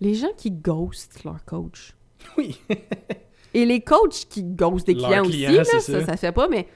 [0.02, 1.94] Les gens qui ghostent leur coach.
[2.36, 2.60] Oui.
[3.54, 6.04] Et les coachs qui ghostent des clients, clients, aussi, là, ça, ça.
[6.04, 6.68] ça se fait pas, mais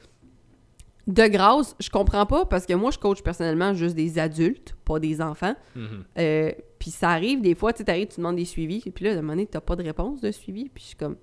[1.06, 4.98] de grâce, je comprends pas parce que moi, je coach personnellement juste des adultes, pas
[4.98, 5.54] des enfants.
[5.76, 6.04] Mhm.
[6.18, 9.04] Euh, puis ça arrive des fois, tu sais, t'arrives, tu demandes des suivis, et puis
[9.04, 11.16] là, à un moment donné, t'as pas de réponse de suivi, puis je suis comme...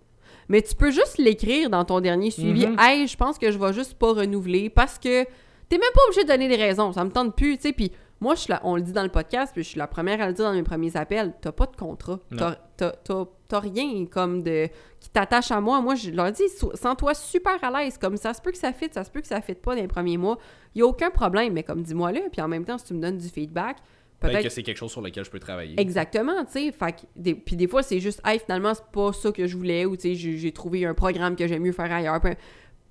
[0.47, 2.67] Mais tu peux juste l'écrire dans ton dernier suivi.
[2.67, 2.77] Mhm.
[2.79, 6.23] Hey, je pense que je vais juste pas renouveler parce que t'es même pas obligé
[6.23, 6.91] de donner des raisons.
[6.93, 7.73] Ça me tente plus, tu sais.
[7.73, 7.91] Puis
[8.21, 10.21] moi, je suis la- on le dit dans le podcast, puis je suis la première
[10.21, 11.33] à le dire dans mes premiers appels.
[11.41, 12.19] T'as pas de contrat.
[12.37, 14.67] T'as- T'as t'as- t'as rien comme de
[14.99, 15.81] qui t'attache à moi.
[15.81, 17.97] Moi, je leur dis, sens-toi super à l'aise.
[17.97, 19.81] Comme ça se peut que ça fit, ça se peut que ça fit pas dans
[19.81, 20.37] les premiers mois.
[20.73, 22.93] Il y a aucun problème, mais comme dis-moi là, puis en même temps, si tu
[22.93, 23.77] me donnes du feedback,
[24.19, 25.79] Peut-être peut-être que c'est quelque chose sur lequel je peux travailler.
[25.79, 26.71] Exactement, tu sais.
[26.71, 29.57] Fait que des- puis des fois, c'est juste, hey, finalement, c'est pas ça que je
[29.57, 32.21] voulais, ou tu sais, j'ai j'ai trouvé un programme que j'aime mieux faire ailleurs.
[32.21, 32.35] Peu,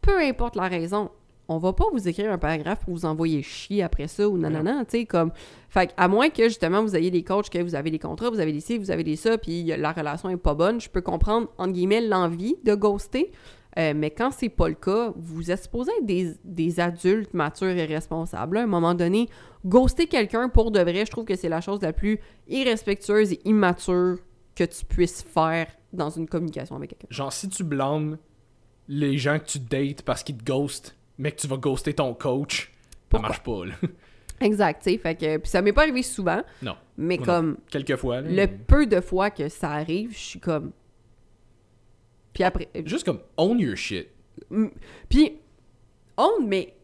[0.00, 1.08] peu importe la raison,
[1.50, 4.84] on va pas vous écrire un paragraphe pour vous envoyer chier après ça, ou nanana,
[4.84, 5.32] tu sais, comme.
[5.68, 8.38] Fait à moins que justement vous ayez des coachs, que vous avez des contrats, vous
[8.38, 11.00] avez des ci, vous avez des ça, puis la relation est pas bonne, je peux
[11.00, 13.32] comprendre, entre guillemets, l'envie de ghoster.
[13.78, 17.68] Euh, mais quand c'est pas le cas, vous êtes supposé être des, des adultes matures
[17.68, 18.56] et responsables.
[18.56, 19.28] À un moment donné,
[19.64, 23.40] ghoster quelqu'un pour de vrai, je trouve que c'est la chose la plus irrespectueuse et
[23.44, 24.18] immature
[24.54, 27.06] que tu puisses faire dans une communication avec quelqu'un.
[27.10, 28.18] Genre, si tu blâmes
[28.88, 32.14] les gens que tu dates parce qu'ils te ghostent, mais que tu vas ghoster ton
[32.14, 32.72] coach,
[33.12, 33.74] ça marche pas, là.
[34.40, 34.96] Exact, tu.
[34.98, 36.74] Fait que, puis ça m'est pas arrivé souvent, Non.
[36.96, 38.30] mais comme Quelques fois, là.
[38.46, 40.72] le peu de fois que ça arrive, je suis comme.
[42.32, 42.68] Puis après.
[42.86, 44.08] Juste comme own your shit.
[45.08, 45.38] Puis,
[46.16, 46.74] own, mais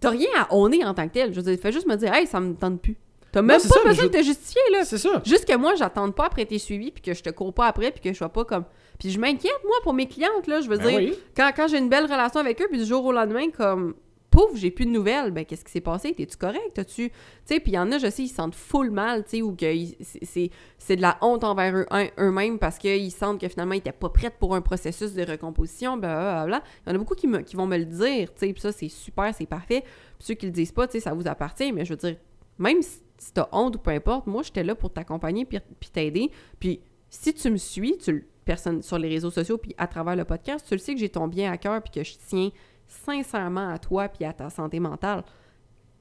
[0.00, 1.32] t'as rien à owner en tant que tel.
[1.32, 2.96] Je veux dire, fais juste me dire, hey, ça me tente plus.
[3.32, 4.84] T'as même pas ça, besoin je- de te justifier, là.
[4.84, 5.20] C'est ça.
[5.24, 7.90] Juste que moi, j'attende pas après tes suivis, puis que je te cours pas après,
[7.90, 8.64] puis que je sois pas comme.
[8.98, 10.60] Puis je m'inquiète, moi, pour mes clientes, là.
[10.60, 11.14] Je veux Ben dire, oui.
[11.36, 13.94] quand, quand j'ai une belle relation avec eux, puis du jour au lendemain, comme.
[14.30, 15.30] Pouf, j'ai plus de nouvelles.
[15.30, 16.12] Ben, qu'est-ce qui s'est passé?
[16.12, 16.60] T'es-tu correct?
[16.74, 17.08] T'as-tu.
[17.08, 17.14] Tu
[17.46, 19.42] sais, puis il y en a, je sais, ils se sentent full mal, tu sais,
[19.42, 19.64] ou que
[20.02, 23.90] c'est- de la honte envers eux, un- eux-mêmes parce qu'ils sentent que finalement, ils étaient
[23.90, 26.62] pas prêts pour un processus de recomposition, blablabla.
[26.86, 28.60] Il y en a beaucoup qui, me, qui vont me le dire, tu sais, puis
[28.60, 29.80] ça, c'est super, c'est parfait.
[30.18, 32.16] Puis ceux qui le disent pas, tu sais, ça vous appartient, mais je veux dire,
[32.58, 35.88] même si, si t'as honte ou peu importe, moi, j'étais là pour t'accompagner puis, puis
[35.88, 36.30] t'aider.
[36.60, 40.16] Puis si tu me suis, tu le- personne sur les réseaux sociaux puis à travers
[40.16, 42.50] le podcast, tu le sais que j'ai ton bien à cœur puis que je tiens
[42.86, 45.22] sincèrement à toi puis à ta santé mentale.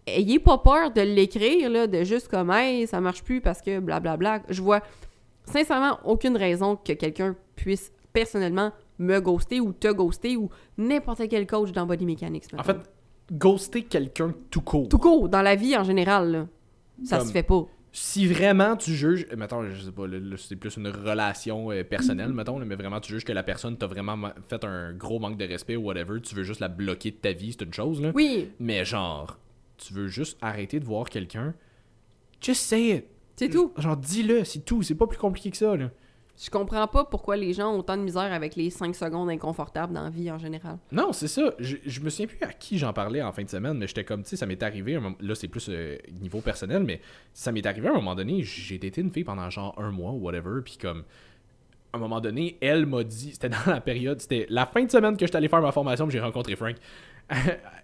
[0.08, 3.80] Ayez pas peur de l'écrire, là, de juste comme, hey, ça marche plus parce que
[3.80, 4.42] blablabla.
[4.48, 4.82] Je vois
[5.44, 11.46] sincèrement aucune raison que quelqu'un puisse personnellement me ghoster ou te ghoster ou n'importe quel
[11.46, 12.46] coach dans Body Mechanics.
[12.58, 12.78] En fait,
[13.34, 14.88] ghoster quelqu'un tout court.
[14.88, 16.48] tout court, dans la vie en général, là,
[17.04, 17.66] ça Comme- se fait pas.
[18.00, 20.04] Si vraiment tu juges, euh, mettons, je sais pas,
[20.38, 23.76] c'est plus une relation euh, personnelle, mettons, là, mais vraiment tu juges que la personne
[23.76, 27.10] t'a vraiment fait un gros manque de respect ou whatever, tu veux juste la bloquer
[27.10, 28.12] de ta vie, c'est une chose, là.
[28.14, 29.40] Oui, Mais genre,
[29.78, 31.56] tu veux juste arrêter de voir quelqu'un,
[32.40, 33.06] just say it.
[33.36, 33.74] c'est tout.
[33.78, 35.90] Genre, dis-le, c'est tout, c'est pas plus compliqué que ça, là.
[36.40, 39.92] Je comprends pas pourquoi les gens ont autant de misère avec les 5 secondes inconfortables
[39.94, 40.78] dans la vie en général.
[40.92, 41.52] Non, c'est ça.
[41.58, 44.04] Je, je me souviens plus à qui j'en parlais en fin de semaine, mais j'étais
[44.04, 47.02] comme, tu sais, ça m'est arrivé, là c'est plus euh, niveau personnel, mais
[47.34, 50.12] ça m'est arrivé à un moment donné, j'ai daté une fille pendant genre un mois
[50.12, 51.04] ou whatever, puis comme,
[51.92, 54.92] à un moment donné, elle m'a dit, c'était dans la période, c'était la fin de
[54.92, 56.76] semaine que j'étais allé faire ma formation, j'ai rencontré Frank.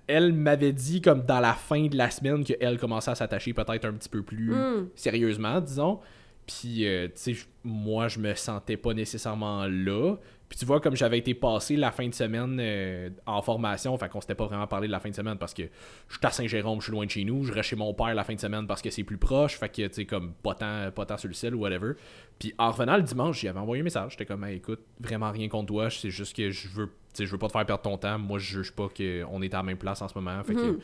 [0.08, 3.86] elle m'avait dit, comme dans la fin de la semaine, qu'elle commençait à s'attacher peut-être
[3.86, 4.88] un petit peu plus Hmm.
[4.96, 6.00] sérieusement, disons.
[6.46, 10.16] Puis, euh, tu sais, moi, je me sentais pas nécessairement là.
[10.50, 14.08] Puis, tu vois, comme j'avais été passé la fin de semaine euh, en formation, fait
[14.10, 16.30] qu'on s'était pas vraiment parlé de la fin de semaine parce que je suis à
[16.32, 17.44] Saint-Jérôme, je suis loin de chez nous.
[17.44, 19.58] Je reste chez mon père la fin de semaine parce que c'est plus proche.
[19.58, 21.94] Fait que, tu sais, comme pas tant, pas tant sur le ciel ou whatever.
[22.38, 24.12] Puis, en revenant le dimanche, j'y avais envoyé un message.
[24.12, 25.90] J'étais comme, Hey, écoute, vraiment rien contre toi.
[25.90, 28.20] C'est juste que je veux, tu sais, je veux pas te faire perdre ton temps.
[28.20, 30.44] Moi, je juge pas qu'on est à la même place en ce moment.
[30.44, 30.78] Fait que, Mhm.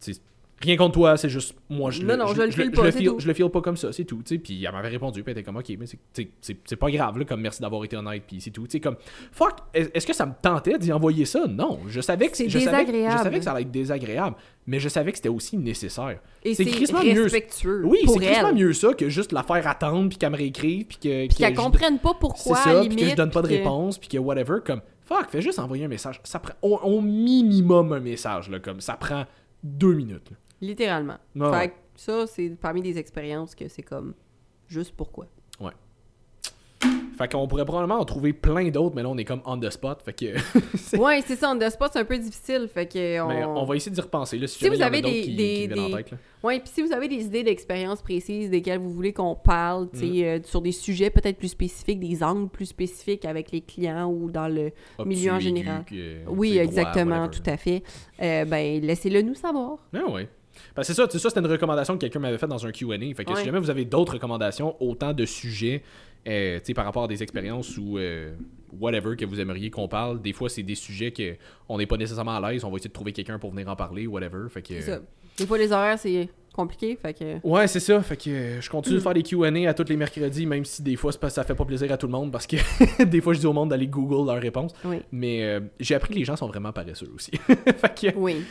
[0.00, 0.20] tu sais,
[0.60, 2.82] Rien contre toi, c'est juste moi je Non, le, non, je le feel je pas,
[2.84, 3.20] le c'est feel- tout.
[3.20, 4.22] je le feel pas comme ça, c'est tout.
[4.42, 5.98] Puis elle m'avait répondu, puis elle était comme OK, mais c'est-
[6.40, 8.80] c'est c'est pas grave là, comme merci d'avoir été honnête, puis c'est tout, tu sais
[8.80, 8.96] comme
[9.30, 11.46] fuck, est- est-ce que ça me tentait d'y envoyer ça?
[11.46, 13.18] Non, je savais que C'est je savais, désagréable.
[13.18, 14.34] je savais que ça allait être désagréable,
[14.66, 16.18] mais je savais que c'était aussi nécessaire.
[16.42, 17.22] Et C'est c'est crissement mieux.
[17.22, 18.54] respectueux Oui, c'est elle.
[18.56, 21.52] mieux ça que juste la faire attendre puis qu'elle me réécrive puis que Puis qu'elle
[21.54, 24.08] que je- comprenne pas c'est pourquoi, ça, puis que je donne pas de réponse, puis
[24.08, 26.20] que whatever, comme fuck, fais juste envoyer un message.
[26.24, 29.24] Ça prend au, au minimum un message là, comme ça prend
[29.62, 30.30] deux minutes.
[30.30, 30.36] là.
[30.60, 31.18] Littéralement.
[31.36, 31.68] Ouais, fait ouais.
[31.70, 34.14] que ça, c'est parmi des expériences que c'est comme
[34.68, 35.26] juste pourquoi.
[37.16, 39.68] Fait qu'on pourrait probablement en trouver plein d'autres, mais là on est comme on the
[39.70, 40.00] spot.
[40.04, 40.96] Fait que.
[40.96, 42.68] ouais, c'est ça, on the spot, c'est un peu difficile.
[42.72, 43.26] Fait que on...
[43.26, 45.80] Mais on va essayer d'y repenser là, si, vous avez des- qui, des- qui viennent
[45.80, 46.10] en des- tête.
[46.12, 46.18] Là.
[46.44, 49.98] Ouais, puis si vous avez des idées d'expériences précises desquelles vous voulez qu'on parle, tu
[49.98, 50.22] sais, Mm.
[50.22, 54.30] euh, sur des sujets peut-être plus spécifiques, des angles plus spécifiques avec les clients ou
[54.30, 54.70] dans le
[55.04, 55.84] milieu en général.
[55.92, 57.82] euh, Oui, droit, exactement, tout à fait.
[58.22, 59.78] Euh, ben, laissez-le nous savoir.
[59.92, 60.28] Ah ouais.
[60.76, 62.98] Ben, c'est ça, c'est ça, c'était une recommandation que quelqu'un m'avait faite dans un Q&A.
[63.14, 63.36] Fait que Ouais.
[63.38, 65.82] si jamais vous avez d'autres recommandations, autant de sujets,
[66.26, 68.32] euh, tu sais, par rapport à des expériences ou euh,
[68.80, 71.36] whatever que vous aimeriez qu'on parle, des fois c'est des sujets que
[71.68, 73.76] on n'est pas nécessairement à l'aise, on va essayer de trouver quelqu'un pour venir en
[73.76, 74.48] parler, whatever.
[74.50, 75.00] Fait que C'est ça.
[75.38, 77.46] Des fois, les horaires, c'est compliqué, fait que...
[77.46, 78.02] Ouais, c'est ça.
[78.02, 78.98] Fait que euh, je continue Mm.
[78.98, 81.64] de faire des Q&A à tous les mercredis, même si des fois ça fait pas
[81.64, 82.56] plaisir à tout le monde parce que
[83.04, 84.72] des fois je dis au monde d'aller Google leurs réponses.
[84.84, 84.96] Oui.
[85.12, 87.30] Mais euh, j'ai appris que les gens sont vraiment paresseux aussi.
[87.46, 88.42] fait que, Oui.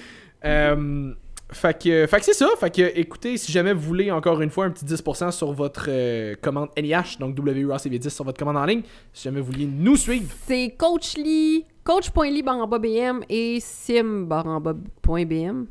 [0.45, 1.13] euh,
[1.51, 2.49] fait que, fait que c'est ça.
[2.59, 5.85] Fait que écoutez, si jamais vous voulez encore une fois un petit 10% sur votre
[5.87, 8.81] euh, commande NIH, donc WUACV10 sur votre commande en ligne,
[9.13, 14.59] si jamais vous vouliez nous suivre, C'est Coach Lee, coach.ly BM et sim barre en
[14.59, 15.67] bas point BM.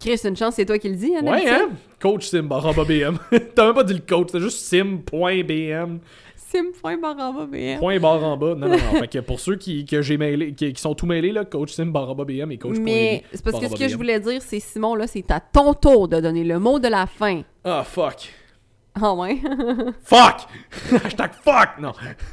[0.00, 1.68] Chris, une chance, c'est toi qui le dis, hein, ouais, hein?
[2.00, 3.18] Coach Sim BM.
[3.54, 5.98] T'as même pas dit le coach, c'est juste sim.bm.
[6.50, 7.78] Sim point barre en bas BM.
[7.78, 8.54] Point barre en bas.
[8.56, 8.98] Non, non, non.
[8.98, 11.72] fait que pour ceux qui, que j'ai mêlé, qui, qui sont tout mêlés, là, coach
[11.72, 14.58] sim barra BM et coach Mais c'est parce que ce que je voulais dire, c'est
[14.60, 17.42] Simon, là, c'est à ton tour de donner le mot de la fin.
[17.62, 18.32] Ah, fuck.
[19.00, 19.38] Ah ouais?
[20.02, 20.48] Fuck!
[21.04, 21.78] Hashtag fuck!
[21.80, 21.92] Non.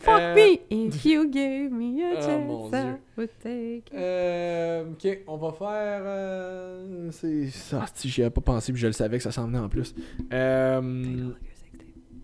[0.00, 3.92] Fuck Euh, me if you gave me a Oh, chance mon I would take it.
[3.94, 6.02] Euh, ok, on va faire.
[6.06, 7.84] Euh, c'est ça.
[7.94, 9.94] si j'y avais pas pensé, puis je le savais que ça s'en venait en plus.
[10.32, 11.30] Euh,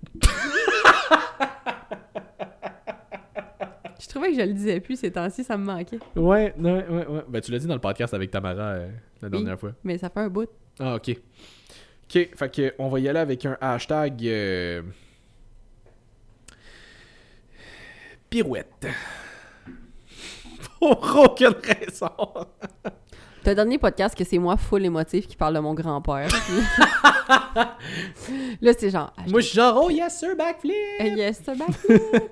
[4.00, 5.98] Je trouvais que je le disais plus ces temps-ci, ça me manquait.
[6.16, 7.24] ouais, ouais, ouais, ouais.
[7.28, 8.90] Ben, tu l'as dit dans le podcast avec Tamara euh,
[9.22, 9.72] la dernière fois.
[9.82, 10.48] Mais ça fait un bout.
[10.78, 11.10] Ah, ok.
[11.10, 14.24] Ok, fait que on va y aller avec un hashtag.
[14.26, 14.82] euh,
[18.30, 18.86] Pirouette.
[20.78, 22.08] Pour aucune raison.
[23.44, 26.28] T'as dernier podcast que c'est moi full émotif qui parle de mon grand-père.
[28.62, 29.12] là, c'est genre.
[29.18, 30.72] ah, Moi, je suis genre, oh yes, sir, backflip!
[31.00, 31.68] je- Yes, c'est back.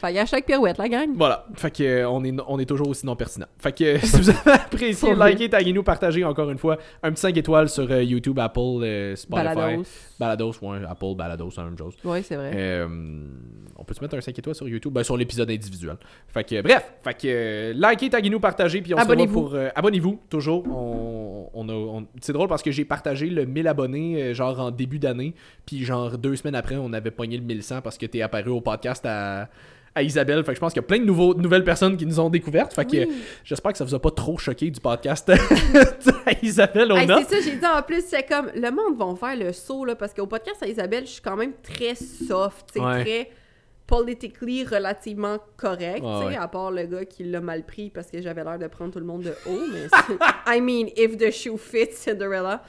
[0.00, 1.08] Fait y a chaque pirouette, la gang.
[1.14, 1.46] Voilà.
[1.54, 3.46] Fait que euh, on est, on est toujours aussi non pertinent.
[3.58, 6.78] Fait que euh, si vous avez apprécié, likez, taguez-nous, partagez encore une fois.
[7.02, 9.54] Un petit 5 étoiles sur euh, YouTube, Apple, euh, Spotify.
[9.54, 9.82] Balados.
[10.18, 11.94] Balados, ouais, Apple, Balados, c'est la même chose.
[12.04, 12.86] Oui, c'est vrai.
[13.78, 14.92] On peut se mettre un 5 étoiles sur YouTube?
[14.92, 15.96] Ben, sur l'épisode individuel.
[16.28, 19.56] Fait que, bref, fait que, likez, taguez-nous, partagez, puis on se revoit pour...
[19.74, 20.64] Abonnez-vous, toujours.
[20.66, 24.70] On, on a, on- c'est drôle parce que j'ai partagé le 1000 abonnés, genre en
[24.70, 25.34] début d'année,
[25.66, 28.60] puis genre deux semaines après, on avait pogné le 1100 parce que t'es apparu au
[28.60, 29.48] podcast à...
[29.96, 31.96] à Isabelle, fait que je pense qu'il y a plein de nouveaux, de nouvelles personnes
[31.96, 32.72] qui nous ont découvertes.
[32.74, 33.22] Fait que Oui.
[33.42, 35.28] j'espère que ça vous a pas trop choqué du podcast
[36.26, 39.28] à Isabelle au Hey, c'est ça, j'ai dit en plus, c'est comme le monde va
[39.28, 42.72] faire le saut là, parce qu'au podcast à Isabelle, je suis quand même très soft,
[42.76, 43.02] Ouais.
[43.02, 43.30] très
[43.86, 46.36] politically relativement correct, Ouais, tu sais, ouais.
[46.36, 48.98] à part le gars qui l'a mal pris parce que j'avais l'air de prendre tout
[48.98, 49.86] le monde de haut, mais
[50.46, 52.62] I mean, if the shoe fits, Cinderella.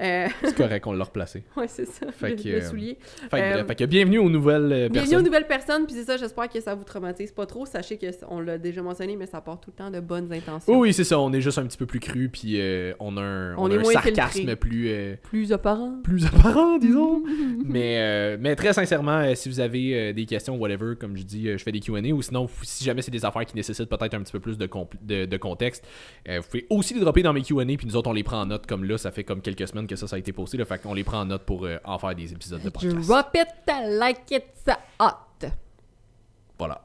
[0.00, 1.44] Euh, C'est correct, on l'a replacé.
[1.56, 2.98] ouais, c'est ça, Fait le, que, le euh, soulier.
[3.00, 5.24] Fait que, Euh, bref, fait que bienvenue aux nouvelles euh, Bienvenue aux personnes.
[5.24, 7.64] nouvelles personnes, puis c'est ça, j'espère que ça vous traumatise pas trop.
[7.66, 10.32] Sachez que c- on l'a déjà mentionné, mais ça part tout le temps de bonnes
[10.32, 10.72] intentions.
[10.72, 11.18] Oui, oui, c'est ça.
[11.20, 13.70] On est juste un petit peu plus cru, puis euh, on a un, On on
[13.70, 14.56] a est un moins sarcasme filtré.
[14.56, 15.98] plus, Plus apparent.
[16.02, 17.22] plus apparent, disons.
[17.64, 21.62] mais, mais très sincèrement, si vous avez des questions, whatever, comme je dis, euh, je
[21.62, 24.32] fais des Q&A, ou sinon, si jamais c'est des affaires qui nécessitent peut-être un petit
[24.32, 24.68] peu plus de,
[25.02, 25.86] de, de contexte,
[26.28, 28.40] euh, vous pouvez aussi les dropper dans mes Q&A, puis nous autres, on les prend
[28.40, 30.56] en note, comme là, ça fait comme quelques semaines que ça, ça a été posté,
[30.56, 32.96] là, fait qu'on les prend en note pour euh, en faire des épisodes de podcast.
[33.06, 33.48] Drop it
[33.98, 34.64] like it's
[34.98, 35.46] hot.
[36.58, 36.82] Voilà.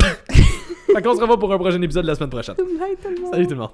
[0.00, 2.54] fait qu'on se revoit pour un prochain épisode la semaine prochaine.
[2.56, 3.32] Bye tout le monde.
[3.32, 3.68] Salut tout le monde.